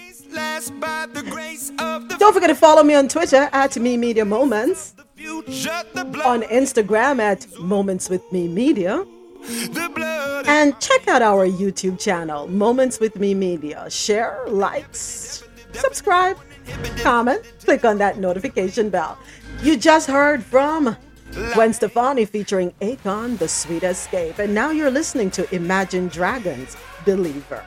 [2.17, 8.09] Don't forget to follow me on Twitter at Mi Media Moments, on Instagram at Moments
[8.09, 9.05] with Mi Media.
[10.47, 13.89] And check out our YouTube channel, Moments with Mi Media.
[13.89, 15.43] Share, likes,
[15.73, 16.37] subscribe,
[16.97, 19.17] comment, click on that notification bell.
[19.61, 20.95] You just heard from
[21.53, 24.39] Gwen Stefani featuring Akon, The Sweet Escape.
[24.39, 27.63] And now you're listening to Imagine Dragons, Believer.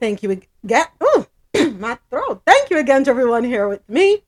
[0.00, 0.86] Thank you again.
[1.00, 1.26] Oh,
[1.78, 2.42] my throat.
[2.46, 4.22] Thank you again to everyone here with me.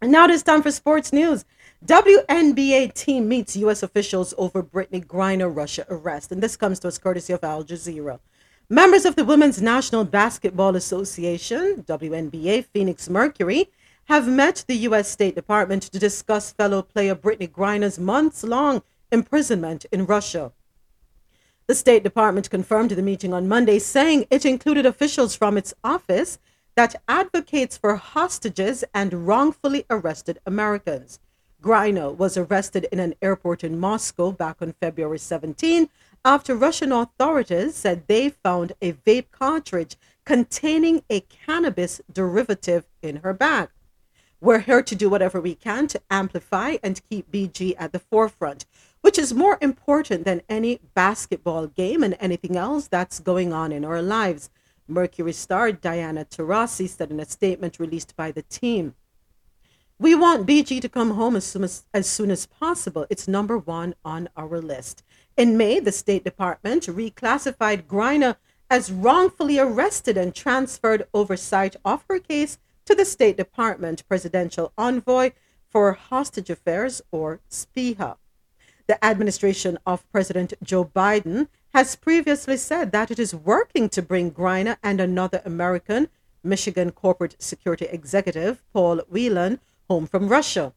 [0.00, 1.44] And now it is time for sports news.
[1.84, 3.82] WNBA team meets U.S.
[3.82, 6.30] officials over Brittney Griner Russia arrest.
[6.30, 8.20] And this comes to us courtesy of Al Jazeera.
[8.68, 13.68] Members of the Women's National Basketball Association, WNBA Phoenix Mercury,
[14.04, 15.10] have met the U.S.
[15.10, 20.52] State Department to discuss fellow player Brittney Griner's months long imprisonment in Russia.
[21.68, 26.38] The State Department confirmed the meeting on Monday, saying it included officials from its office
[26.74, 31.20] that advocates for hostages and wrongfully arrested Americans.
[31.62, 35.88] Griner was arrested in an airport in Moscow back on February 17
[36.24, 43.32] after Russian authorities said they found a vape cartridge containing a cannabis derivative in her
[43.32, 43.68] bag.
[44.40, 48.64] We're here to do whatever we can to amplify and keep BG at the forefront
[49.02, 53.84] which is more important than any basketball game and anything else that's going on in
[53.84, 54.48] our lives.
[54.88, 58.94] Mercury star Diana Taurasi said in a statement released by the team.
[59.98, 63.06] We want BG to come home as soon as, as soon as possible.
[63.10, 65.04] It's number one on our list.
[65.36, 68.36] In May, the State Department reclassified Griner
[68.68, 75.32] as wrongfully arrested and transferred oversight of her case to the State Department Presidential Envoy
[75.68, 78.16] for Hostage Affairs, or SPEHA.
[78.92, 84.30] The administration of President Joe Biden has previously said that it is working to bring
[84.30, 86.08] Griner and another American,
[86.44, 90.74] Michigan corporate security executive, Paul Whelan, home from Russia.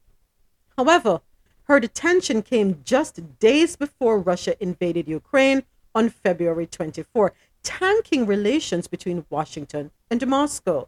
[0.77, 1.19] However,
[1.63, 5.63] her detention came just days before Russia invaded Ukraine
[5.93, 7.33] on February 24,
[7.63, 10.87] tanking relations between Washington and Moscow.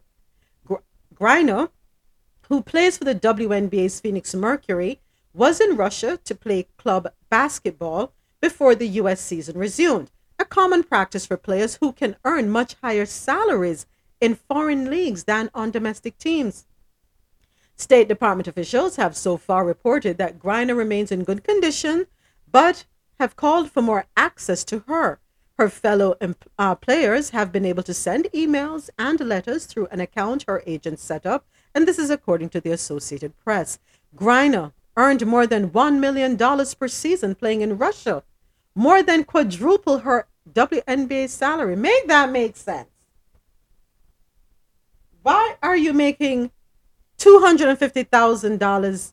[0.64, 0.76] Gr-
[1.14, 1.68] Griner,
[2.48, 5.02] who plays for the WNBA's Phoenix Mercury,
[5.38, 9.20] was in Russia to play club basketball before the U.S.
[9.20, 13.86] season resumed, a common practice for players who can earn much higher salaries
[14.20, 16.66] in foreign leagues than on domestic teams.
[17.76, 22.08] State Department officials have so far reported that Griner remains in good condition,
[22.50, 22.84] but
[23.20, 25.20] have called for more access to her.
[25.56, 26.16] Her fellow
[26.58, 30.98] uh, players have been able to send emails and letters through an account her agent
[30.98, 33.78] set up, and this is according to the Associated Press.
[34.16, 38.24] Griner earned more than $1 million per season playing in Russia,
[38.74, 41.76] more than quadruple her WNBA salary.
[41.76, 42.88] Make that make sense.
[45.22, 46.50] Why are you making
[47.18, 49.12] $250,000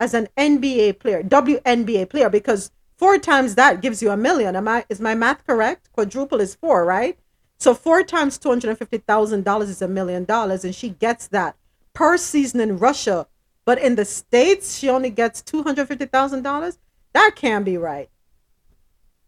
[0.00, 2.30] as an NBA player, WNBA player?
[2.30, 4.56] Because four times that gives you a million.
[4.56, 5.92] Am I is my math correct?
[5.92, 7.18] Quadruple is four, right?
[7.58, 10.90] So four times two hundred and fifty thousand dollars is a million dollars, and she
[10.90, 11.56] gets that
[11.94, 13.26] per season in Russia
[13.64, 16.78] but in the States, she only gets $250,000.
[17.12, 18.10] That can't be right.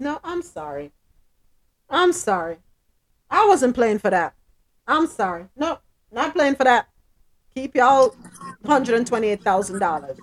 [0.00, 0.90] No, I'm sorry.
[1.88, 2.56] I'm sorry.
[3.30, 4.34] I wasn't playing for that.
[4.86, 5.46] I'm sorry.
[5.56, 5.78] No,
[6.10, 6.88] not playing for that.
[7.54, 8.16] Keep y'all
[8.64, 10.18] $128,000.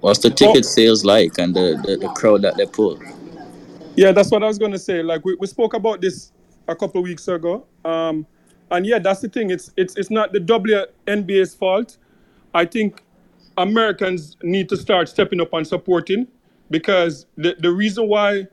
[0.00, 3.00] What's the ticket sales like and the, the, the crowd that they pull?
[3.96, 5.02] Yeah, that's what I was gonna say.
[5.02, 6.32] Like we, we spoke about this
[6.68, 7.66] a couple weeks ago.
[7.84, 8.26] Um,
[8.70, 9.50] and yeah, that's the thing.
[9.50, 11.98] It's it's it's not the WNBA's fault.
[12.54, 13.02] I think
[13.58, 16.26] Americans need to start stepping up and supporting
[16.70, 18.46] because the, the reason why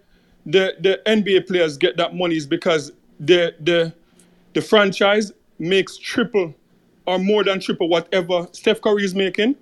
[0.45, 3.93] the, the NBA players get that money is because the the
[4.53, 6.53] the franchise makes triple
[7.07, 9.55] or more than triple whatever Steph Curry is making.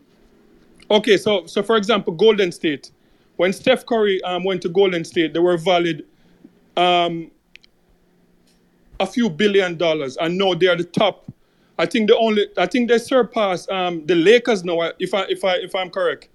[0.91, 2.91] Okay, so so for example, Golden State.
[3.39, 6.05] When Steph Curry um, went to Golden State, they were valued
[6.75, 7.31] um,
[8.99, 11.31] a few billion dollars, and now they are the top.
[11.77, 15.45] I think the only I think they surpass um, the Lakers now, if I if
[15.45, 16.27] I if I'm correct,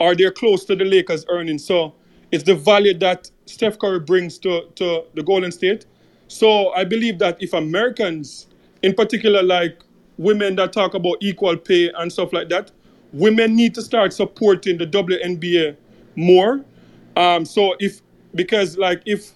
[0.00, 1.64] or they're close to the Lakers earnings.
[1.64, 1.94] So
[2.30, 5.86] it's the value that Steph Curry brings to to the Golden State.
[6.28, 8.48] So I believe that if Americans,
[8.82, 9.80] in particular, like
[10.18, 12.70] women that talk about equal pay and stuff like that,
[13.14, 15.78] women need to start supporting the WNBA
[16.16, 16.64] more.
[17.16, 18.00] Um, so if
[18.34, 19.32] because like if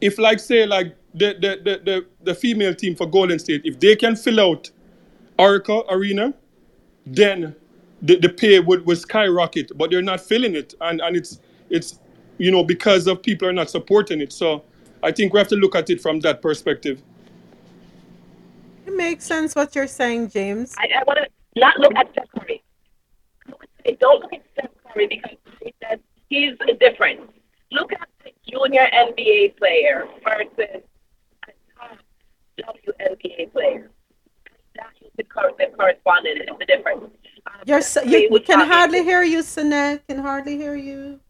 [0.00, 3.80] if like say like the the, the the the female team for Golden State, if
[3.80, 4.70] they can fill out
[5.38, 6.34] Oracle Arena,
[7.06, 7.54] then
[8.02, 9.76] the, the pay would, would skyrocket.
[9.76, 11.40] But they're not filling it, and and it's
[11.70, 12.00] it's
[12.38, 14.32] you know because of people are not supporting it.
[14.32, 14.64] So
[15.02, 17.02] I think we have to look at it from that perspective.
[18.86, 20.74] It makes sense what you're saying, James.
[20.78, 22.28] I, I want to not look at Steph
[23.94, 25.36] Don't look at Steph Curry because
[25.82, 27.20] said he's different.
[27.70, 30.82] Look at the junior NBA player versus
[31.48, 33.90] a top WNBA player.
[34.76, 37.04] That is the, cor- the correspondent is the difference.
[37.46, 40.06] Um, You're so, you can hardly hear you, Sanet.
[40.08, 41.20] Can hardly hear you.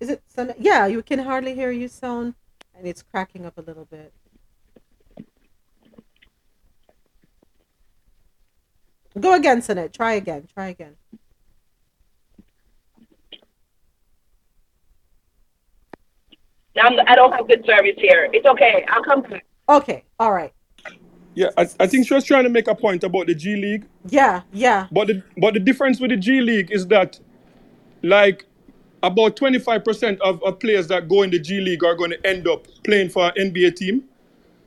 [0.00, 0.56] Is it Sanet?
[0.58, 2.34] Yeah, you can hardly hear you sound,
[2.74, 4.12] and it's cracking up a little bit.
[9.18, 9.92] Go again, Sanet.
[9.92, 10.46] Try again.
[10.52, 10.96] Try again.
[16.74, 18.28] Now I'm, I don't have good service here.
[18.32, 18.84] It's okay.
[18.90, 19.46] I'll come back.
[19.68, 20.04] Okay.
[20.18, 20.52] All right.
[21.34, 23.86] Yeah, I, I think she was trying to make a point about the G League.
[24.08, 24.42] Yeah.
[24.52, 24.86] Yeah.
[24.92, 27.18] But the but the difference with the G League is that
[28.02, 28.44] like
[29.02, 32.46] about 25% of, of players that go in the G League are going to end
[32.46, 34.04] up playing for an NBA team.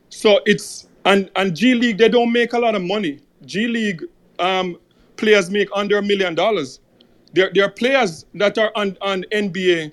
[0.09, 3.19] So it's and and G League they don't make a lot of money.
[3.45, 4.03] G League
[4.39, 4.79] um,
[5.17, 6.79] players make under a million dollars.
[7.33, 9.91] There there are players that are on on NBA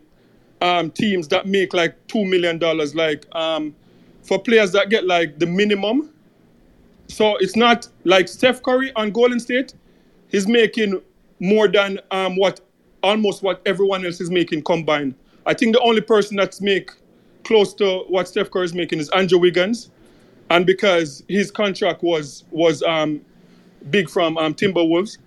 [0.63, 2.95] um, teams that make like two million dollars.
[2.95, 3.75] Like um,
[4.23, 6.11] for players that get like the minimum.
[7.09, 9.75] So it's not like Steph Curry on Golden State.
[10.29, 11.01] He's making
[11.39, 12.61] more than um, what
[13.03, 15.15] almost what everyone else is making combined.
[15.47, 16.91] I think the only person that's make
[17.45, 19.91] close to what Steph Curry is making is Andrew Wiggins,
[20.51, 23.21] and because his contract was was um,
[23.91, 25.19] big from um, Timberwolves.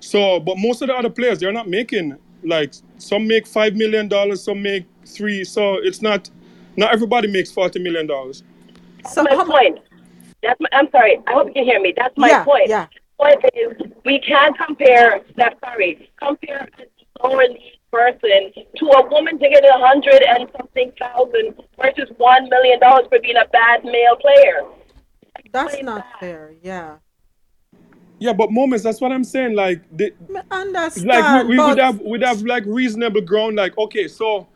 [0.00, 4.08] So, but most of the other players they're not making like some make five million
[4.08, 5.44] dollars, some make three.
[5.44, 6.30] So it's not
[6.76, 8.42] not everybody makes forty million dollars.
[9.10, 9.80] So my point.
[10.42, 11.18] That's my, I'm sorry.
[11.26, 11.92] I hope you can hear me.
[11.94, 12.68] That's my Yeah, point.
[12.68, 12.86] yeah.
[13.18, 13.76] Point is,
[14.06, 17.60] we can't compare Steph Curry, compare a lower league
[17.92, 23.18] person to a woman taking a hundred and something thousand versus one million dollars for
[23.20, 24.62] being a bad male player.
[25.52, 26.54] That's not fair.
[26.62, 26.96] Yeah.
[28.20, 28.84] Yeah, but moments.
[28.84, 29.54] That's what I'm saying.
[29.54, 30.12] Like, they,
[30.50, 31.06] Understand.
[31.08, 33.56] like we, we would have would have like reasonable ground.
[33.56, 34.46] Like, okay, so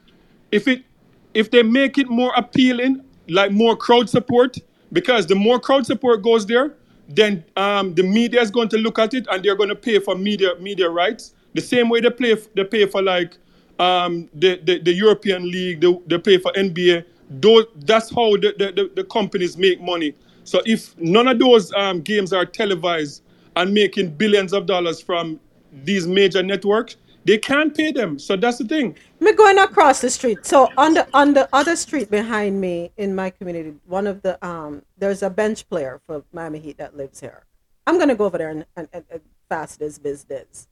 [0.52, 0.84] if it
[1.32, 4.58] if they make it more appealing, like more crowd support,
[4.92, 6.74] because the more crowd support goes there,
[7.08, 9.98] then um, the media is going to look at it and they're going to pay
[9.98, 13.38] for media media rights the same way they play they pay for like
[13.78, 17.04] um, the, the the European League, they, they pay for NBA.
[17.30, 20.14] Those, that's how the, the, the, the companies make money.
[20.44, 23.22] So if none of those um, games are televised
[23.56, 25.40] and making billions of dollars from
[25.72, 28.18] these major networks, they can't pay them.
[28.18, 28.96] So that's the thing.
[29.20, 30.44] Me going across the street.
[30.44, 34.44] So on the on the other street behind me in my community, one of the
[34.46, 37.44] um there's a bench player for Miami Heat that lives here.
[37.86, 40.68] I'm gonna go over there and, and, and, and fast his business.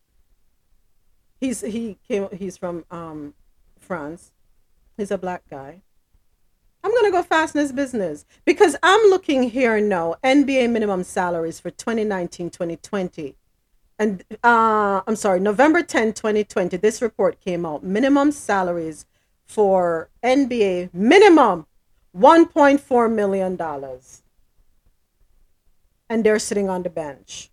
[1.40, 3.34] He's he came he's from um
[3.78, 4.32] France.
[4.96, 5.82] He's a black guy.
[6.84, 11.60] I'm gonna go fast in his business because I'm looking here now NBA minimum salaries
[11.60, 13.36] for 2019 2020
[14.02, 17.84] and uh, I'm sorry, November 10, 2020, this report came out.
[17.84, 19.06] Minimum salaries
[19.44, 21.66] for NBA minimum
[22.16, 24.22] 1.4 million dollars,
[26.08, 27.51] and they're sitting on the bench.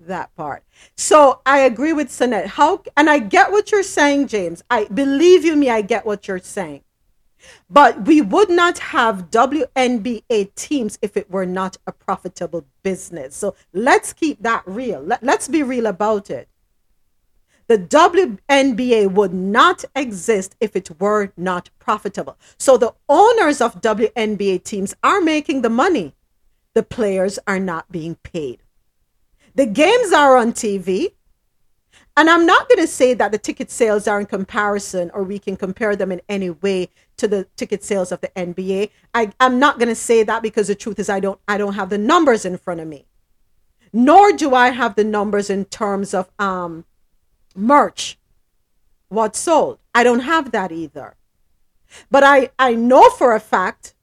[0.00, 0.64] That part.
[0.96, 2.46] So I agree with Sonette.
[2.46, 4.64] How and I get what you're saying, James.
[4.70, 6.82] I believe you me, I get what you're saying.
[7.68, 13.36] But we would not have WNBA teams if it were not a profitable business.
[13.36, 15.00] So let's keep that real.
[15.00, 16.48] Let, let's be real about it.
[17.66, 22.36] The WNBA would not exist if it were not profitable.
[22.58, 26.14] So the owners of WNBA teams are making the money.
[26.74, 28.62] The players are not being paid.
[29.54, 31.12] The games are on TV.
[32.16, 35.38] And I'm not going to say that the ticket sales are in comparison or we
[35.38, 38.90] can compare them in any way to the ticket sales of the NBA.
[39.14, 41.74] I, I'm not going to say that because the truth is I don't I don't
[41.74, 43.06] have the numbers in front of me.
[43.92, 46.84] Nor do I have the numbers in terms of um
[47.54, 48.18] merch
[49.08, 49.78] what sold.
[49.94, 51.16] I don't have that either.
[52.10, 53.94] But I I know for a fact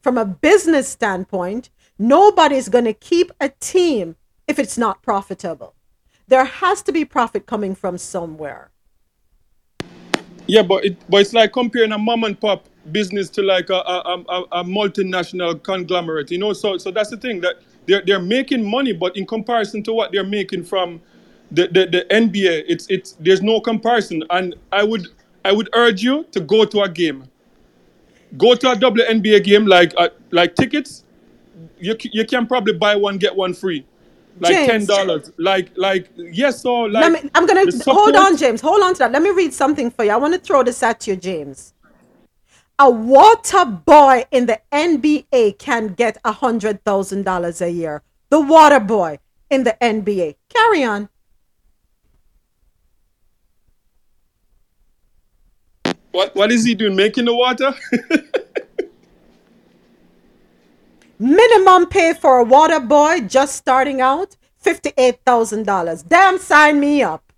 [0.00, 4.16] from a business standpoint, nobody's going to keep a team
[4.50, 5.74] if it's not profitable.
[6.26, 8.70] There has to be profit coming from somewhere.
[10.46, 13.74] Yeah, but it but it's like comparing a mom and pop business to like a,
[13.74, 16.30] a, a, a multinational conglomerate.
[16.32, 17.56] You know, so so that's the thing that
[17.86, 21.00] they're they're making money, but in comparison to what they're making from
[21.52, 24.24] the, the, the NBA, it's it's there's no comparison.
[24.30, 25.06] And I would
[25.44, 27.24] I would urge you to go to a game.
[28.36, 31.04] Go to a WNBA game like uh, like tickets.
[31.78, 33.86] You you can probably buy one get one free,
[34.38, 35.32] like ten dollars.
[35.36, 38.36] Like like yes, so let like me I'm to hold on.
[38.36, 38.60] James.
[38.60, 39.12] Hold on to that.
[39.12, 40.10] Let me read something for you.
[40.10, 41.74] I want to throw this at you, James.
[42.78, 48.02] A water boy in the NBA can get a hundred thousand dollars a year.
[48.30, 49.18] The water boy
[49.50, 50.36] in the NBA.
[50.48, 51.08] Carry on.
[56.12, 56.96] What what is he doing?
[56.96, 57.74] Making the water?
[61.22, 66.02] Minimum pay for a water boy just starting out fifty-eight thousand dollars.
[66.02, 67.34] Damn, sign me up.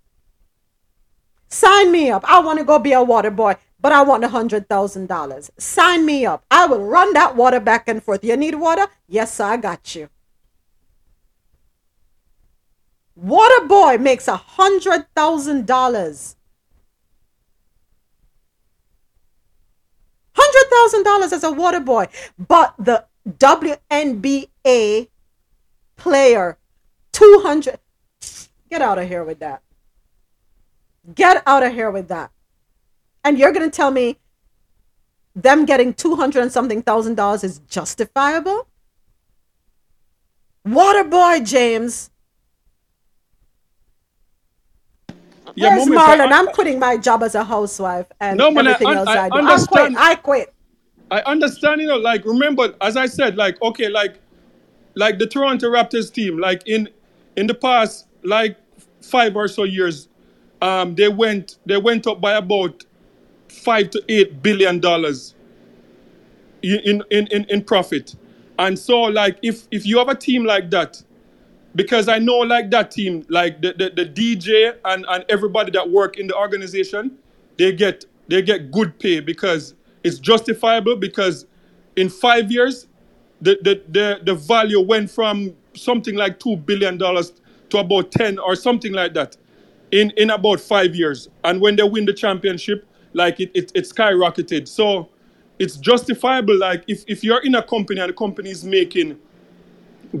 [1.49, 2.23] Sign me up.
[2.25, 5.51] I want to go be a water boy, but I want a hundred thousand dollars.
[5.57, 6.45] Sign me up.
[6.49, 8.23] I will run that water back and forth.
[8.23, 8.87] You need water?
[9.09, 10.07] Yes, sir, I got you.
[13.17, 16.37] Water boy makes a hundred thousand dollars.
[20.33, 22.07] Hundred thousand dollars as a water boy,
[22.39, 25.07] but the WNBA
[25.95, 26.57] player
[27.11, 27.79] two hundred.
[28.69, 29.61] Get out of here with that.
[31.15, 32.31] Get out of here with that.
[33.23, 34.17] And you're gonna tell me
[35.35, 38.67] them getting two hundred and something thousand dollars is justifiable?
[40.65, 42.09] Water boy, James.
[45.55, 46.31] Yeah, Where's Marlon?
[46.31, 49.25] I'm quitting my job as a housewife and No, man, I, everything un- else I
[49.25, 49.47] I do.
[49.47, 49.97] I quit.
[49.97, 50.53] I quit.
[51.13, 54.19] I understand, you know, like remember, as I said, like okay, like
[54.95, 56.89] like the Toronto Raptors team, like in
[57.37, 58.57] in the past, like
[58.99, 60.07] five or so years,
[60.63, 62.83] um, they went they went up by about
[63.47, 65.35] five to eight billion dollars
[66.63, 68.15] in in in, in profit.
[68.57, 70.99] And so, like, if if you have a team like that,
[71.75, 75.91] because I know like that team, like the, the, the DJ and, and everybody that
[75.91, 77.19] work in the organization,
[77.59, 81.45] they get they get good pay because it's justifiable because
[81.95, 82.87] in five years
[83.41, 87.33] the the, the, the value went from something like two billion dollars
[87.69, 89.37] to about ten or something like that
[89.91, 91.29] in in about five years.
[91.43, 94.67] And when they win the championship, like it it, it skyrocketed.
[94.67, 95.09] So
[95.59, 96.57] it's justifiable.
[96.57, 99.19] Like if, if you're in a company and the company is making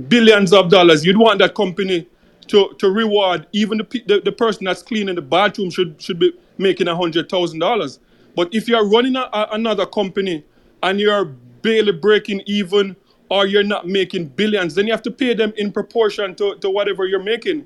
[0.09, 1.05] billions of dollars.
[1.05, 2.07] You'd want that company
[2.47, 6.33] to, to reward even the, the the person that's cleaning the bathroom should should be
[6.57, 7.99] making a hundred thousand dollars.
[8.35, 10.45] But if you're running a, a- another company
[10.83, 12.95] and you're barely breaking even
[13.29, 16.69] or you're not making billions, then you have to pay them in proportion to, to
[16.69, 17.65] whatever you're making.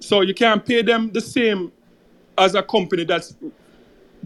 [0.00, 1.72] So you can't pay them the same
[2.38, 3.36] as a company that's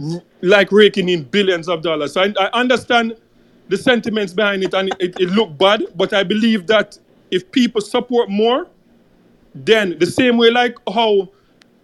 [0.01, 2.15] r- like raking in billions of dollars.
[2.15, 3.17] So I, I understand
[3.69, 6.99] the sentiments behind it and it, it looked bad, but I believe that
[7.31, 8.69] if people support more,
[9.55, 11.29] then the same way like how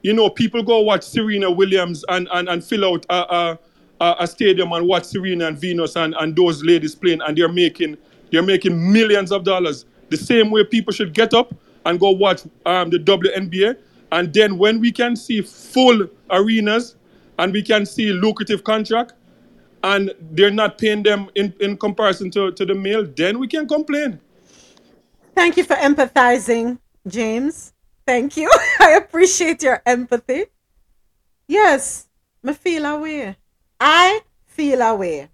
[0.03, 3.61] you know, people go watch Serena Williams and, and, and fill out a, a,
[4.01, 7.49] a, a stadium and watch Serena and Venus and, and those ladies playing, and they're
[7.49, 7.97] making
[8.33, 9.85] they're making millions of dollars.
[10.09, 11.55] The same way people should get up
[11.85, 13.77] and go watch um, the WNBA,
[14.13, 16.97] and then when we can see full arenas
[17.39, 19.15] and we can see lucrative contract,
[19.83, 23.67] and they're not paying them in, in comparison to, to the male, then we can
[23.67, 24.21] complain.
[25.35, 27.73] Thank you for empathizing, James.
[28.07, 28.51] Thank you.
[28.81, 30.47] I appreciate your empathy.
[31.49, 32.09] Yes,
[32.61, 33.37] feel away.
[33.81, 35.29] I feel away.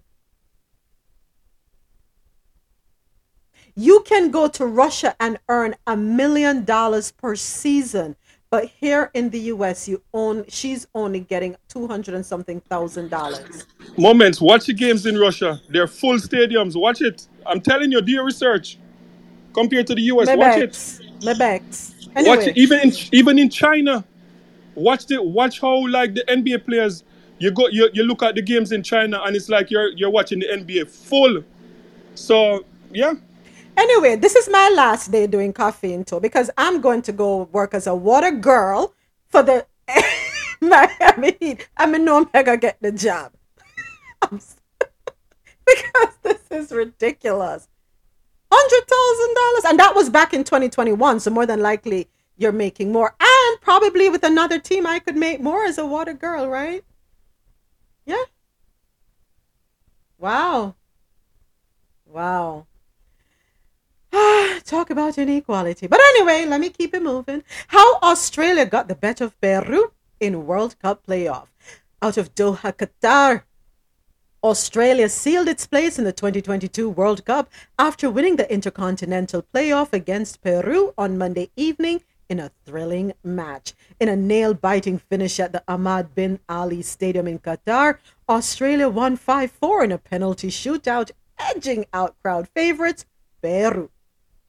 [3.75, 8.15] You can go to Russia and earn a million dollars per season,
[8.49, 13.09] but here in the US, you own she's only getting two hundred and something thousand
[13.09, 13.67] dollars.
[13.97, 15.61] Moments, watch the games in Russia.
[15.69, 16.79] They're full stadiums.
[16.79, 17.27] Watch it.
[17.45, 18.79] I'm telling you, do your research.
[19.53, 20.71] Compared to the US, watch it.
[20.71, 21.01] Mebex.
[21.21, 22.25] Mebex.
[22.25, 22.57] Watch it.
[22.57, 24.03] Even in even in China,
[24.73, 27.03] watch the watch how like the NBA players.
[27.39, 30.09] You go you, you look at the games in China and it's like you're you're
[30.09, 31.43] watching the NBA full.
[32.15, 33.13] So yeah,
[33.77, 37.43] Anyway, this is my last day doing Coffee in Toe because I'm going to go
[37.51, 38.95] work as a water girl
[39.27, 39.67] for the
[40.61, 41.69] Miami Heat.
[41.77, 43.33] I mean, no, I'm get the job
[44.31, 47.67] because this is ridiculous.
[48.51, 51.19] Hundred thousand dollars, and that was back in 2021.
[51.19, 55.39] So more than likely, you're making more, and probably with another team, I could make
[55.39, 56.83] more as a water girl, right?
[58.05, 58.23] Yeah.
[60.17, 60.75] Wow.
[62.05, 62.65] Wow.
[64.63, 65.87] Talk about inequality.
[65.87, 67.43] But anyway, let me keep it moving.
[67.67, 71.47] How Australia got the better of Peru in World Cup playoff.
[72.01, 73.43] Out of Doha, Qatar.
[74.43, 80.41] Australia sealed its place in the 2022 World Cup after winning the Intercontinental Playoff against
[80.41, 83.73] Peru on Monday evening in a thrilling match.
[83.99, 87.97] In a nail biting finish at the Ahmad bin Ali Stadium in Qatar,
[88.27, 93.05] Australia won 5 4 in a penalty shootout, edging out crowd favorites
[93.41, 93.89] Peru.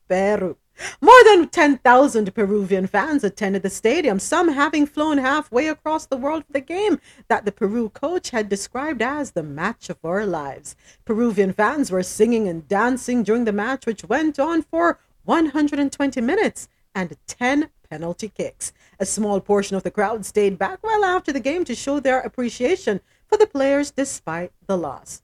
[0.08, 0.56] Peru.
[1.00, 6.44] More than 10,000 Peruvian fans attended the stadium, some having flown halfway across the world
[6.44, 10.76] for the game that the Peru coach had described as the match of our lives.
[11.04, 16.68] Peruvian fans were singing and dancing during the match, which went on for 120 minutes
[16.98, 18.72] and 10 penalty kicks.
[18.98, 22.18] A small portion of the crowd stayed back well after the game to show their
[22.18, 25.22] appreciation for the players despite the loss.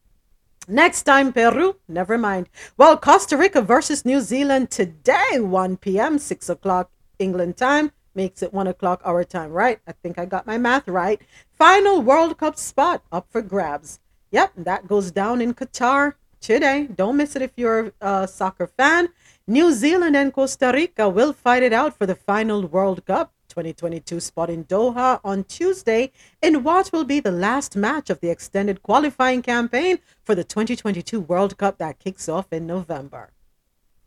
[0.69, 2.49] Next time, Peru, never mind.
[2.77, 7.91] Well, Costa Rica versus New Zealand today, 1 p.m., 6 o'clock England time.
[8.15, 9.81] Makes it 1 o'clock our time, right?
[9.89, 11.21] I think I got my math right.
[11.51, 13.99] Final World Cup spot up for grabs.
[14.31, 16.15] Yep, that goes down in Qatar
[16.45, 16.87] today.
[16.95, 19.09] Don't miss it if you're a soccer fan.
[19.47, 24.21] New Zealand and Costa Rica will fight it out for the final World Cup 2022
[24.21, 26.13] spot in Doha on Tuesday
[26.43, 31.21] in what will be the last match of the extended qualifying campaign for the 2022
[31.21, 33.31] World Cup that kicks off in November.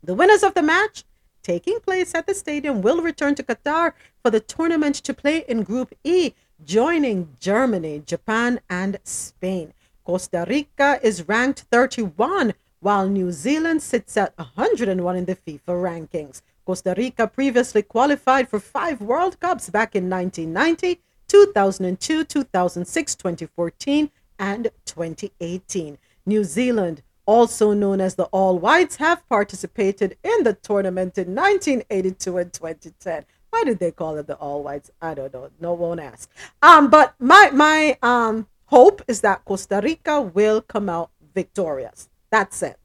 [0.02, 1.04] The winners of the match,
[1.42, 5.64] taking place at the stadium, will return to Qatar for the tournament to play in
[5.64, 6.34] Group E,
[6.64, 9.72] joining Germany, Japan, and Spain.
[10.08, 16.40] Costa Rica is ranked 31, while New Zealand sits at 101 in the FIFA rankings.
[16.64, 24.70] Costa Rica previously qualified for five World Cups back in 1990, 2002, 2006, 2014, and
[24.86, 25.98] 2018.
[26.24, 32.38] New Zealand, also known as the All Whites, have participated in the tournament in 1982
[32.38, 33.26] and 2010.
[33.50, 34.90] Why did they call it the All Whites?
[35.02, 35.50] I don't know.
[35.60, 36.30] No one asked.
[36.62, 42.08] Um, but my my um hope is that Costa Rica will come out victorious.
[42.30, 42.78] That's it.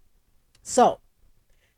[0.62, 1.00] So,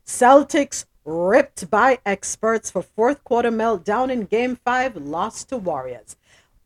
[0.05, 6.15] Celtics ripped by experts for fourth quarter meltdown in game five, lost to Warriors.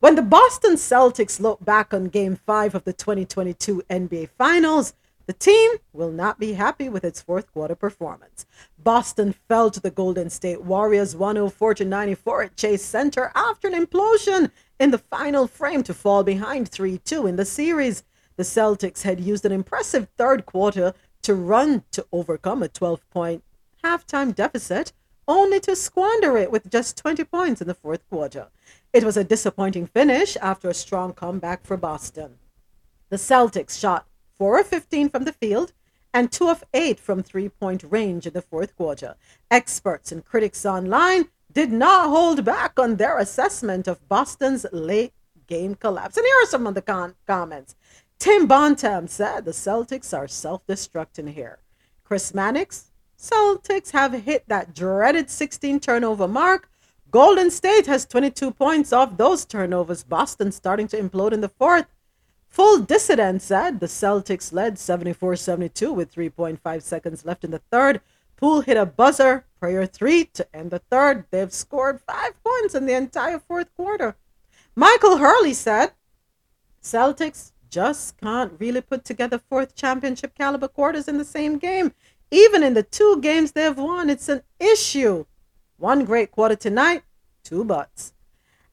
[0.00, 4.94] When the Boston Celtics look back on game five of the 2022 NBA Finals,
[5.26, 8.46] the team will not be happy with its fourth quarter performance.
[8.82, 13.74] Boston fell to the Golden State Warriors 104 to 94 at Chase Center after an
[13.86, 14.50] implosion
[14.80, 18.02] in the final frame to fall behind 3 2 in the series.
[18.36, 23.44] The Celtics had used an impressive third quarter to run to overcome a 12 point
[23.84, 24.92] halftime deficit,
[25.28, 28.48] only to squander it with just 20 points in the fourth quarter.
[28.92, 32.38] It was a disappointing finish after a strong comeback for Boston.
[33.10, 34.06] The Celtics shot
[34.38, 35.74] 4 of 15 from the field
[36.14, 39.16] and 2 of 8 from three point range in the fourth quarter.
[39.50, 45.12] Experts and critics online did not hold back on their assessment of Boston's late
[45.46, 46.16] game collapse.
[46.16, 47.74] And here are some of the con- comments.
[48.18, 51.58] Tim Bontemps said the Celtics are self destructing here.
[52.04, 56.68] Chris Mannix, Celtics have hit that dreaded 16 turnover mark.
[57.10, 60.04] Golden State has 22 points off those turnovers.
[60.04, 61.86] Boston starting to implode in the fourth.
[62.48, 68.00] Full dissident said the Celtics led 74 72 with 3.5 seconds left in the third.
[68.36, 71.26] Poole hit a buzzer, prayer three to end the third.
[71.30, 74.16] They've scored five points in the entire fourth quarter.
[74.74, 75.92] Michael Hurley said
[76.82, 81.92] Celtics just can't really put together fourth championship caliber quarters in the same game.
[82.30, 85.26] Even in the two games they've won, it's an issue.
[85.76, 87.02] One great quarter tonight,
[87.44, 88.12] two butts.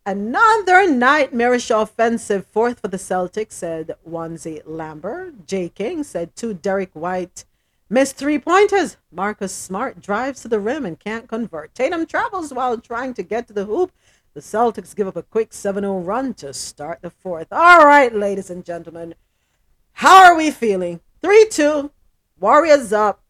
[0.05, 5.45] Another nightmarish offensive fourth for the Celtics, said Wanzi Lambert.
[5.45, 7.43] Jay King said two Derrick White
[7.89, 8.97] missed three pointers.
[9.11, 11.73] Marcus Smart drives to the rim and can't convert.
[11.73, 13.91] Tatum travels while trying to get to the hoop.
[14.34, 17.47] The Celtics give up a quick 7 0 run to start the fourth.
[17.51, 19.15] All right, ladies and gentlemen,
[19.93, 20.99] how are we feeling?
[21.22, 21.91] 3 2,
[22.39, 23.23] Warriors up.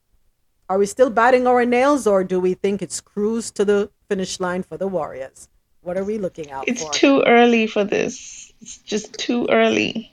[0.70, 4.40] Are we still biting our nails or do we think it's cruise to the finish
[4.42, 5.48] line for the Warriors?
[5.80, 6.92] What are we looking out It's for?
[6.92, 8.52] too early for this.
[8.60, 10.12] It's just too early.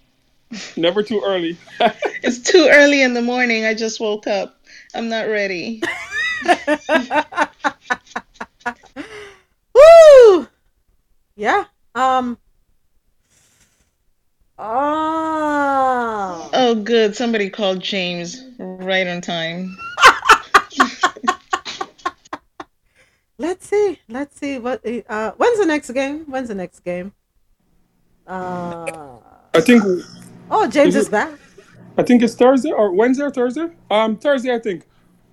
[0.77, 1.57] Never too early.
[2.23, 3.67] It's too early in the morning.
[3.67, 4.59] I just woke up.
[4.95, 5.83] I'm not ready.
[9.75, 10.49] Woo!
[11.37, 11.65] Yeah.
[11.95, 12.39] Um.
[14.59, 16.49] Ah.
[16.53, 17.15] Oh, good.
[17.15, 19.77] Somebody called James right on time.
[23.37, 23.99] Let's see.
[24.09, 24.81] Let's see what.
[25.09, 26.25] Uh, when's the next game?
[26.27, 27.13] When's the next game?
[28.27, 29.19] Uh.
[29.53, 29.83] I think.
[30.51, 31.39] Oh, James Is is back.
[31.99, 33.69] I think it's Thursday or Wednesday or Thursday.
[33.91, 34.87] Um, Thursday, I think.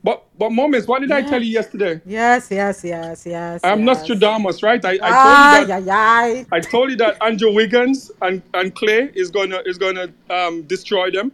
[0.04, 2.02] But but moments, what did I tell you yesterday?
[2.06, 3.62] Yes, yes, yes, yes.
[3.64, 3.86] I'm yes.
[3.86, 4.84] Nostradamus, right?
[4.86, 5.70] I, I Ah, told you that.
[5.70, 6.44] yeah, yeah.
[6.52, 11.12] I told you that Andrew Wiggins and, and Klay is gonna is gonna um, destroy
[11.12, 11.32] them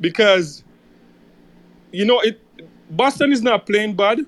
[0.00, 0.64] because
[1.92, 2.40] you know it.
[2.90, 4.20] Boston is not playing bad,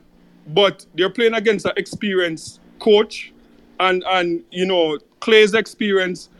[0.49, 3.33] but they're playing against an experienced coach,
[3.81, 6.31] and and you know Klay's experience,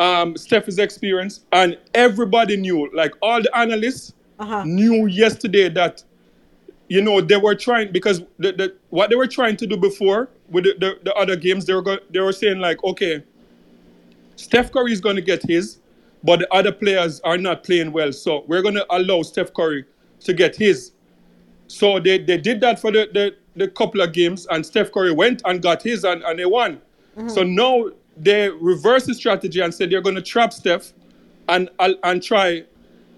[0.00, 4.64] um, Steph's experience, and everybody knew, like all the analysts Uh-huh.
[4.64, 6.02] knew yesterday that
[6.88, 10.28] you know they were trying because the, the what they were trying to do before
[10.48, 13.22] with the, the, the other games they were go, they were saying like okay
[14.36, 15.78] Steph Curry is going to get his
[16.24, 19.84] but the other players are not playing well so we're going to allow Steph Curry
[20.20, 20.92] to get his.
[21.68, 25.12] So they, they did that for the, the, the couple of games and Steph Curry
[25.12, 26.80] went and got his and, and they won.
[27.28, 27.88] So now
[28.22, 30.92] they reverse the strategy and said they're going to trap Steph
[31.48, 32.64] and and try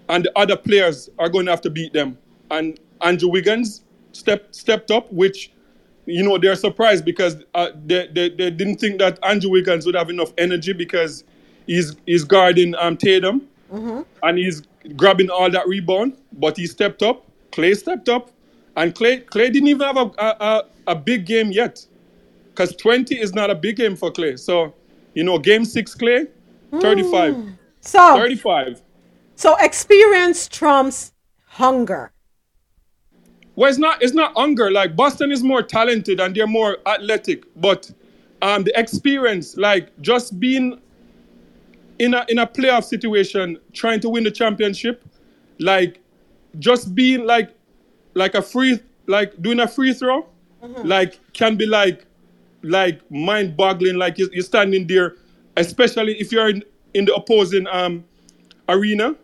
[0.09, 2.17] and the other players are going to have to beat them.
[2.51, 5.51] And Andrew Wiggins stepped stepped up, which
[6.05, 9.95] you know they're surprised because uh, they, they they didn't think that Andrew Wiggins would
[9.95, 11.23] have enough energy because
[11.67, 14.01] he's he's guarding um, Tatum Mm-hmm.
[14.21, 14.61] and he's
[14.95, 17.25] grabbing all that rebound, but he stepped up.
[17.51, 18.29] Klay stepped up,
[18.77, 21.83] and Klay Klay didn't even have a a, a, a big game yet,
[22.49, 24.37] because 20 is not a big game for Klay.
[24.37, 24.75] So
[25.13, 26.27] you know, game six Klay,
[26.79, 27.35] 35,
[27.81, 28.81] So, 35.
[29.35, 31.13] so experience trumps
[31.45, 32.11] hunger.
[33.55, 34.71] Well, it's not it's not hunger.
[34.71, 37.91] Like Boston is more talented and they're more athletic, but
[38.41, 40.79] um, the experience, like just being
[41.99, 45.05] in a in a playoff situation, trying to win the championship,
[45.59, 45.99] like
[46.57, 47.51] just being like
[48.15, 50.25] like a free like doing a free throw,
[50.83, 52.07] like can be like
[52.63, 53.95] like mind boggling.
[53.97, 55.15] Like you're, you're standing there,
[55.57, 56.63] especially if you're in,
[56.93, 58.03] in the opposing um
[58.69, 59.15] arena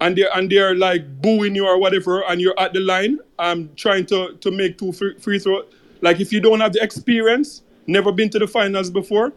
[0.00, 3.70] and they're and they're like booing you or whatever, and you're at the line, um,
[3.76, 5.62] trying to to make two free, free throw.
[6.00, 9.32] Like if you don't have the experience, never been to the finals before,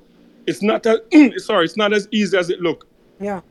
[0.48, 1.00] it's not as
[1.46, 2.88] sorry, it's not as easy as it look.
[3.20, 3.42] Yeah.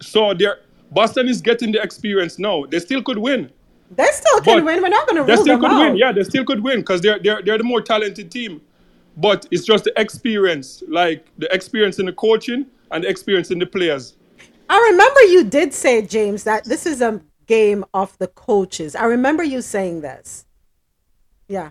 [0.00, 0.60] So they're
[0.90, 2.64] Boston is getting the experience now.
[2.66, 3.50] They still could win.
[3.90, 4.82] They still can win.
[4.82, 5.80] We're not going to They rule still them could out.
[5.88, 5.96] win.
[5.96, 8.60] Yeah, they still could win because they're they're they're the more talented team.
[9.18, 13.58] But it's just the experience, like the experience in the coaching and the experience in
[13.58, 14.16] the players.
[14.68, 18.94] I remember you did say, James, that this is a game of the coaches.
[18.94, 20.46] I remember you saying this.
[21.48, 21.70] Yeah.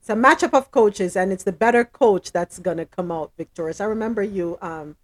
[0.00, 3.32] It's a matchup of coaches, and it's the better coach that's going to come out
[3.36, 3.80] victorious.
[3.80, 4.96] I remember you um,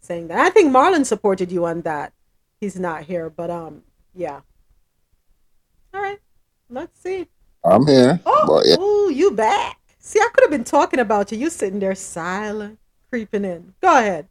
[0.00, 0.38] saying that.
[0.38, 2.14] I think Marlon supported you on that.
[2.60, 3.82] He's not here, but um,
[4.14, 4.40] yeah.
[5.94, 6.18] All right.
[6.68, 7.28] Let's see.
[7.64, 8.20] I'm here.
[8.24, 9.75] Oh, But yeah, ooh, you back.
[10.06, 11.38] See, I could have been talking about you.
[11.38, 12.78] You sitting there silent,
[13.10, 13.74] creeping in.
[13.80, 14.28] Go ahead.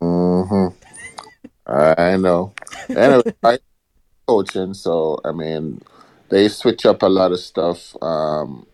[0.00, 0.66] hmm
[1.64, 2.52] I know.
[2.88, 3.58] Anyway, I
[4.26, 5.80] coaching, so I mean,
[6.30, 7.94] they switch up a lot of stuff.
[8.02, 8.66] Um,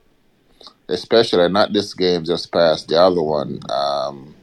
[0.88, 3.60] especially not this game just past the other one.
[3.68, 4.34] Um,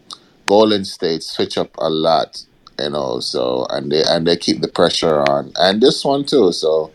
[0.46, 2.46] Golden State switch up a lot,
[2.80, 3.22] you know.
[3.22, 6.52] So and they and they keep the pressure on, and this one too.
[6.52, 6.92] So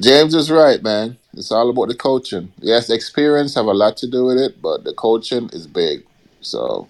[0.00, 1.18] James is right, man.
[1.32, 2.52] It's all about the coaching.
[2.60, 6.04] Yes, experience have a lot to do with it, but the coaching is big.
[6.40, 6.88] So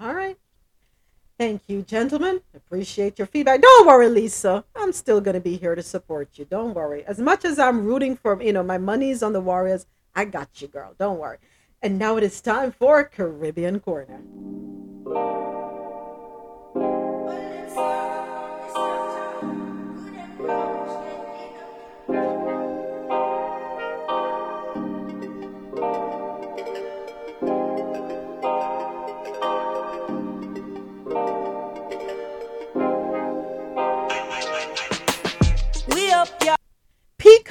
[0.00, 0.36] All right.
[1.38, 2.42] Thank you, gentlemen.
[2.54, 3.62] Appreciate your feedback.
[3.62, 4.62] Don't worry, Lisa.
[4.76, 6.44] I'm still going to be here to support you.
[6.44, 7.02] Don't worry.
[7.06, 10.60] As much as I'm rooting for, you know, my money's on the Warriors, I got
[10.60, 10.94] you, girl.
[10.98, 11.38] Don't worry.
[11.80, 14.20] And now it is time for Caribbean Corner.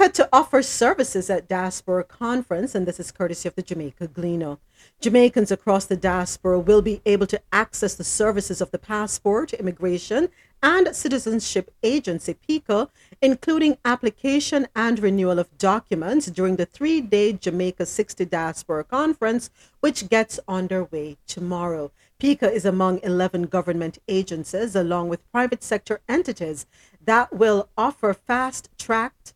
[0.00, 4.56] PICA to offer services at Diaspora Conference, and this is courtesy of the Jamaica Gleaner.
[4.98, 10.30] Jamaicans across the diaspora will be able to access the services of the Passport, Immigration,
[10.62, 12.88] and Citizenship Agency, PICA,
[13.20, 19.50] including application and renewal of documents during the three day Jamaica 60 Diaspora Conference,
[19.80, 21.92] which gets underway tomorrow.
[22.18, 26.64] PICA is among 11 government agencies, along with private sector entities,
[27.04, 29.34] that will offer fast tracked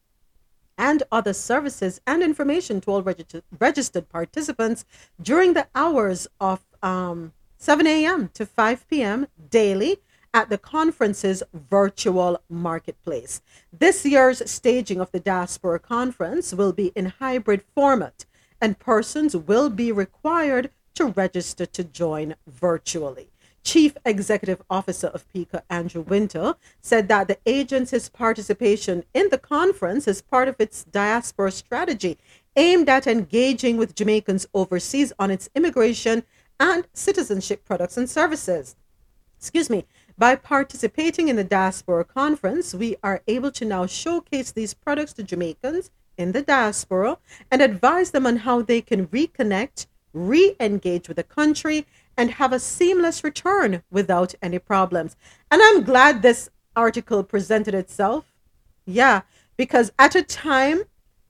[0.76, 4.84] and other services and information to all regis- registered participants
[5.20, 8.30] during the hours of um, 7 a.m.
[8.34, 9.26] to 5 p.m.
[9.50, 9.98] daily
[10.34, 13.40] at the conference's virtual marketplace.
[13.72, 18.26] This year's staging of the Diaspora Conference will be in hybrid format,
[18.60, 23.28] and persons will be required to register to join virtually.
[23.64, 30.06] Chief Executive Officer of PICA, Andrew Winter, said that the agency's participation in the conference
[30.06, 32.18] is part of its diaspora strategy
[32.56, 36.24] aimed at engaging with Jamaicans overseas on its immigration
[36.60, 38.76] and citizenship products and services.
[39.38, 39.86] Excuse me.
[40.16, 45.24] By participating in the Diaspora Conference, we are able to now showcase these products to
[45.24, 47.18] Jamaicans in the diaspora
[47.50, 51.86] and advise them on how they can reconnect, re engage with the country,
[52.16, 55.16] and have a seamless return without any problems.
[55.50, 58.26] And I'm glad this article presented itself.
[58.86, 59.22] Yeah,
[59.56, 60.82] because at a time,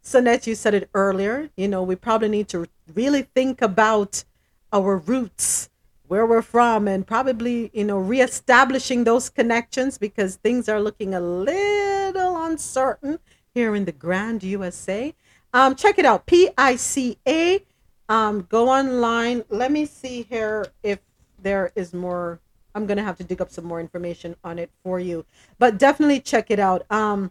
[0.02, 4.24] Sonette, you said it earlier, you know, we probably need to really think about
[4.73, 5.70] our roots,
[6.09, 11.20] where we're from, and probably, you know, reestablishing those connections because things are looking a
[11.20, 13.19] little uncertain
[13.55, 15.15] here in the grand USA.
[15.55, 17.61] Um, check it out, PICA
[18.09, 19.45] um go online.
[19.49, 20.99] Let me see here if
[21.41, 22.41] there is more.
[22.75, 25.25] I'm gonna have to dig up some more information on it for you
[25.59, 26.85] but definitely check it out.
[26.91, 27.31] Um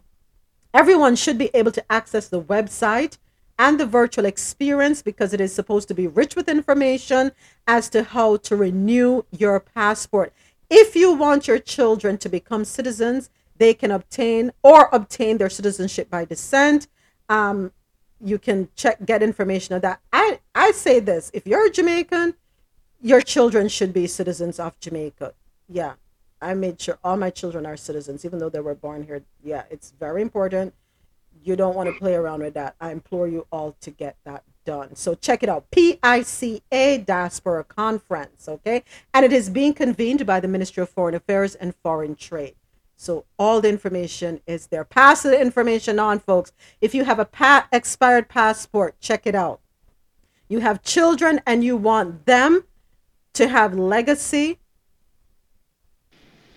[0.72, 3.18] everyone should be able to access the website
[3.58, 7.30] and the virtual experience because it is supposed to be rich with information
[7.66, 10.32] as to how to renew your passport.
[10.70, 16.10] If you want your children to become citizens they can obtain or obtain their citizenship
[16.10, 16.88] by descent.
[17.28, 17.72] Um,
[18.24, 20.00] you can check get information on that.
[20.12, 22.34] I I say this: if you're Jamaican,
[23.00, 25.34] your children should be citizens of Jamaica.
[25.68, 25.94] Yeah,
[26.40, 29.22] I made sure all my children are citizens, even though they were born here.
[29.42, 30.74] Yeah, it's very important.
[31.42, 32.74] You don't want to play around with that.
[32.80, 34.96] I implore you all to get that done.
[34.96, 35.70] So check it out.
[35.70, 38.82] PICA Diaspora Conference, okay?
[39.12, 42.54] And it is being convened by the Ministry of Foreign Affairs and Foreign Trade.
[42.96, 44.84] So all the information is there.
[44.84, 46.52] Pass the information on, folks.
[46.80, 49.60] If you have a pa- expired passport, check it out.
[50.48, 52.64] You have children and you want them
[53.34, 54.60] to have legacy,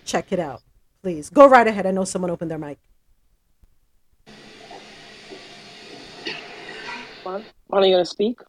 [0.05, 0.61] check it out.
[1.01, 1.85] Please go right ahead.
[1.85, 2.77] I know someone opened their mic.
[7.26, 8.39] Marlon, are you going to speak?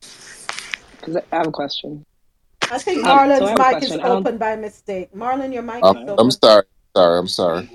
[0.00, 2.04] Because I have a question.
[2.70, 4.00] I think Um, so I Marlon's mic is question.
[4.00, 5.12] Um, open by mistake.
[5.14, 6.64] Marlon, your mic I'm, is I'm sorry.
[6.96, 7.70] Sorry, I'm sorry.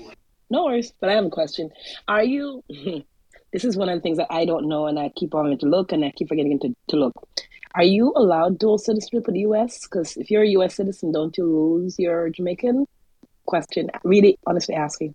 [0.50, 1.70] No worries, but I have a question.
[2.08, 2.62] Are you?
[3.52, 5.66] This is one of the things that I don't know, and I keep wanting to
[5.66, 7.14] look, and I keep forgetting to, to look.
[7.74, 9.80] Are you allowed dual citizenship with the U.S.?
[9.86, 10.74] Because if you're a U.S.
[10.74, 12.86] citizen, don't you lose your Jamaican?
[13.46, 13.88] Question.
[14.04, 15.14] Really, honestly asking.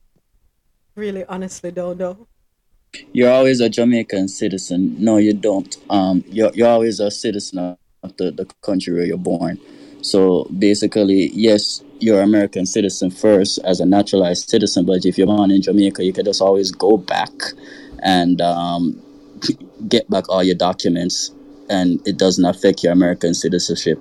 [0.96, 2.28] Really, honestly, don't know.
[3.14, 4.96] You're always a Jamaican citizen.
[4.98, 5.78] No, you don't.
[5.90, 9.60] Um, you're, you're always a citizen of the, the country where you're born.
[10.02, 15.52] So basically, yes, you're American citizen first as a naturalized citizen, but if you're born
[15.52, 17.32] in Jamaica, you can just always go back
[18.02, 19.02] and um,
[19.88, 21.32] get back all your documents,
[21.70, 24.00] and it doesn't affect your American citizenship.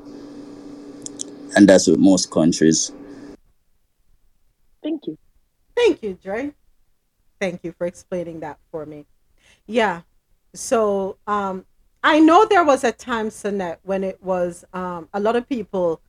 [1.56, 2.92] And that's with most countries.
[4.82, 5.18] Thank you.
[5.76, 6.54] Thank you, Dre.
[7.40, 9.06] Thank you for explaining that for me.
[9.66, 10.02] Yeah.
[10.54, 11.64] So um
[12.02, 16.00] I know there was a time, Sonette, when it was um a lot of people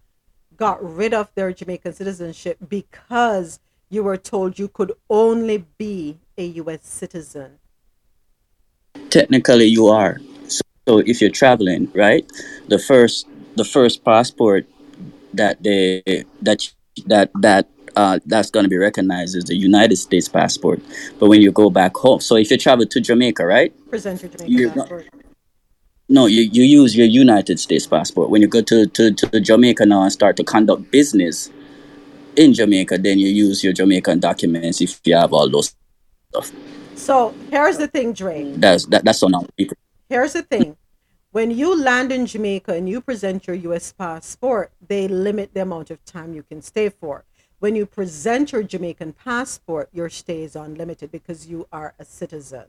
[0.57, 3.59] got rid of their Jamaican citizenship because
[3.89, 7.59] you were told you could only be a US citizen
[9.11, 10.19] technically you are.
[10.47, 12.25] So, so if you're traveling, right,
[12.67, 14.65] the first the first passport
[15.33, 16.01] that they
[16.41, 16.67] that
[17.05, 20.81] that that uh, that's going to be recognized as the United States passport.
[21.19, 23.73] But when you go back home, so if you travel to Jamaica, right?
[23.89, 25.07] Present your Jamaican passport.
[26.11, 28.29] No, you, you use your United States passport.
[28.29, 31.49] When you go to, to, to Jamaica now and start to conduct business
[32.35, 35.73] in Jamaica, then you use your Jamaican documents if you have all those
[36.29, 36.51] stuff.
[36.95, 38.51] So here's the thing, Dre.
[38.51, 39.77] That's that, that's on people.
[40.09, 40.75] Here's the thing.
[41.31, 45.89] When you land in Jamaica and you present your US passport, they limit the amount
[45.89, 47.23] of time you can stay for.
[47.59, 52.65] When you present your Jamaican passport, your stay is unlimited because you are a citizen.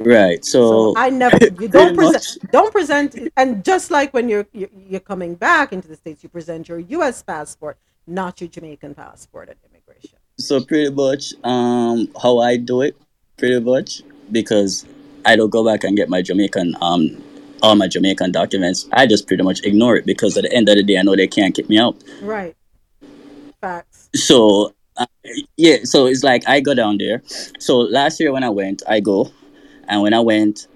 [0.00, 0.42] Right.
[0.44, 5.00] So So I never you don't present don't present and just like when you're you're,
[5.00, 7.22] coming back into the states, you present your U.S.
[7.22, 10.18] passport, not your Jamaican passport at immigration.
[10.38, 12.96] so pretty much um how I do it,
[13.36, 14.02] pretty much
[14.32, 14.86] because
[15.26, 17.22] I don't go back and get my Jamaican um
[17.62, 18.88] all my Jamaican documents.
[18.92, 21.14] I just pretty much ignore it because at the end of the day, I know
[21.14, 22.02] they can't kick me out.
[22.22, 22.56] Right.
[23.60, 24.08] Facts.
[24.14, 25.06] So uh,
[25.58, 27.22] yeah, so it's like I go down there.
[27.58, 29.30] So last year when I went, I go,
[29.90, 30.68] and when I went,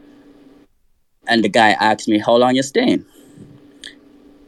[1.27, 3.07] and the guy asked me how long you staying.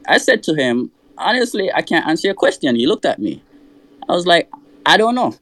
[0.09, 2.77] I said to him, honestly, I can't answer your question.
[2.77, 3.43] He looked at me.
[4.09, 4.51] I was like,
[4.85, 5.35] I don't know.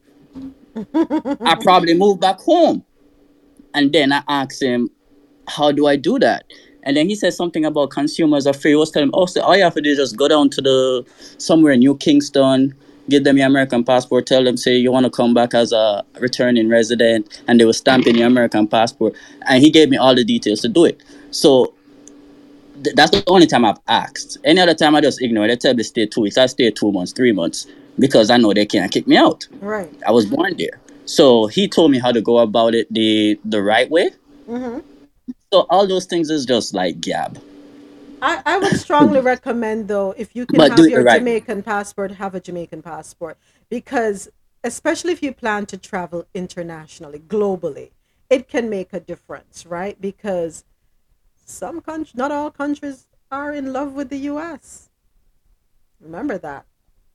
[1.41, 2.85] I probably moved back home.
[3.73, 4.91] And then I asked him,
[5.49, 6.45] how do I do that?
[6.85, 8.75] And then he said something about consumers are free.
[8.75, 10.51] I was telling him, oh, so all you have to do is just go down
[10.51, 11.05] to the
[11.39, 12.75] somewhere in New Kingston,
[13.09, 16.05] give them your American passport, tell them, say you want to come back as a
[16.21, 19.15] returning resident, and they will stamp in your American passport.
[19.47, 21.03] And he gave me all the details to do it.
[21.31, 21.75] So
[22.83, 24.39] th- that's the only time I've asked.
[24.45, 25.45] Any other time I just ignore.
[25.45, 25.49] It.
[25.49, 26.39] They tell me stay two weeks.
[26.39, 27.67] I stay two months, three months
[27.99, 29.47] because I know they can't kick me out.
[29.61, 29.93] Right.
[30.07, 30.81] I was born there.
[31.07, 34.11] So he told me how to go about it the the right way.
[34.47, 34.79] hmm
[35.53, 37.39] So all those things is just like gab.
[38.25, 41.19] I, I would strongly recommend though if you can But have your right.
[41.19, 43.39] Jamaican passport, have a Jamaican passport
[43.69, 44.31] because
[44.65, 47.91] especially if you plan to travel internationally, globally,
[48.31, 50.01] it can make a difference, right?
[50.01, 50.65] Because
[51.45, 54.89] some countries, not all countries, are in love with the U.S.
[56.01, 56.67] Remember that,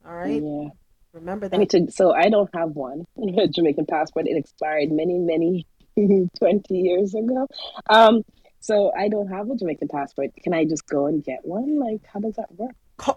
[0.06, 0.44] all right?
[0.44, 0.68] Yeah.
[1.12, 1.58] Remember I that.
[1.58, 1.90] need to.
[1.90, 3.04] So I don't have one
[3.54, 4.26] Jamaican passport.
[4.28, 5.66] It expired many, many,
[6.38, 7.46] twenty years ago.
[7.88, 8.22] Um,
[8.60, 10.30] so I don't have a Jamaican passport.
[10.42, 11.78] Can I just go and get one?
[11.78, 12.74] Like, how does that work?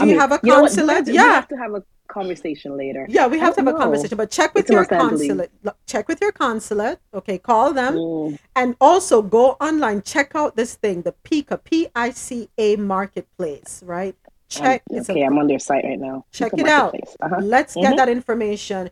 [0.00, 0.72] I you mean, have a you know what?
[0.72, 0.96] Do I consulate?
[0.96, 3.06] have to- we have to have a conversation later.
[3.08, 5.50] Yeah, we have to have a conversation, but check with It's your consulate.
[5.86, 7.00] Check with your consulate.
[7.12, 7.94] Okay, call them.
[7.94, 8.38] Mm.
[8.54, 13.82] And also go online, check out this thing, the PICA, P I C A marketplace,
[13.84, 14.14] right?
[14.48, 16.26] Check it's okay, I'm on their site right now.
[16.30, 16.94] check it out.
[17.20, 17.40] Uh-huh.
[17.42, 17.96] Let's get Mhm.
[17.96, 18.90] that information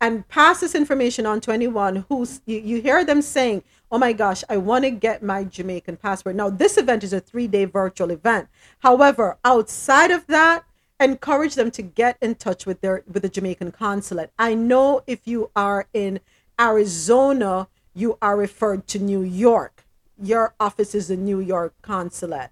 [0.00, 4.14] and pass this information on to anyone who's you, you hear them saying, Oh my
[4.14, 6.34] gosh, I want to get my Jamaican passport.
[6.34, 8.48] Now, this event is a three day virtual event.
[8.78, 10.64] However, outside of that,
[10.98, 14.32] encourage them to get in touch with their with the Jamaican consulate.
[14.38, 16.20] I know if you are in
[16.58, 19.84] Arizona, you are referred to New York.
[20.18, 22.48] Your office is the New York consulate.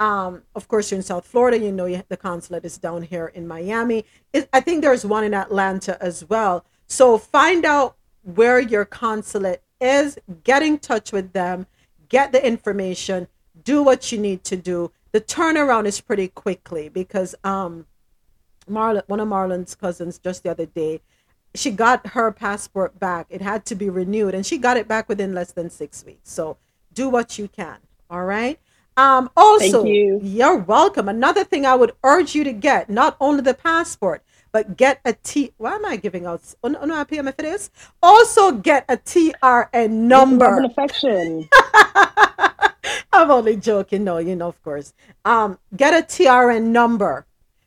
[0.00, 1.56] Um, of course, you're in South Florida.
[1.56, 4.06] You know you, the consulate is down here in Miami.
[4.32, 6.64] It, I think there's one in Atlanta as well.
[6.88, 10.18] So find out where your consulate is.
[10.44, 11.66] Get in touch with them.
[12.08, 13.28] Get the information.
[13.62, 14.92] Do what you need to do.
[15.12, 17.86] The turnaround is pretty quickly because um,
[18.68, 21.00] Marlon, one of Marlon's cousins, just the other day,
[21.54, 23.26] she got her passport back.
[23.28, 26.30] It had to be renewed, and she got it back within less than six weeks.
[26.30, 26.56] So
[26.92, 27.78] do what you can.
[28.08, 28.58] All right.
[28.96, 30.20] Um, also, Thank you.
[30.22, 31.08] you're welcome.
[31.08, 35.12] Another thing I would urge you to get not only the passport, but get a
[35.12, 35.52] T.
[35.56, 36.42] Why am I giving out?
[36.62, 37.70] Oh, no, no, PMF it is.
[38.02, 40.56] Also, get a TRN number.
[40.56, 41.48] and affection.
[43.12, 44.04] I'm only joking.
[44.04, 44.92] No, you know, of course.
[45.24, 47.26] Um, get a TRN number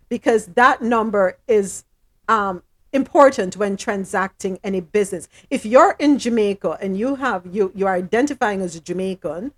[0.10, 1.85] because that number is
[2.27, 5.27] um, important when transacting any business.
[5.49, 9.51] If you're in Jamaica and you have you you are identifying as a Jamaican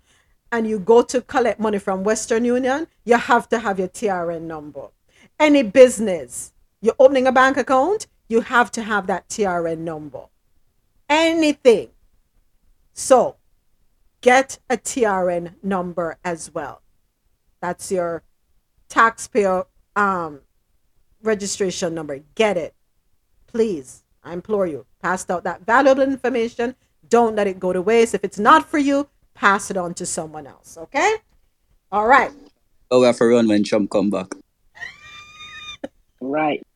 [0.50, 4.42] and you go to collect money from Western Union, you have to have your TRN
[4.42, 4.88] number.
[5.38, 10.26] Any business, you're opening a bank account, you have to have that TRN number.
[11.08, 11.90] Anything.
[12.92, 13.36] So,
[14.20, 16.82] get a TRN number as well.
[17.60, 18.22] That's your
[18.88, 20.40] taxpayer um,
[21.22, 22.20] registration number.
[22.34, 22.74] Get it.
[23.46, 24.86] Please, I implore you.
[25.00, 26.74] Pass out that valuable information.
[27.08, 28.14] Don't let it go to waste.
[28.14, 30.76] If it's not for you, pass it on to someone else.
[30.76, 31.16] Okay?
[31.92, 32.32] All right.
[32.90, 34.28] Oh, we have to run when Trump come back.
[36.20, 36.66] Right.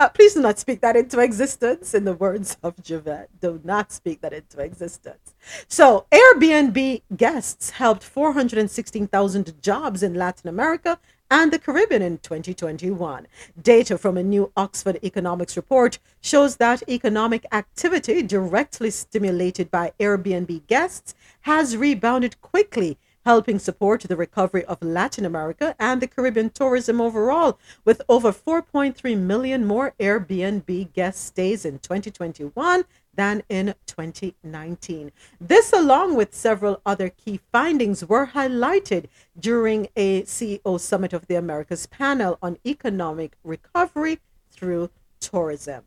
[0.00, 1.92] Uh, please do not speak that into existence.
[1.92, 5.34] In the words of Javette, do not speak that into existence.
[5.66, 11.00] So, Airbnb guests helped 416,000 jobs in Latin America
[11.32, 13.26] and the Caribbean in 2021.
[13.60, 20.64] Data from a new Oxford economics report shows that economic activity directly stimulated by Airbnb
[20.68, 26.98] guests has rebounded quickly helping support the recovery of Latin America and the Caribbean tourism
[26.98, 35.12] overall, with over 4.3 million more Airbnb guest stays in 2021 than in 2019.
[35.38, 39.08] This, along with several other key findings, were highlighted
[39.38, 44.88] during a CEO Summit of the Americas panel on economic recovery through
[45.20, 45.84] tourism.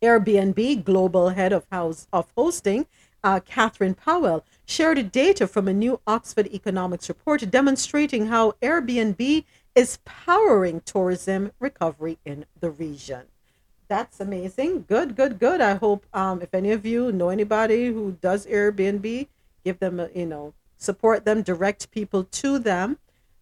[0.00, 2.86] Airbnb global head of house of hosting
[3.24, 9.44] uh, Catherine Powell shared data from a new Oxford economics report demonstrating how Airbnb
[9.74, 13.22] is powering tourism recovery in the region.
[13.88, 14.86] That's amazing.
[14.88, 15.60] Good, good, good.
[15.60, 19.28] I hope um, if any of you know anybody who does Airbnb,
[19.64, 22.98] give them, a, you know, support them, direct people to them.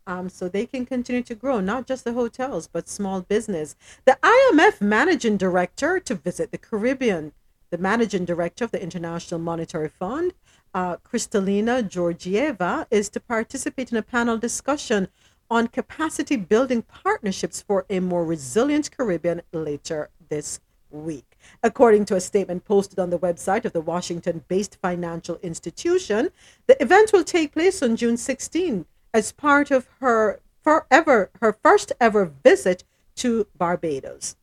[0.07, 3.77] Um, so they can continue to grow, not just the hotels, but small business.
[4.07, 7.33] The IMF managing director to visit the Caribbean
[7.71, 10.35] the managing director of the International Monetary Fund,
[10.75, 15.09] uh, Kristalina Georgieva, is to participate in a panel discussion
[15.51, 21.37] on capacity building partnerships for a more resilient Caribbean later this week.
[21.63, 26.31] According to a statement posted on the website of the Washington based financial institution,
[26.67, 31.93] the event will take place on June 16 as part of her forever her first
[32.01, 32.85] ever visit
[33.17, 34.37] to Barbados.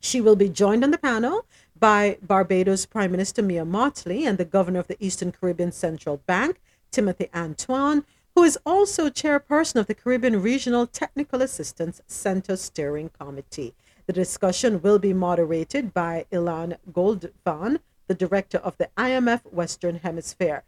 [0.00, 1.44] She will be joined on the panel
[1.80, 6.60] by Barbados Prime Minister Mia Mottley and the Governor of the Eastern Caribbean Central Bank,
[6.90, 13.74] Timothy Antoine, who is also chairperson of the Caribbean Regional Technical Assistance Center Steering Committee.
[14.06, 20.64] The discussion will be moderated by Ilan Goldfajn, the director of the IMF Western Hemisphere.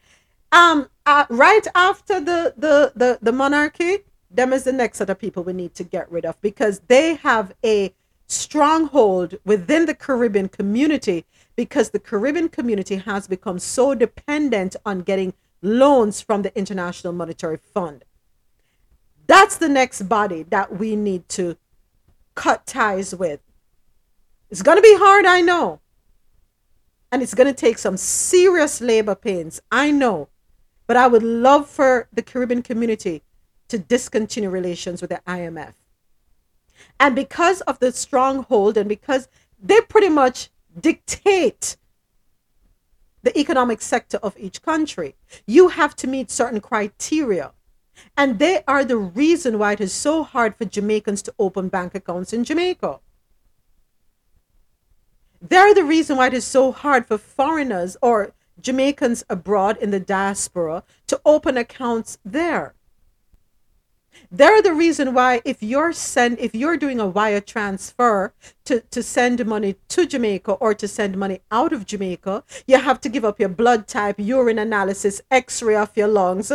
[0.51, 3.99] Um, uh, right after the, the, the, the monarchy,
[4.31, 7.15] them is the next set of people we need to get rid of because they
[7.17, 7.93] have a
[8.27, 11.25] stronghold within the Caribbean community
[11.57, 17.57] because the Caribbean community has become so dependent on getting loans from the International Monetary
[17.57, 18.05] Fund.
[19.27, 21.57] That's the next body that we need to
[22.35, 23.41] cut ties with.
[24.51, 25.81] It's going to be hard, I know.
[27.11, 30.29] And it's going to take some serious labor pains, I know.
[30.87, 33.23] But I would love for the Caribbean community
[33.69, 35.75] to discontinue relations with the IMF.
[36.99, 39.29] And because of the stronghold and because
[39.61, 41.77] they pretty much dictate
[43.23, 45.15] the economic sector of each country,
[45.47, 47.53] you have to meet certain criteria.
[48.17, 51.95] And they are the reason why it is so hard for Jamaicans to open bank
[51.95, 53.01] accounts in Jamaica.
[55.41, 60.01] They're the reason why it is so hard for foreigners or Jamaicans abroad in the
[60.01, 62.75] diaspora to open accounts there.
[64.35, 68.33] They're the reason why if you're send if you're doing a wire transfer
[68.65, 72.99] to, to send money to Jamaica or to send money out of Jamaica, you have
[73.03, 76.51] to give up your blood type, urine analysis, x-ray of your lungs,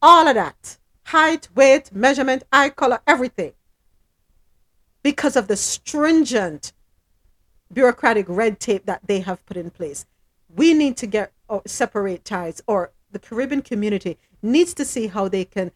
[0.00, 0.78] all of that.
[1.04, 3.52] Height, weight, measurement, eye color, everything.
[5.02, 6.72] Because of the stringent
[7.70, 10.06] bureaucratic red tape that they have put in place.
[10.48, 15.28] We need to get or separate ties or the Caribbean community needs to see how
[15.28, 15.72] they can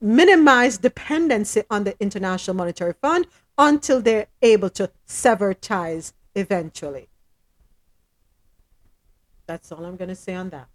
[0.00, 3.26] minimize dependency on the International Monetary Fund
[3.58, 7.08] until they're able to sever ties eventually.
[9.46, 10.68] That's all I'm going to say on that.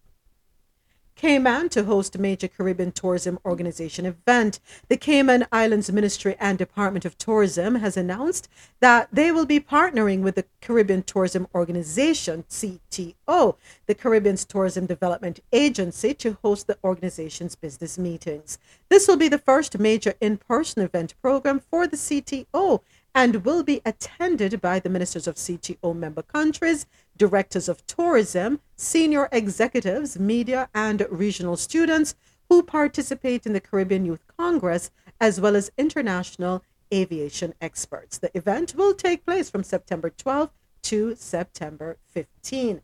[1.22, 4.60] Cayman to host a major Caribbean tourism organization event.
[4.88, 10.22] The Cayman Islands Ministry and Department of Tourism has announced that they will be partnering
[10.22, 17.54] with the Caribbean Tourism Organization, CTO, the Caribbean's Tourism Development Agency, to host the organization's
[17.56, 18.58] business meetings.
[18.90, 22.82] This will be the first major in person event program for the CTO
[23.14, 26.86] and will be attended by the ministers of CTO member countries,
[27.18, 32.16] directors of tourism, senior executives, media, and regional students
[32.50, 38.18] who participate in the Caribbean Youth Congress, as well as international aviation experts.
[38.18, 40.50] The event will take place from September 12
[40.84, 42.82] to September 15.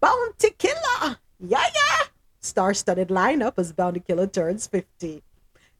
[0.00, 1.18] Bounty Killer!
[1.40, 2.06] Yeah, yeah!
[2.40, 5.22] Star studded lineup as Bounty Killer turns 50.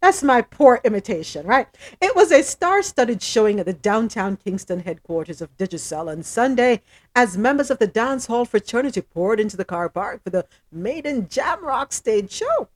[0.03, 1.69] That's my poor imitation, right?
[2.01, 6.83] It was a star studded showing at the downtown Kingston headquarters of Digicel on Sunday
[7.15, 11.27] as members of the dance hall fraternity poured into the car park for the Maiden
[11.27, 12.69] Jamrock stage show.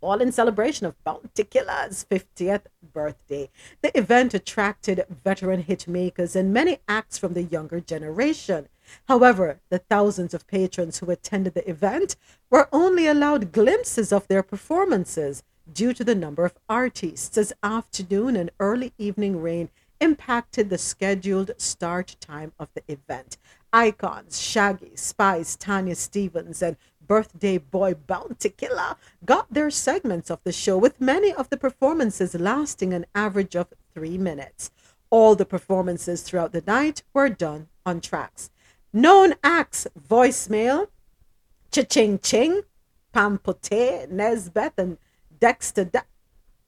[0.00, 3.50] all in celebration of Bounty Killer's 50th birthday.
[3.82, 8.68] The event attracted veteran hit makers and many acts from the younger generation.
[9.08, 12.16] However, the thousands of patrons who attended the event
[12.50, 18.36] were only allowed glimpses of their performances due to the number of artists, as afternoon
[18.36, 19.68] and early evening rain
[20.00, 23.36] impacted the scheduled start time of the event.
[23.72, 30.52] Icons Shaggy, Spice, Tanya Stevens, and birthday boy Bounty Killer got their segments of the
[30.52, 34.70] show, with many of the performances lasting an average of three minutes.
[35.10, 38.50] All the performances throughout the night were done on tracks.
[38.92, 40.88] Known acts Voicemail,
[41.70, 42.62] Cha-Ching Ching,
[43.14, 44.98] Pamputtae, Nesbeth, and
[45.40, 45.84] Dexter.
[45.84, 46.02] Da-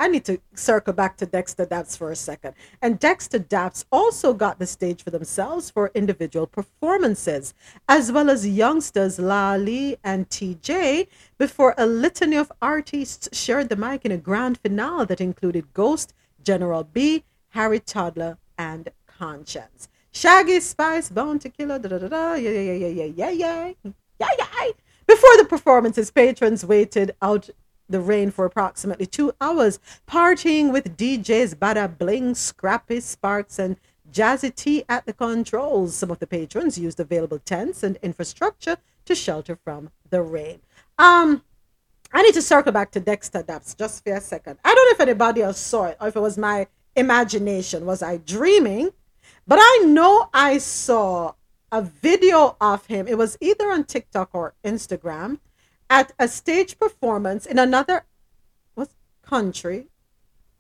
[0.01, 2.55] I need to circle back to Dexter Daps for a second.
[2.81, 7.53] And Dexter Daps also got the stage for themselves for individual performances,
[7.89, 14.05] as well as youngsters Lali and TJ, before a litany of artists shared the mic
[14.05, 16.15] in a grand finale that included Ghost,
[16.45, 19.89] General B, Harry Toddler, and Conscience.
[20.13, 23.73] Shaggy Spice, Bounty Killer, da da da da, yeah, yeah, yeah, yeah, yeah, yeah,
[24.21, 24.71] yeah, yeah.
[25.07, 27.49] Before the performances, patrons waited out
[27.89, 33.77] the rain for approximately two hours, partying with DJs Bada Bling, Scrappy Sparks, and
[34.13, 35.95] Jazzy T at the controls.
[35.95, 40.61] Some of the patrons used available tents and infrastructure to shelter from the rain.
[40.99, 41.43] Um,
[42.13, 44.59] I need to circle back to Dexter Daps just for a second.
[44.65, 47.85] I don't know if anybody else saw it or if it was my imagination.
[47.85, 48.91] Was I dreaming?
[49.47, 51.35] But I know I saw
[51.71, 53.07] a video of him.
[53.07, 55.39] It was either on TikTok or Instagram
[55.91, 58.05] at a stage performance in another
[58.75, 58.91] what
[59.23, 59.87] country,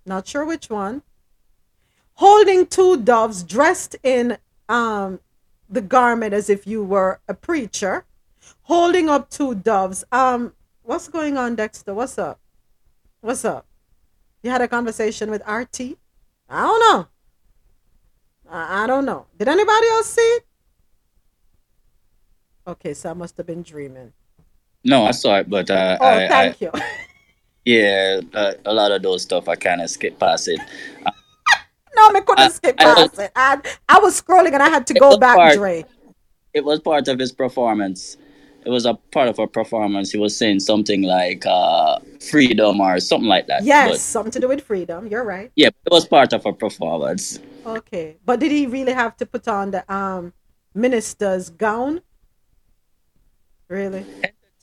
[0.07, 1.03] not sure which one,
[2.15, 5.21] holding two doves dressed in um
[5.69, 8.05] the garment as if you were a preacher,
[8.63, 10.05] holding up two doves.
[10.11, 11.93] Um, what's going on, Dexter?
[11.95, 12.41] What's up?
[13.21, 13.67] What's up?
[14.43, 15.99] You had a conversation with RT?
[16.49, 17.09] I don't know.
[18.51, 19.27] I, I don't know.
[19.37, 20.47] Did anybody else see it?
[22.67, 24.13] Okay, so I must have been dreaming.
[24.85, 26.71] No, I saw it, but uh, Oh, I, I you.
[27.65, 30.61] yeah, uh, a lot of those stuff I kind of skip past it.
[31.97, 33.33] No, I couldn't I- skip I past it.
[33.35, 35.85] I, I was scrolling and I had to go back, part- Dre.
[36.55, 38.17] It was part of his performance.
[38.65, 40.13] It was a part of a performance.
[40.13, 41.99] He was saying something like uh,
[42.31, 43.65] freedom or something like that.
[43.65, 45.09] Yes, But, something to do with freedom.
[45.09, 45.51] You're right.
[45.57, 47.41] yeah, it was part of a performance.
[47.67, 50.33] Okay, but did he really have to put on the um
[50.75, 52.01] minister's gown?
[53.69, 54.05] Really?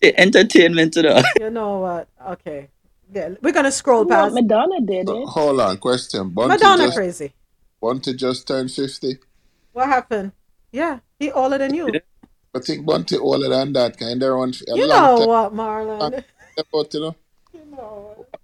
[0.02, 1.22] The entertainment, you know.
[1.40, 2.08] You know what?
[2.34, 2.70] Okay,
[3.14, 4.34] yeah, we're gonna scroll Well, past.
[4.36, 5.28] Madonna did So, it.
[5.30, 6.30] hold on, question.
[6.30, 7.34] Bunty Madonna just crazy.
[7.82, 9.18] Bunty just turned fifty.
[9.74, 10.32] What happened?
[10.72, 11.90] Yeah, he older than you.
[12.56, 13.98] I think Bunty older than that.
[13.98, 15.28] Kind of run a You long know time.
[15.28, 16.24] what, Marlon?
[16.58, 17.16] About, you know.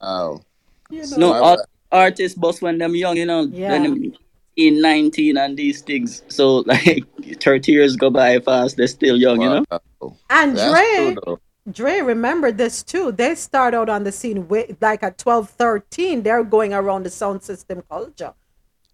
[0.01, 0.41] Wow.
[0.89, 1.57] You So No, my all
[1.91, 3.71] artists bust when them young, you know, Yeah.
[3.71, 4.13] when them
[4.55, 6.23] in 19 and these things.
[6.27, 7.05] So, like,
[7.41, 9.65] 30 years go by fast, they're still young, you know?
[10.01, 10.15] Wow.
[10.29, 11.39] And That's Dre, true.
[11.71, 13.11] Dre, remember this too.
[13.11, 16.23] They start out on the scene with, like at 12, 13.
[16.23, 18.33] They're going around the sound system culture.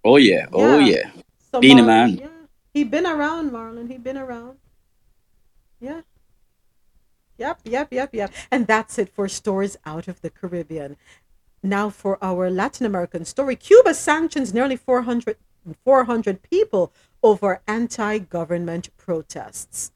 [0.04, 0.48] Oh, yeah.
[0.54, 0.86] Oh, Yeah.
[0.86, 1.12] yeah.
[1.52, 2.18] So Beanie Marlon, Man.
[2.18, 2.28] Yeah,
[2.74, 3.90] he been around, Marlon.
[3.90, 4.58] He been around.
[5.80, 6.02] Yeah.
[7.38, 8.34] Yep, yep, yep, yep.
[8.52, 10.98] And that's it for stories out of the Caribbean.
[11.64, 13.56] Now for our Latin American story.
[13.56, 15.38] Cuba sanctions nearly 400,
[15.74, 16.92] 400 people
[17.24, 19.92] over anti-government protests.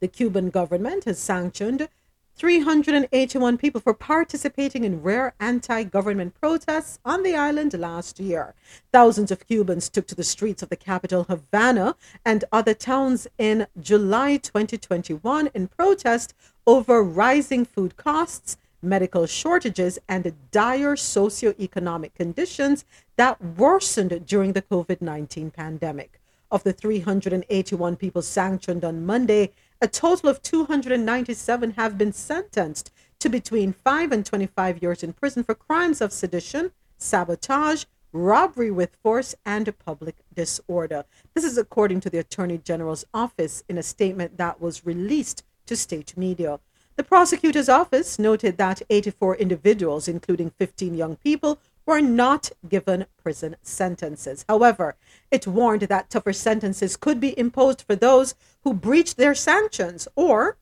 [0.00, 1.88] The Cuban government has sanctioned
[2.34, 8.54] 381 people for participating in rare anti government protests on the island last year.
[8.92, 11.94] Thousands of Cubans took to the streets of the capital, Havana,
[12.24, 16.34] and other towns in July 2021 in protest
[16.66, 22.84] over rising food costs, medical shortages, and dire socioeconomic conditions
[23.16, 26.20] that worsened during the COVID 19 pandemic.
[26.50, 33.28] Of the 381 people sanctioned on Monday, a total of 297 have been sentenced to
[33.28, 39.34] between 5 and 25 years in prison for crimes of sedition, sabotage, robbery with force,
[39.46, 41.04] and public disorder.
[41.34, 45.76] This is according to the Attorney General's office in a statement that was released to
[45.76, 46.60] state media.
[47.02, 53.56] The prosecutor's office noted that 84 individuals, including 15 young people, were not given prison
[53.60, 54.44] sentences.
[54.48, 54.94] However,
[55.28, 60.58] it warned that tougher sentences could be imposed for those who breached their sanctions or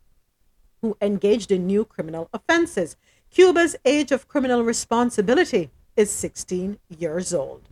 [0.80, 2.96] who engaged in new criminal offenses.
[3.30, 7.68] Cuba's age of criminal responsibility is 16 years old.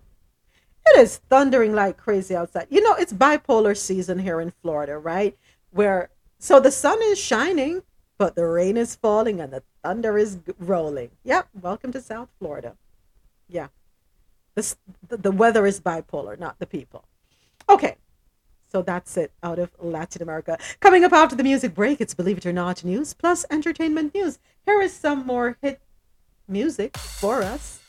[0.89, 2.67] It is thundering like crazy outside.
[2.69, 5.39] You know, it's bipolar season here in Florida, right?
[5.71, 7.83] Where so the sun is shining,
[8.19, 11.11] but the rain is falling and the thunder is rolling.
[11.25, 11.49] Yep.
[11.63, 12.77] Welcome to South Florida.
[13.49, 13.69] Yeah.
[14.57, 14.75] The,
[15.09, 17.05] the weather is bipolar, not the people.
[17.69, 17.97] Okay.
[18.71, 20.59] So that's it out of Latin America.
[20.81, 24.41] Coming up after the music break, it's Believe It or Not news plus entertainment news.
[24.67, 25.81] Here is some more hit
[26.49, 27.81] music for us.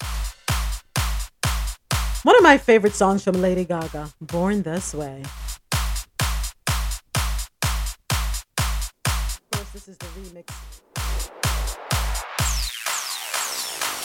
[2.24, 5.24] One of my favorite songs from Lady Gaga, Born This Way.
[9.90, 10.46] Is the remix.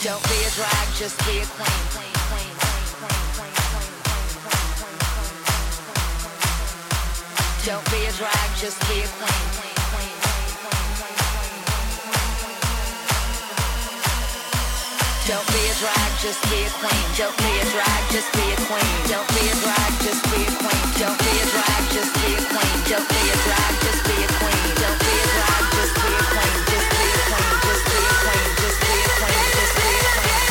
[0.02, 1.82] Don't be a drag, just be a queen.
[7.66, 9.73] Don't be a drag, just be a queen.
[15.26, 17.04] Don't be a drag, just be a queen.
[17.16, 19.08] Don't be a drag, just be a queen.
[19.08, 20.84] Don't be a drag, just be a queen.
[21.00, 22.76] Don't be a drag, just be a queen.
[22.92, 24.68] Don't be a drag, just be a queen.
[24.84, 26.60] Just be a queen.
[26.68, 27.56] Just be a queen.
[27.64, 28.52] Just be a queen.
[29.56, 30.44] Just be a queen.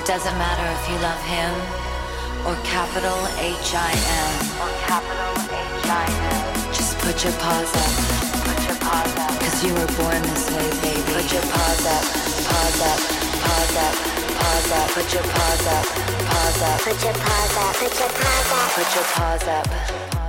[0.00, 1.81] It doesn't matter if you love him
[2.46, 6.72] or capital H I M or capital H I M.
[6.74, 7.92] Just put your paws up.
[8.46, 9.34] Put your paws up.
[9.38, 11.02] Cause you were born this way, baby.
[11.14, 12.04] Put your paws up.
[12.48, 12.98] Paws up.
[13.46, 13.94] Paws up.
[14.38, 14.88] Paws up.
[14.90, 15.84] Put your paws up.
[16.26, 16.80] Paws up.
[16.82, 17.74] Put your paws up.
[17.78, 18.70] Put your paws up.
[18.74, 19.66] Put your paws up.
[20.10, 20.21] Put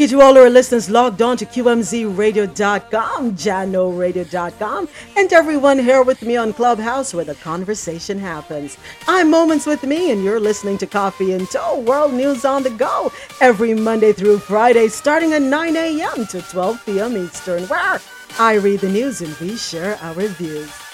[0.00, 6.22] Thank you to all our listeners logged on to QMZRadio.com, JahknoRadio.com, and everyone here with
[6.22, 8.78] me on Clubhouse where the conversation happens.
[9.06, 12.70] I'm Moments with Mi, and you're listening to Coffee In Toe World News on the
[12.70, 13.12] Go
[13.42, 16.26] every Monday through Friday, starting at 9 a.m.
[16.28, 17.18] to 12 p.m.
[17.18, 18.00] Eastern, where
[18.38, 20.89] I read the news and we share our views.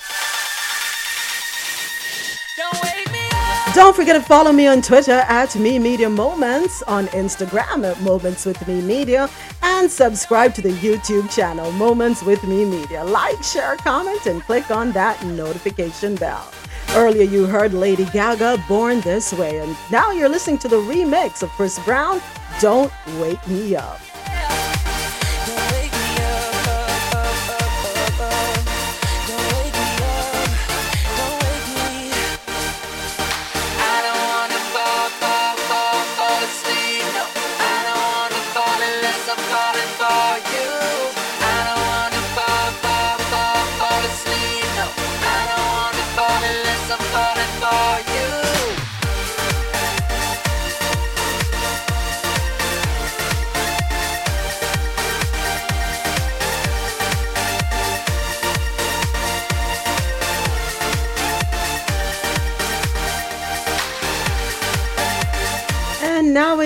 [3.76, 8.46] Don't forget to follow me on Twitter at Mi Media Moments, on Instagram at Moments
[8.46, 9.28] with Mi Media,
[9.62, 13.04] and subscribe to the YouTube channel Moments with Mi Media.
[13.04, 16.50] Like, share, comment, and click on that notification bell.
[16.94, 21.42] Earlier, you heard Lady Gaga, Born This Way, and now you're listening to the remix
[21.42, 22.22] of Chris Brown,
[22.62, 22.90] Don't
[23.20, 24.00] Wake Me Up.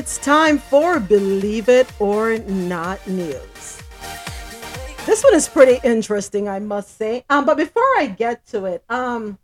[0.01, 3.83] It's time for Believe It or Not News.
[5.05, 7.27] This one is pretty interesting, I must say.
[7.29, 9.39] Um, but before I get to it, um,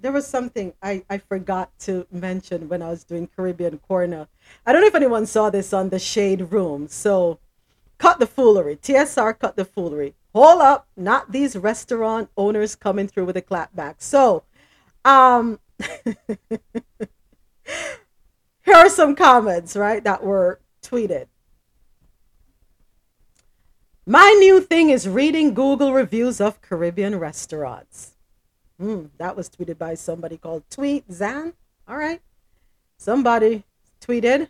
[0.00, 4.26] there was something I, I forgot to mention when I was doing Caribbean Corner.
[4.66, 6.88] I don't know if anyone saw this on the Shade Room.
[6.88, 7.38] So,
[7.98, 8.74] cut the foolery.
[8.74, 10.16] TSR cut the foolery.
[10.34, 13.94] Hold up, not these restaurant owners coming through with a clapback.
[13.98, 14.42] So,
[15.04, 15.60] um,
[18.64, 21.26] here are some comments, right, that were tweeted.
[24.06, 28.16] My new thing is reading Google reviews of Caribbean restaurants.
[28.78, 31.54] Hmm, that was tweeted by somebody called Tweet Zan.
[31.88, 32.20] All right.
[32.98, 33.64] Somebody
[34.00, 34.48] tweeted,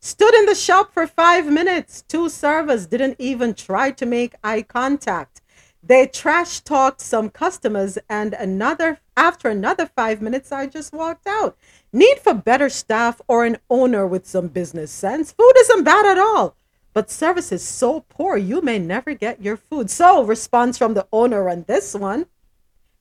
[0.00, 2.02] stood in the shop for five minutes.
[2.02, 5.40] Two servers didn't even try to make eye contact.
[5.82, 11.56] They trash talked some customers, and another after another five minutes, I just walked out.
[11.92, 15.32] Need for better staff or an owner with some business sense.
[15.32, 16.56] Food isn't bad at all,
[16.92, 19.90] but service is so poor you may never get your food.
[19.90, 22.26] So, response from the owner on this one.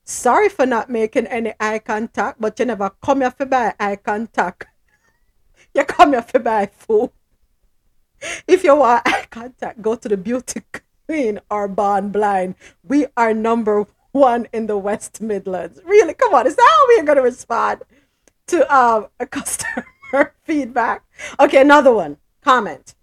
[0.05, 3.97] Sorry for not making any eye contact, but you never come here for buy eye
[3.97, 4.67] contact.
[5.73, 7.09] You come here for buy food.
[8.47, 10.61] If you want eye contact, go to the beauty
[11.07, 12.55] queen or Bond Blind.
[12.83, 13.85] We are number
[14.15, 15.81] one in the West Midlands.
[15.83, 17.83] Really, come on, is that how we are going to respond
[18.47, 21.03] to um, a customer feedback?
[21.39, 22.17] Okay, another one.
[22.41, 22.95] Comment.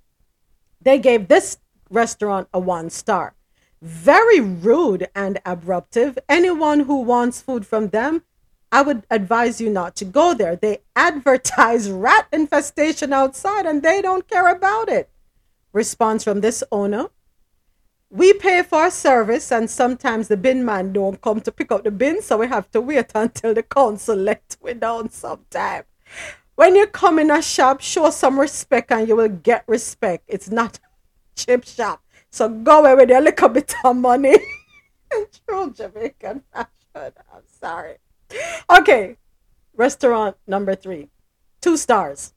[0.81, 1.59] They gave this
[1.91, 3.35] restaurant a one star.
[3.83, 6.17] Very rude and abruptive.
[6.29, 8.23] Anyone who wants food from them,
[8.71, 10.57] I would advise you not to go there.
[10.57, 15.11] They advertise rat infestation outside and they don't care about it.
[15.73, 17.09] Response from this owner.
[18.15, 21.91] We pay for service and sometimes the bin man don't come to pick up the
[21.91, 25.85] bin, so we have to wait until the council let we down sometime.
[26.55, 30.25] When you come in a shop, show some respect and you will get respect.
[30.29, 30.79] It's not
[31.37, 32.03] cheap shop.
[32.31, 34.37] So go away with your little bit of money.
[35.49, 37.15] True Jamaican fashion.
[37.33, 37.97] I'm sorry.
[38.69, 39.17] Okay.
[39.75, 41.09] Restaurant number three.
[41.63, 42.35] Two stars.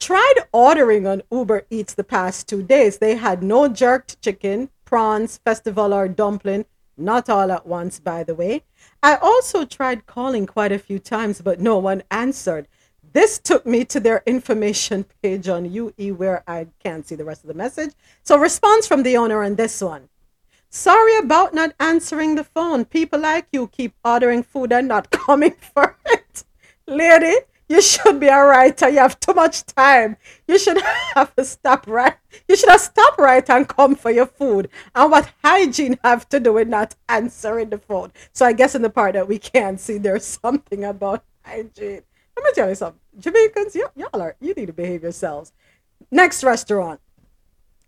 [0.00, 2.98] Tried ordering on Uber Eats the past two days.
[2.98, 6.66] They had no jerked chicken, prawns, festival, or dumpling.
[6.96, 8.64] Not all at once, by the way.
[9.02, 12.68] I also tried calling quite a few times, but no one answered.
[13.12, 17.42] This took me to their information page on UE where I can't see the rest
[17.42, 17.92] of the message.
[18.22, 20.08] So, response from the owner on this one.
[20.70, 22.84] Sorry about not answering the phone.
[22.84, 26.44] People like you keep ordering food and not coming for it.
[26.86, 27.34] Lady,
[27.68, 28.88] you should be a writer.
[28.88, 30.16] You have too much time.
[30.46, 30.80] You should
[31.14, 32.14] have to stop right.
[32.48, 34.70] You should have stopped right and come for your food.
[34.94, 38.12] And what hygiene have to do with not answering the phone?
[38.32, 42.02] So I guess in the part that we can't see, there's something about hygiene.
[42.36, 43.00] Let me tell you something.
[43.18, 45.52] Jamaicans, y- y'all are, you need to behave yourselves.
[46.10, 47.00] Next restaurant.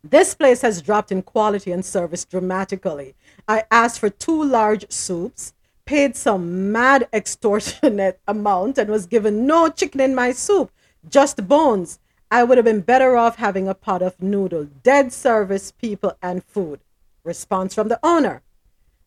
[0.03, 3.15] This place has dropped in quality and service dramatically.
[3.47, 5.53] I asked for two large soups,
[5.91, 10.71] paid some mad extortionate amount, and was given no chicken in my soup,
[11.09, 11.99] just bones.
[12.31, 14.69] I would have been better off having a pot of noodle.
[14.85, 16.81] Dead service, people, and food.
[17.25, 18.43] Response from the owner.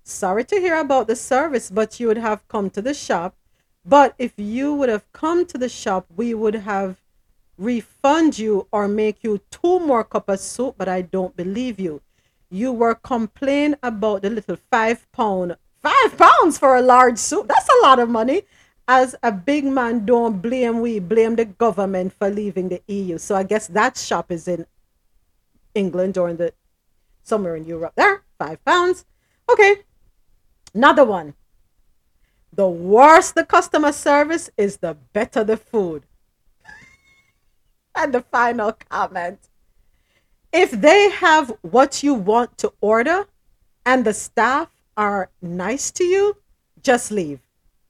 [0.04, 3.36] Sorry to hear about the service, but you would have come to the shop
[3.86, 7.02] But if you would have come to the shop, we would have
[7.58, 12.02] refund you or make you two more cup of soup, but I don't believe you.
[12.50, 17.48] You were complaining about the little five pound, five pounds for a large soup.
[17.48, 18.44] That's a lot of money.
[18.88, 23.18] As a big man, don't blame we, blame the government for leaving the EU.
[23.18, 24.66] So I guess that shop is in
[25.76, 26.54] England or in the
[27.24, 27.94] somewhere in Europe.
[27.96, 29.06] There, five pounds.
[29.50, 29.84] Okay.
[30.74, 31.36] Another one.
[32.52, 36.04] The worse the customer service is, the better the food.
[37.96, 39.40] and the final comment.
[40.52, 43.26] If they have what you want to order
[43.86, 46.38] and the staff are nice to you,
[46.82, 47.40] just leave.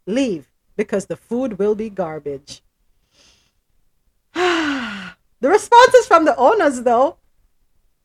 [0.06, 2.62] Leave because the food will be garbage.
[4.34, 7.18] the responses from the owners, though,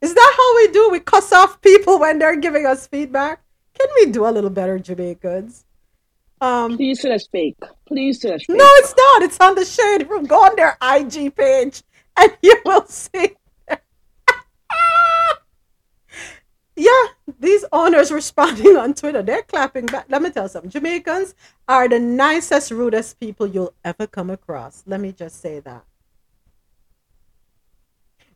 [0.00, 0.90] is that how we do?
[0.90, 3.42] We cuss off people when they're giving us feedback?
[3.74, 5.64] Can we do a little better, Jamaicans?
[6.40, 7.58] Um, Please say that's fake.
[7.86, 8.56] Please say that's fake.
[8.56, 9.22] no, it's not.
[9.22, 10.24] It's on the shade room.
[10.24, 11.82] Go on their IG page
[12.16, 13.34] and you will see.
[16.78, 17.04] Yeah,
[17.40, 20.06] these owners responding on Twitter, they're clapping back.
[20.08, 20.70] Let me tell something.
[20.70, 21.34] Jamaicans
[21.66, 24.84] are the nicest, rudest people you'll ever come across.
[24.86, 25.84] Let me just say that.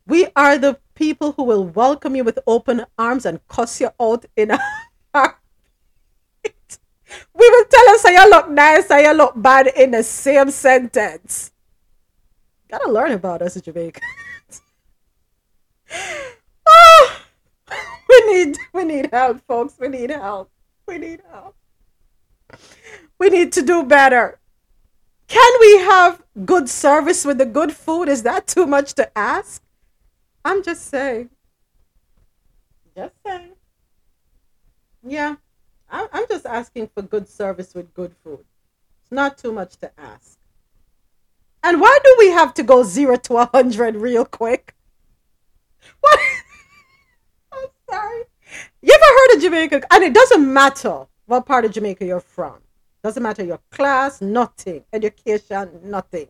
[0.07, 4.27] We are the people who will welcome you with open arms and cuss you out
[4.37, 4.59] in a
[7.35, 10.51] We will tell us how you look nice, how you look bad in the same
[10.51, 11.53] sentence.
[12.69, 14.03] Gotta learn about us, Jamaicans.
[18.13, 19.75] We need we need help, folks.
[19.79, 20.51] We need help.
[20.87, 21.57] We need help.
[23.19, 24.39] We need to do better.
[25.29, 28.09] Can we have good service with the good food?
[28.11, 29.63] Is that too much to ask?
[30.45, 31.31] I'm just saying.
[32.95, 33.53] Just saying.
[35.03, 35.37] Yeah.
[35.89, 38.45] I'm, I'm just asking for good service with good food.
[39.03, 40.39] It's not too much to ask.
[41.63, 44.75] And why do we have to go zero to a hundred real quick?
[46.01, 46.21] What?
[47.93, 48.23] Sorry.
[48.81, 49.83] You ever heard of Jamaica?
[49.91, 52.57] And it doesn't matter what part of Jamaica you're from.
[53.05, 54.85] Doesn't matter your class, nothing.
[54.93, 56.29] Education, nothing.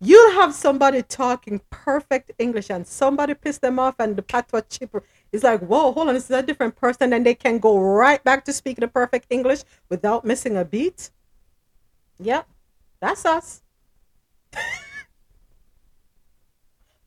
[0.00, 5.02] You'll have somebody talking perfect English and somebody piss them off and the patois chipper
[5.32, 7.12] is like, whoa, hold on, this is a different person.
[7.12, 11.10] And they can go right back to speaking the perfect English without missing a beat.
[12.20, 12.46] Yep,
[13.00, 13.62] that's us.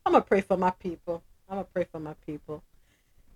[0.04, 1.22] I'm going to pray for my people.
[1.48, 2.62] I'm going to pray for my people.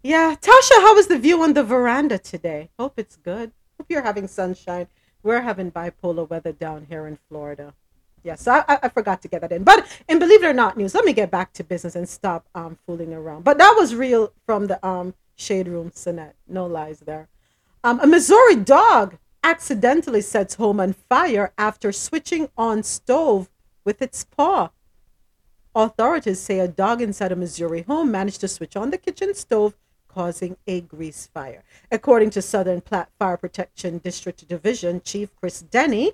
[0.03, 2.71] Yeah, Tasha, how was the view on the veranda today?
[2.79, 3.53] Hope it's good.
[3.79, 4.87] Hope you're having sunshine.
[5.23, 7.75] We're having bipolar weather down here in Florida.
[8.23, 9.63] Yes, I, I, forgot to get that in.
[9.63, 12.49] But in Believe It or Not news, let me get back to business and stop
[12.55, 13.45] um, fooling around.
[13.45, 16.35] But that was real from the um, Shade Room Sinette.
[16.49, 17.29] No lies there.
[17.85, 23.49] Um, a Missouri dog accidentally sets home on fire after switching on stove
[23.85, 24.71] with its paw.
[25.73, 29.77] Authorities say a dog inside a Missouri home managed to switch on the kitchen stove,
[30.17, 31.63] causing a grease fire.
[31.93, 36.13] According to Southern Platte Fire Protection District Division Chief Chris Denny,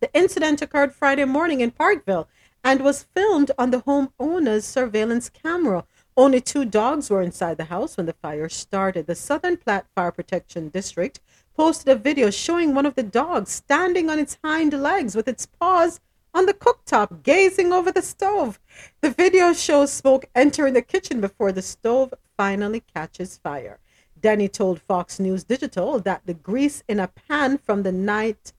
[0.00, 2.28] the incident occurred Friday morning in Parkville
[2.64, 5.84] and was filmed on the homeowner's surveillance camera.
[6.16, 9.06] Only two dogs were inside the house when the fire started.
[9.06, 11.20] The Southern Platte Fire Protection District
[11.56, 15.46] posted a video showing one of the dogs standing on its hind legs with its
[15.46, 16.00] paws
[16.38, 18.60] on the cooktop, gazing over the stove.
[19.00, 23.80] The video shows smoke entering the kitchen before the stove finally catches fire.
[24.20, 28.52] Danny told Fox News Digital that the grease in a pan from the night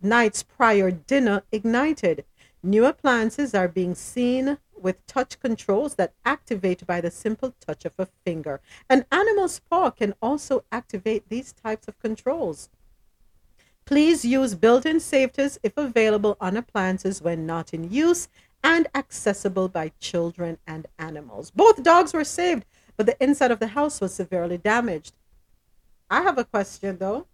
[0.00, 2.24] night's prior dinner ignited.
[2.62, 7.94] New appliances are being seen with touch controls that activate by the simple touch of
[7.98, 8.60] a finger.
[8.88, 12.68] An animal's paw can also activate these types of controls.
[13.86, 18.28] Please use built-in safeties if available on appliances when not in use
[18.64, 21.52] and accessible by children and animals.
[21.52, 22.64] Both dogs were saved,
[22.96, 25.16] but the inside of the house was severely damaged.
[26.10, 27.28] I have a question though.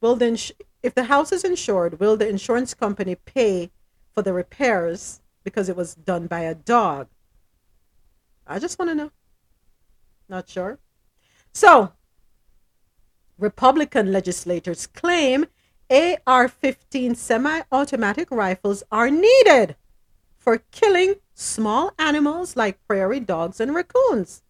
[0.00, 3.70] Will the ins- if the house is insured, will the insurance company pay
[4.14, 7.08] for the repairs because it was done by a dog?
[8.46, 9.10] I just want to know.
[10.26, 10.78] Not sure.
[11.52, 11.92] So,
[13.40, 15.46] Republican legislators claim
[15.90, 19.76] AR 15 semi automatic rifles are needed
[20.36, 24.42] for killing small animals like prairie dogs and raccoons.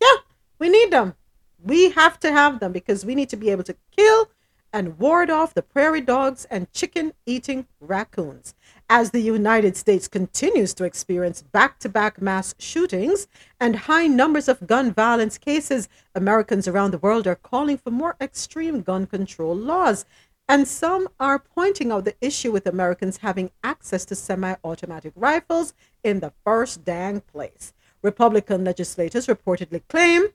[0.00, 0.16] Yeah,
[0.58, 1.14] we need them.
[1.62, 4.30] We have to have them because we need to be able to kill
[4.72, 8.54] and ward off the prairie dogs and chicken eating raccoons.
[8.94, 13.26] As the United States continues to experience back to back mass shootings
[13.58, 18.16] and high numbers of gun violence cases, Americans around the world are calling for more
[18.20, 20.04] extreme gun control laws.
[20.46, 25.72] And some are pointing out the issue with Americans having access to semi automatic rifles
[26.04, 27.72] in the first dang place.
[28.02, 30.26] Republican legislators reportedly claim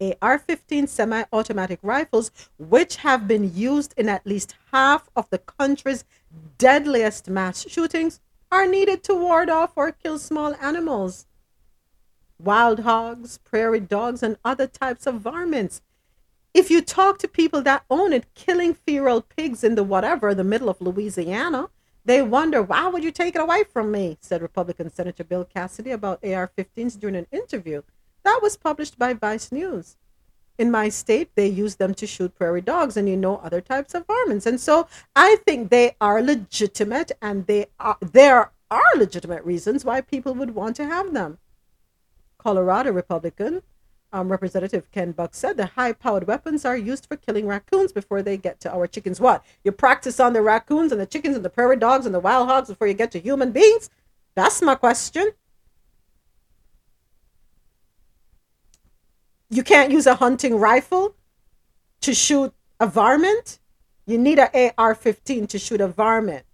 [0.00, 5.38] AR 15 semi automatic rifles, which have been used in at least half of the
[5.38, 6.04] country's
[6.58, 8.20] deadliest mass shootings,
[8.50, 11.26] are needed to ward off or kill small animals.
[12.38, 15.82] Wild hogs, prairie dogs, and other types of varmints.
[16.54, 20.42] If you talk to people that own it, killing feral pigs in the whatever, the
[20.42, 21.68] middle of Louisiana,
[22.04, 24.16] they wonder, why would you take it away from me?
[24.20, 27.82] said Republican Senator Bill Cassidy about AR 15s during an interview
[28.30, 29.96] that was published by Vice News.
[30.56, 33.92] In my state, they use them to shoot prairie dogs and you know other types
[33.92, 34.46] of varmints.
[34.46, 34.86] And so
[35.16, 40.54] I think they are legitimate and they are there are legitimate reasons why people would
[40.54, 41.38] want to have them.
[42.38, 43.62] Colorado Republican
[44.12, 48.22] um, Representative Ken Buck said the high powered weapons are used for killing raccoons before
[48.22, 49.20] they get to our chickens.
[49.20, 49.44] What?
[49.64, 52.48] You practice on the raccoons and the chickens and the prairie dogs and the wild
[52.48, 53.90] hogs before you get to human beings?
[54.36, 55.32] That's my question.
[59.50, 61.16] You can't use a hunting rifle
[62.02, 63.58] to shoot a varmint?
[64.06, 66.44] You need an AR 15 to shoot a varmint.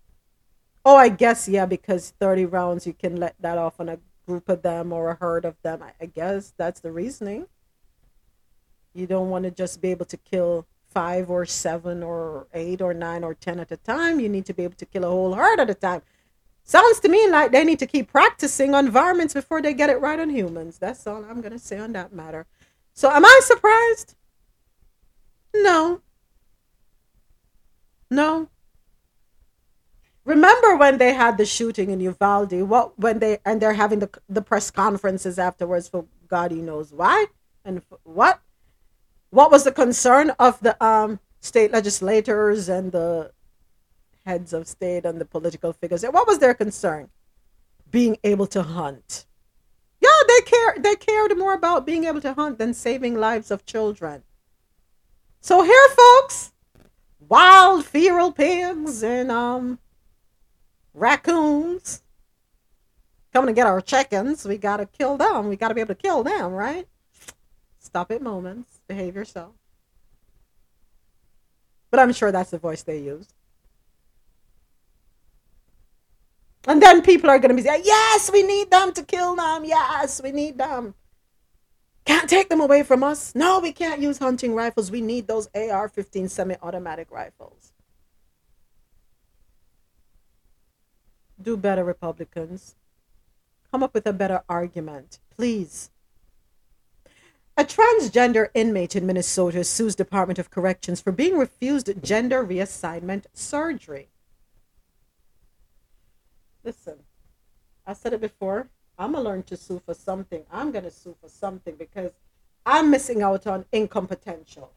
[0.84, 4.48] Oh, I guess, yeah, because 30 rounds, you can let that off on a group
[4.48, 5.82] of them or a herd of them.
[6.00, 7.46] I, guess that's the reasoning.
[8.94, 12.94] You don't want to just be able to kill five or seven or eight or
[12.94, 14.20] nine or ten at a time.
[14.20, 16.02] You need to be able to kill a whole herd at a time.
[16.64, 20.00] Sounds to me like they need to keep practicing on varmints before they get it
[20.00, 20.78] right on humans.
[20.78, 22.46] That's all I'm going to say on that matter.
[22.96, 24.16] So, am I surprised?
[25.54, 26.00] No.
[28.10, 28.48] No.
[30.24, 32.62] Remember when they had the shooting in Uvalde?
[32.62, 36.90] What when they and they're having the the press conferences afterwards for God he knows
[36.90, 37.26] why
[37.64, 38.40] and what?
[39.30, 43.30] What was the concern of the um state legislators and the
[44.24, 46.02] heads of state and the political figures?
[46.02, 47.10] What was their concern?
[47.90, 49.26] Being able to hunt.
[50.06, 53.66] Yeah, they care they cared more about being able to hunt than saving lives of
[53.66, 54.22] children.
[55.40, 56.52] So here folks,
[57.28, 59.78] wild feral pigs and um
[60.94, 62.02] raccoons
[63.32, 64.44] coming to get our chickens.
[64.44, 65.48] We got to kill them.
[65.48, 66.86] We got to be able to kill them, right?
[67.78, 68.80] Stop at moments.
[68.88, 69.52] Behave yourself.
[71.90, 73.28] But I'm sure that's the voice they use.
[76.66, 79.64] And then people are going to be saying, yes, we need them to kill them.
[79.64, 80.94] Yes, we need them.
[82.04, 83.34] Can't take them away from us.
[83.34, 84.90] No, we can't use hunting rifles.
[84.90, 87.72] We need those AR 15 semi automatic rifles.
[91.46, 92.74] do better, Republicans.
[93.70, 95.90] Come up with a better argument, please.
[97.56, 104.08] A transgender inmate in Minnesota sues Department of Corrections for being refused gender reassignment surgery.
[106.66, 106.96] Listen,
[107.86, 108.68] I said it before.
[108.98, 110.42] I'm gonna learn to sue for something.
[110.50, 112.10] I'm gonna sue for something because
[112.66, 114.72] I'm missing out on income potential.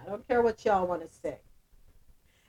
[0.00, 1.40] I don't care what y'all want to say.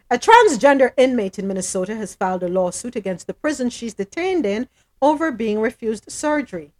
[0.09, 4.69] A transgender inmate in Minnesota has filed a lawsuit against the prison she's detained in
[5.01, 6.71] over being refused surgery.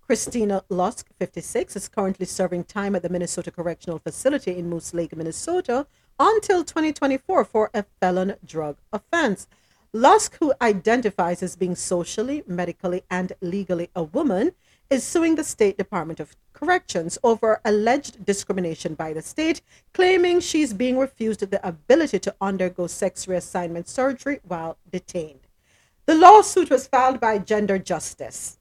[0.00, 5.14] Christina Lusk, 56, is currently serving time at the Minnesota Correctional Facility in Moose Lake,
[5.14, 5.86] Minnesota,
[6.18, 9.46] until 2024 for a felon drug offense.
[9.92, 14.52] Lusk, who identifies as being socially, medically, and legally a woman,
[14.88, 19.62] is suing the State Department of Corrections over alleged discrimination by the state,
[19.92, 25.40] claiming she's being refused the ability to undergo sex reassignment surgery while detained.
[26.06, 28.58] The lawsuit was filed by Gender Justice,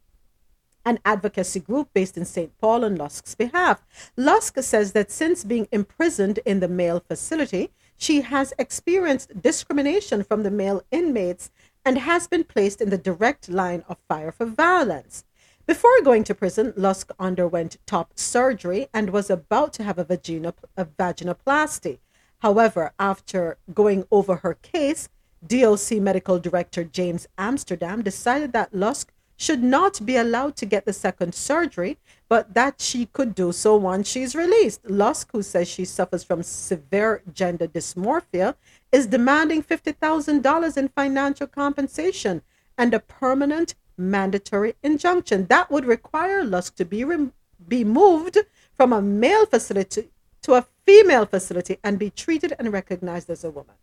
[0.86, 2.58] an advocacy group based in St.
[2.58, 3.86] Paul on Lusk's behalf.
[4.18, 7.70] Lusk says that since being imprisoned in the male facility,
[8.00, 11.52] she has experienced discrimination from the male inmates
[11.84, 15.26] and has been placed in the direct line of fire for violence.
[15.68, 20.54] Before going to prison, Lusk underwent top surgery and was about to have a, vagina,
[20.78, 22.00] a vaginoplasty.
[22.40, 25.10] However, after going over her case,
[25.46, 30.92] DOC Medical Director James Amsterdam decided that Lusk should not be allowed to get the
[30.92, 34.82] second surgery, but that she could do so once she's released.
[34.90, 38.56] Lusk, who says she suffers from severe gender dysmorphia,
[38.92, 42.42] is demanding $50,000 in financial compensation
[42.78, 45.46] and a permanent mandatory injunction.
[45.46, 47.32] That would require Lusk to be, rem-
[47.66, 48.40] be moved
[48.76, 50.10] from a male facility
[50.42, 53.76] to a female facility and be treated and recognized as a woman.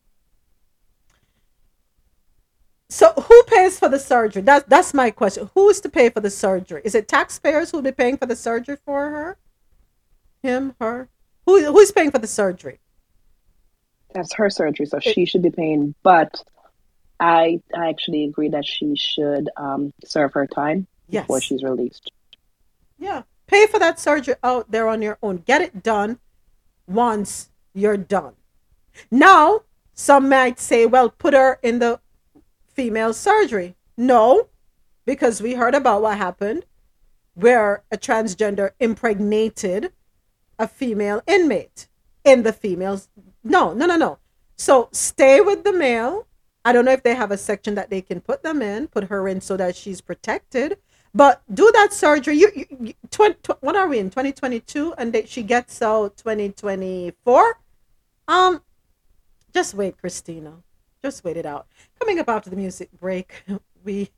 [2.88, 4.42] So who pays for the surgery?
[4.42, 5.50] That, that's my question.
[5.54, 6.82] Who is to pay for the surgery?
[6.84, 9.38] Is it taxpayers who will be paying for the surgery for her?
[10.42, 11.08] Him, her?
[11.46, 12.78] Who, who's paying for the surgery?
[14.14, 15.94] That's her surgery, so she should be paying.
[16.02, 16.42] But
[17.20, 22.10] I I actually agree that she should um, serve her time before she's released.
[22.98, 23.22] Yeah.
[23.46, 25.38] Pay for that surgery out there on your own.
[25.38, 26.18] Get it done
[26.86, 28.34] once you're done.
[29.10, 29.62] Now,
[29.94, 32.00] some might say, well, put her in the
[32.76, 33.74] female surgery.
[33.96, 34.48] No,
[35.06, 36.66] because we heard about what happened
[37.34, 39.92] where a transgender impregnated
[40.58, 41.88] a female inmate
[42.24, 43.08] in the females.
[43.44, 44.18] No, no, no, no.
[44.56, 46.26] So stay with the male.
[46.64, 49.04] I don't know if they have a section that they can put them in, put
[49.04, 50.78] her in so that she's protected.
[51.14, 52.36] But do that surgery.
[52.36, 54.94] You, you, you 20, tw- what are we in 2022?
[54.98, 57.60] And she gets out 2024.
[58.28, 58.62] Um,
[59.52, 60.62] just wait, Christina.
[61.06, 61.68] Just wait it out.
[62.00, 63.44] Coming up after the music break,
[63.84, 64.10] we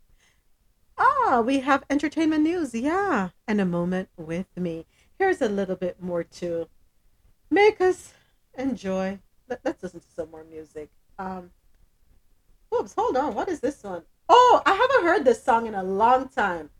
[0.97, 2.75] ah we have entertainment news.
[2.75, 4.87] Yeah, and a moment with me.
[5.19, 6.67] Here's a little bit more to
[7.51, 8.15] make us
[8.57, 9.19] enjoy.
[9.51, 10.89] Let, let's listen to some more music.
[11.19, 11.51] Um,
[12.75, 13.35] oops, hold on.
[13.35, 14.05] What is this one?
[14.31, 16.71] Oh, I haven't heard this song in a long time.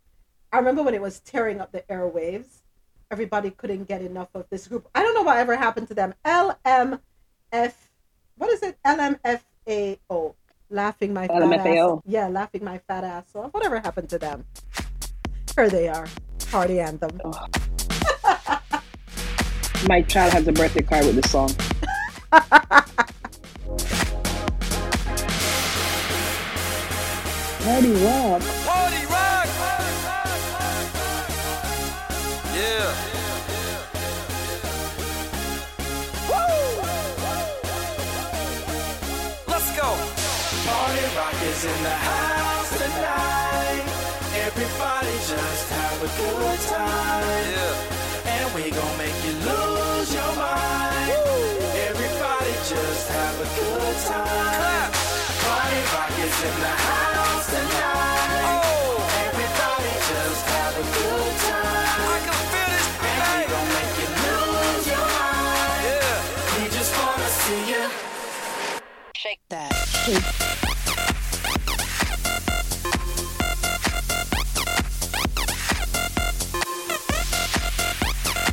[0.51, 2.63] I remember when it was tearing up the airwaves.
[3.11, 4.89] Everybody couldn't get enough of this group.
[4.95, 6.15] I don't know what ever happened to them.
[6.25, 7.03] LMF,
[8.39, 8.79] what is it?
[8.87, 9.43] LMFAO.
[10.71, 11.99] Laughing my fat LMFAO.
[11.99, 12.03] ass.
[12.07, 13.53] Yeah, laughing my fat ass off.
[13.53, 14.45] Whatever happened to them?
[15.55, 16.07] Here they are.
[16.51, 17.19] Party anthem.
[19.87, 21.51] My child has a birthday card with this song.
[27.69, 28.43] Party rock.
[28.65, 29.49] Party rock!
[32.55, 33.08] Yeah.
[41.59, 43.85] Is in the house tonight.
[44.47, 47.25] Everybody just have a good time.
[47.55, 48.33] Yeah.
[48.35, 51.19] And we gon' make you lose your mind.
[51.91, 54.51] Everybody just have a good time.
[54.61, 54.91] Clap.
[55.43, 58.63] Party rock is in the house tonight.
[58.63, 59.27] Oh.
[59.27, 62.01] Everybody just have a good time.
[62.15, 62.89] I can feel this.
[63.11, 65.81] And we gon' make you lose your mind.
[65.91, 66.17] Yeah.
[66.55, 67.85] We just wanna see you.
[69.17, 70.78] Shake that.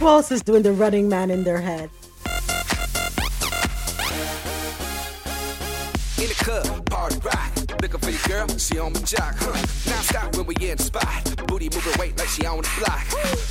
[0.06, 1.90] Who else is doing the running man in their head?
[6.22, 7.51] In the club, party rock.
[7.82, 9.53] Looking for your girl, she on my jock, huh?
[9.90, 11.48] Now stop when we in the spot.
[11.48, 13.03] Booty moving weight like she on the block.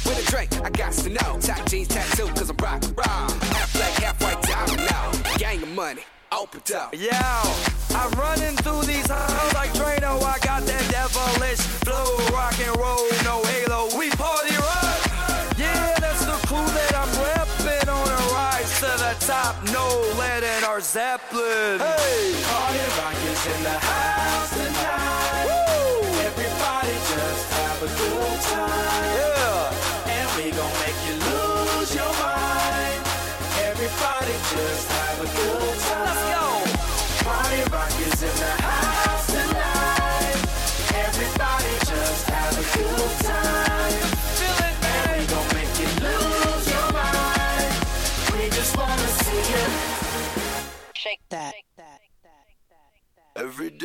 [0.07, 1.41] With a drink, I got to know.
[1.41, 3.29] Tight jeans tattoo, cause I'm rock, raw.
[3.51, 5.11] Half black, half white diamond now.
[5.39, 6.95] Gang of money, open up.
[6.95, 7.11] Yo,
[7.99, 10.23] I'm running through these halls like Drano.
[10.23, 13.99] I got that devilish flow, rock and roll, no halo.
[13.99, 14.84] We party rock.
[16.55, 19.57] Yeah, that's the clue that I'm repping on a rise to the top.
[19.73, 19.87] No
[20.19, 21.81] lead in our Zeppelin.
[21.81, 24.85] Hey, Party rock is in the house tonight.
[25.45, 25.64] Everybody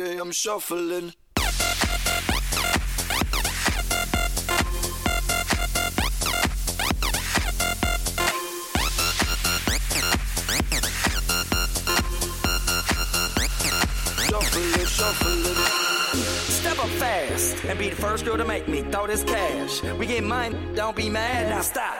[0.00, 1.12] day I'm shuffling.
[16.48, 19.82] Step up fast and be the first girl to make me throw this cash.
[19.82, 21.94] We get mine, don't be mad, now stop.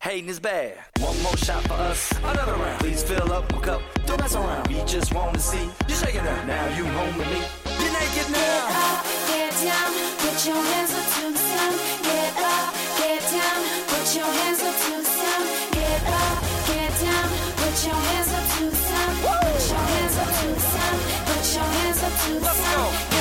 [0.00, 0.78] Hating is bad.
[0.98, 2.80] One more shot for us, another round.
[2.80, 3.82] Please fill up my cup,
[4.18, 4.68] mess around.
[4.68, 6.46] We just want to see you shaking up.
[6.46, 7.40] Now you home with me.
[7.80, 8.38] You're naked now.
[8.38, 9.90] Get up, get down,
[10.22, 11.72] put your hands up to the sun.
[12.02, 13.60] Get up, get down,
[13.90, 15.42] put your hands up to the sun.
[15.72, 16.36] Get up,
[16.68, 17.28] get down,
[17.58, 19.10] put your hands up to the sun.
[19.24, 20.94] Put your hands up to the sun.
[21.28, 22.92] Put your hands up to the sun.
[22.92, 23.13] Get up,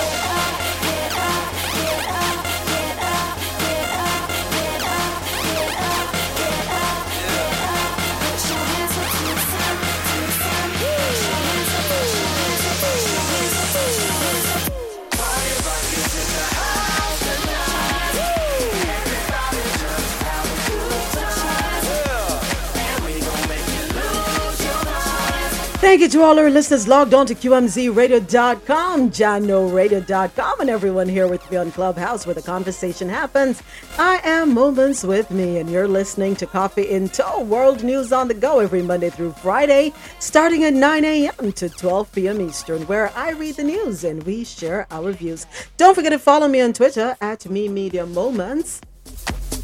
[25.84, 31.52] Thank you to all our listeners logged on to QMZRadio.com, JahknoRadio.com, and everyone here with
[31.52, 33.62] me on Clubhouse where the conversation happens.
[34.00, 38.30] I am Moments with Mi, and you're listening to Coffee in Toe, World News on
[38.30, 41.52] the Go every Monday through Friday, starting at 9 a.m.
[41.52, 42.40] to 12 p.m.
[42.40, 45.46] Eastern, where I read the news and we share our views.
[45.76, 48.80] Don't forget to follow me on Twitter at Mi Media Moments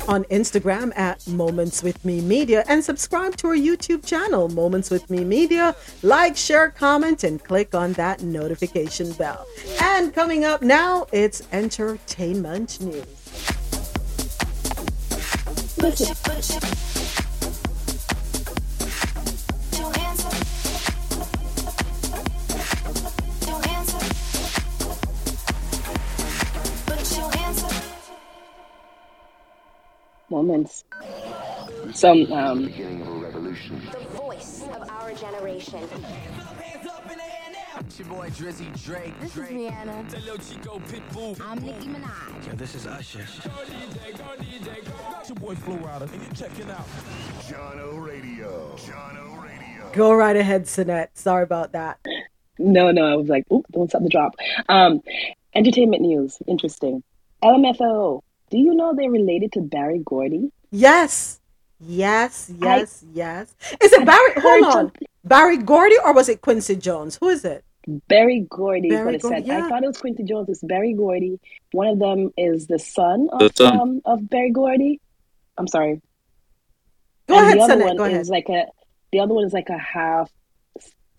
[0.09, 5.07] on Instagram at Moments with Mi Media and subscribe to our YouTube channel, Moments with
[5.07, 5.75] Mi Media.
[6.01, 9.45] Like, share, comment, and click on that notification bell.
[9.79, 13.05] And coming up now, it's entertainment news.
[30.30, 30.83] Moments.
[31.93, 35.88] Some um, The voice of our generation.
[37.80, 39.19] It's your boy Drizzy Drake.
[39.22, 40.14] This is Rihanna.
[40.14, 41.40] It's Lil Chico Pitbull.
[41.41, 42.48] I'm Nicki Minaj.
[42.48, 43.22] Yo, this is Usher.
[43.22, 46.85] It's your boy Flo Rida, and you're checking out
[47.48, 48.75] Jahkno Radio.
[48.77, 49.90] Jahkno Radio.
[49.93, 51.09] Go right ahead, Sinette.
[51.16, 51.99] Sorry about that.
[52.59, 54.35] no, no, I was like, oop, don't stop the drop.
[54.67, 55.01] Um,
[55.56, 56.38] entertainment news.
[56.48, 57.01] Interesting.
[57.43, 58.22] LMFAO.
[58.50, 60.52] Do you know they're related to Berry Gordy?
[60.72, 61.40] Yes.
[61.82, 63.56] Yes, yes, yes.
[63.82, 64.32] Is it Barry?
[64.38, 64.92] Hold on.
[65.24, 67.18] Berry Gordy or was it Quincy Jones?
[67.22, 67.64] Who is it?
[68.10, 69.48] Berry Gordy is what it Gordy, said.
[69.48, 69.66] yeah.
[69.66, 70.50] I thought it was Quincy Jones.
[70.50, 71.40] It's Berry Gordy.
[71.72, 73.80] One of them is the son The of son.
[73.80, 75.00] um, of Berry Gordy.
[75.58, 76.02] I'm sorry.
[77.30, 78.28] Go and ahead, the other Sinette, one go is ahead.
[78.28, 78.66] like a
[79.14, 80.30] the other one is like a half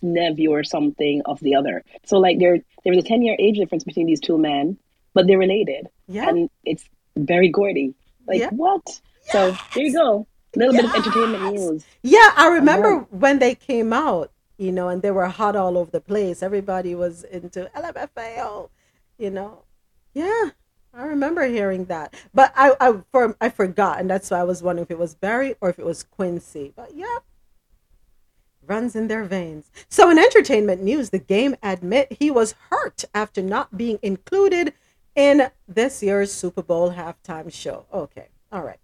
[0.03, 1.83] nephew or something of the other.
[2.05, 4.77] So like there there was a ten year age difference between these two men,
[5.15, 5.87] but they're related.
[6.07, 6.29] Yeah.
[6.29, 6.83] And it's
[7.25, 7.93] Berry Gordy.
[8.27, 8.49] Like Yeah.
[8.49, 9.01] what?
[9.23, 10.27] So there you go.
[10.55, 11.85] A little bit of entertainment news.
[12.01, 13.07] Yeah, I remember know.
[13.11, 16.43] when they came out, you know, and they were hot all over the place.
[16.43, 18.69] Everybody was into LMFAO,
[19.17, 19.63] you know.
[20.13, 20.49] Yeah,
[20.93, 22.13] I remember hearing that.
[22.33, 25.15] But I, I, for, I forgot, and that's why I was wondering if it was
[25.15, 26.73] Barry or if it was Quincy.
[26.75, 27.19] But yeah,
[28.65, 29.71] runs in their veins.
[29.89, 34.73] So in entertainment news, the game admit he was hurt after not being included
[35.15, 37.85] in this year's Super Bowl halftime show.
[37.93, 38.79] Okay, all right.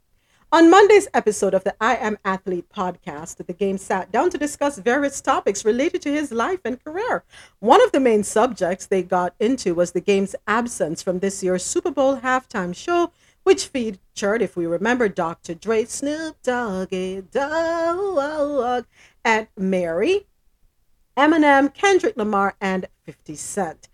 [0.49, 4.77] On Monday's episode of the I Am Athlete podcast, the game sat down to discuss
[4.77, 7.25] various topics related to his life and career.
[7.59, 11.65] One of the main subjects they got into was the game's absence from this year's
[11.65, 13.11] Super Bowl halftime show,
[13.43, 15.53] which featured, if we remember, Dr.
[15.53, 18.85] Dre, Snoop Doggy Dogg,
[19.25, 20.27] and Mary,
[21.17, 23.89] Eminem, Kendrick Lamar, and 50 Cent.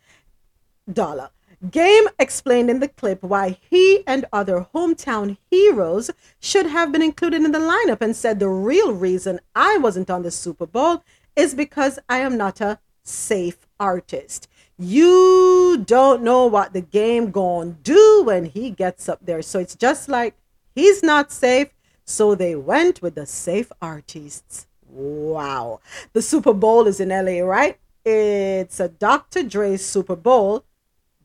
[0.92, 1.33] Dollar.
[1.70, 6.12] Game explained in the clip why he and other hometown heroes
[6.42, 10.24] should have been included in the lineup and said the real reason I wasn't on
[10.24, 11.04] the Super Bowl
[11.38, 14.50] is because I am not a safe artist.
[14.78, 19.42] You don't know what the game going to do when he gets up there.
[19.42, 20.36] So it's just like
[20.76, 21.70] he's not safe,
[22.04, 24.68] so they went with the safe artists.
[24.90, 25.80] Wow.
[26.12, 27.80] The Super Bowl is in LA, right?
[28.04, 29.44] It's a Dr.
[29.44, 30.66] Dre Super Bowl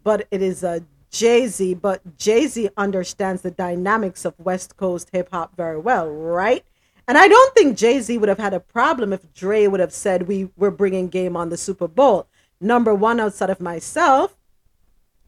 [0.09, 1.75] but it is a Jay Z.
[1.75, 6.65] But Jay Z understands the dynamics of West Coast hip hop very well, right?
[7.07, 9.93] And I don't think Jay Z would have had a problem if Dre would have
[9.93, 12.27] said we were bringing game on the Super Bowl.
[12.59, 14.35] Number one, outside of myself,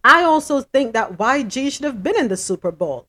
[0.03, 3.07] I also think that YG should have been in the Super Bowl.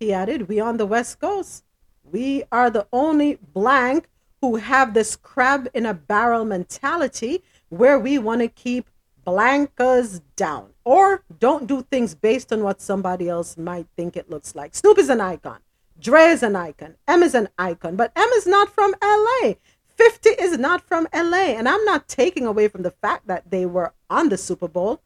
[0.00, 1.64] He added, We on the West Coast,
[2.02, 4.08] we are the only blank
[4.40, 8.86] who have this crab in a barrel mentality where we want to keep
[9.28, 14.54] blankers down or don't do things based on what somebody else might think it looks
[14.54, 14.74] like.
[14.74, 15.58] Snoop is an icon.
[16.00, 16.94] Dre is an icon.
[17.06, 19.54] M is an icon, but M is not from LA.
[19.96, 21.56] 50 is not from LA.
[21.58, 25.02] And I'm not taking away from the fact that they were on the Super Bowl,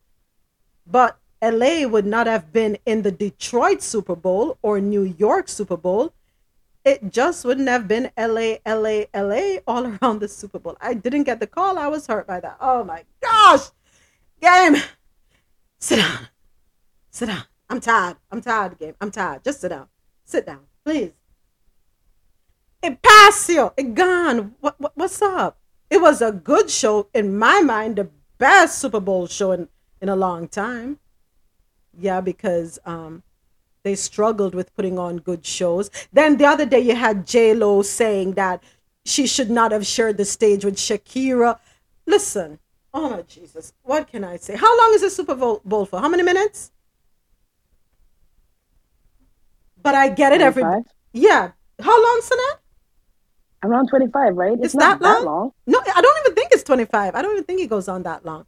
[0.86, 5.76] but LA would not have been in the Detroit Super Bowl or New York Super
[5.76, 6.12] Bowl.
[6.84, 10.76] It just wouldn't have been LA, LA, LA all around the Super Bowl.
[10.80, 11.76] I didn't get the call.
[11.76, 12.58] I was hurt by that.
[12.60, 13.70] Oh my gosh.
[14.42, 14.76] Game.
[15.78, 16.28] Sit down.
[17.10, 17.44] Sit down.
[17.70, 18.16] I'm tired.
[18.30, 18.94] I'm tired game.
[19.00, 19.44] I'm tired.
[19.44, 19.86] Just sit down.
[20.24, 21.12] Sit down, please.
[22.82, 23.72] It passed you.
[23.76, 24.56] It gone.
[24.60, 25.58] What, what what's up?
[25.88, 29.68] It was a good show in my mind, the best Super Bowl show in,
[30.00, 30.98] in a long time.
[31.96, 33.22] Yeah, because um
[33.84, 35.90] they struggled with putting on good shows.
[36.12, 38.62] Then the other day you had J Lo saying that
[39.04, 41.58] she should not have shared the stage with Shakira.
[42.06, 42.58] Listen,
[42.94, 44.56] oh my Jesus, what can I say?
[44.56, 46.00] How long is the Super Bowl for?
[46.00, 46.72] How many minutes?
[49.82, 50.62] But I get it every
[51.12, 51.52] yeah.
[51.80, 52.58] How long, Sinette?
[53.64, 54.52] Around 25, right?
[54.54, 55.52] It's, It's not that long?
[55.66, 57.14] No, I don't even think it's 25.
[57.14, 58.46] I don't even think it goes on that long.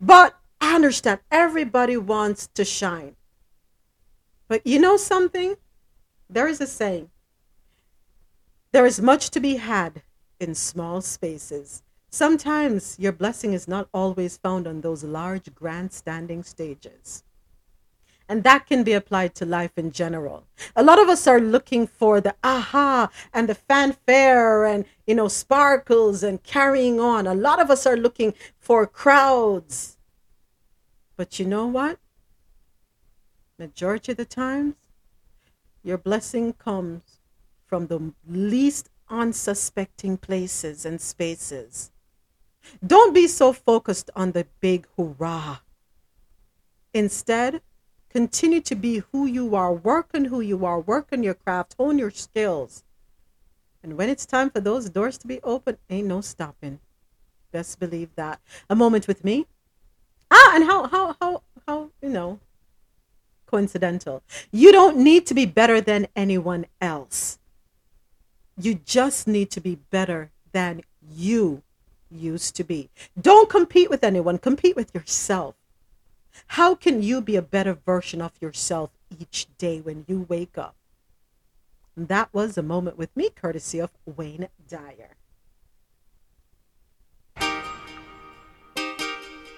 [0.00, 3.16] But I understand everybody wants to shine.
[4.48, 5.56] But you know something?
[6.30, 7.10] There is a saying
[8.72, 10.02] there is much to be had
[10.40, 11.82] in small spaces.
[12.14, 17.24] Sometimes your blessing is not always found on those large, grandstanding stages.
[18.28, 20.44] And that can be applied to life in general.
[20.76, 25.28] A lot of us are looking for the aha and the fanfare and, you know,
[25.28, 27.26] sparkles and carrying on.
[27.26, 29.96] A lot of us are looking for crowds.
[31.16, 31.98] But you know what?
[33.58, 34.74] Majority of the times,
[35.82, 37.20] your blessing comes
[37.66, 41.91] from the least unsuspecting places and spaces.
[42.86, 45.60] Don't be so focused on the big hoorah.
[46.94, 47.62] Instead,
[48.10, 51.74] continue to be who you are, work on who you are, work on your craft,
[51.78, 52.84] hone your skills.
[53.82, 56.78] And when it's time for those doors to be open, ain't no stopping.
[57.50, 58.40] Best believe that.
[58.70, 59.46] A moment with me.
[60.30, 62.40] Ah, and how how how how you know
[63.46, 64.22] coincidental.
[64.50, 67.38] You don't need to be better than anyone else.
[68.56, 71.62] You just need to be better than you
[72.12, 72.90] used to be.
[73.20, 75.54] Don't compete with anyone, compete with yourself.
[76.48, 80.76] How can you be a better version of yourself each day when you wake up?
[81.96, 85.16] And that was a moment with me, courtesy of Wayne Dyer.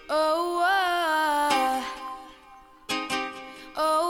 [0.09, 1.85] Oh, uh,
[3.77, 4.04] oh,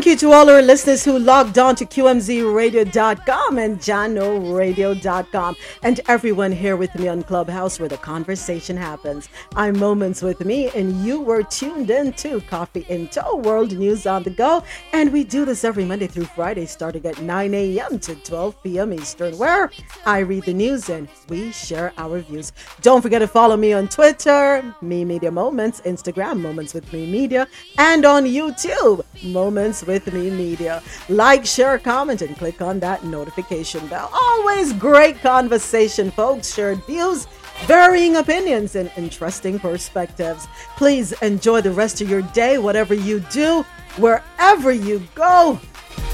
[0.00, 6.52] Thank you to all our listeners who logged on to QMZRadio.com and JahknoRadio.com and everyone
[6.52, 9.28] here with me on Clubhouse where the conversation happens.
[9.56, 14.06] I'm Moments with Mi, and you were tuned in to Coffee in Toe World News
[14.06, 14.64] on the Go.
[14.94, 17.98] And we do this every Monday through Friday starting at 9 a.m.
[17.98, 18.94] to 12 p.m.
[18.94, 19.70] Eastern, where
[20.06, 22.54] I read the news and we share our views.
[22.80, 27.46] Don't forget to follow me on Twitter, Mi Media Moments, Instagram, Moments with Mi Media,
[27.76, 30.82] and on YouTube, Moments with Mi Media.
[31.08, 34.08] Like, share, comment, and click on that notification bell.
[34.12, 36.54] Always great conversation, folks.
[36.54, 37.26] Shared views,
[37.66, 40.46] varying opinions, and interesting perspectives.
[40.76, 43.62] Please enjoy the rest of your day, whatever you do,
[43.96, 45.54] wherever you go,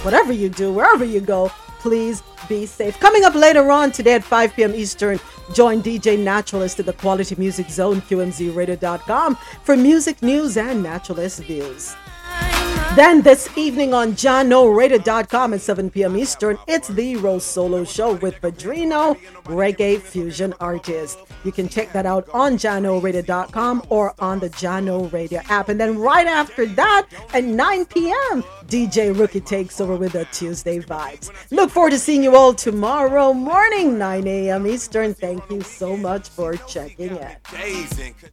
[0.02, 1.50] whatever you do, wherever you go.
[1.80, 2.98] Please be safe.
[2.98, 4.74] Coming up later on today at 5 p.m.
[4.74, 5.20] Eastern,
[5.55, 11.94] join DJ Naturalist at the Quality Music Zone, QMZRadio.com, for music news and naturalist views.
[12.94, 16.16] Then this evening on JahknoRadio.com at 7 p.m.
[16.16, 21.18] Eastern, it's the Rose Solo Show with Padrino, reggae fusion artist.
[21.44, 25.68] You can check that out on JahknoRadio.com or on the Jahkno Radio app.
[25.68, 30.81] And then right after that, at 9 p.m., DJ Rookie takes over with the Tuesday
[30.81, 31.31] vibes.
[31.50, 34.66] Look forward to seeing you all tomorrow morning, 9 a.m.
[34.66, 35.12] Eastern.
[35.12, 38.32] Thank you so much for checking in.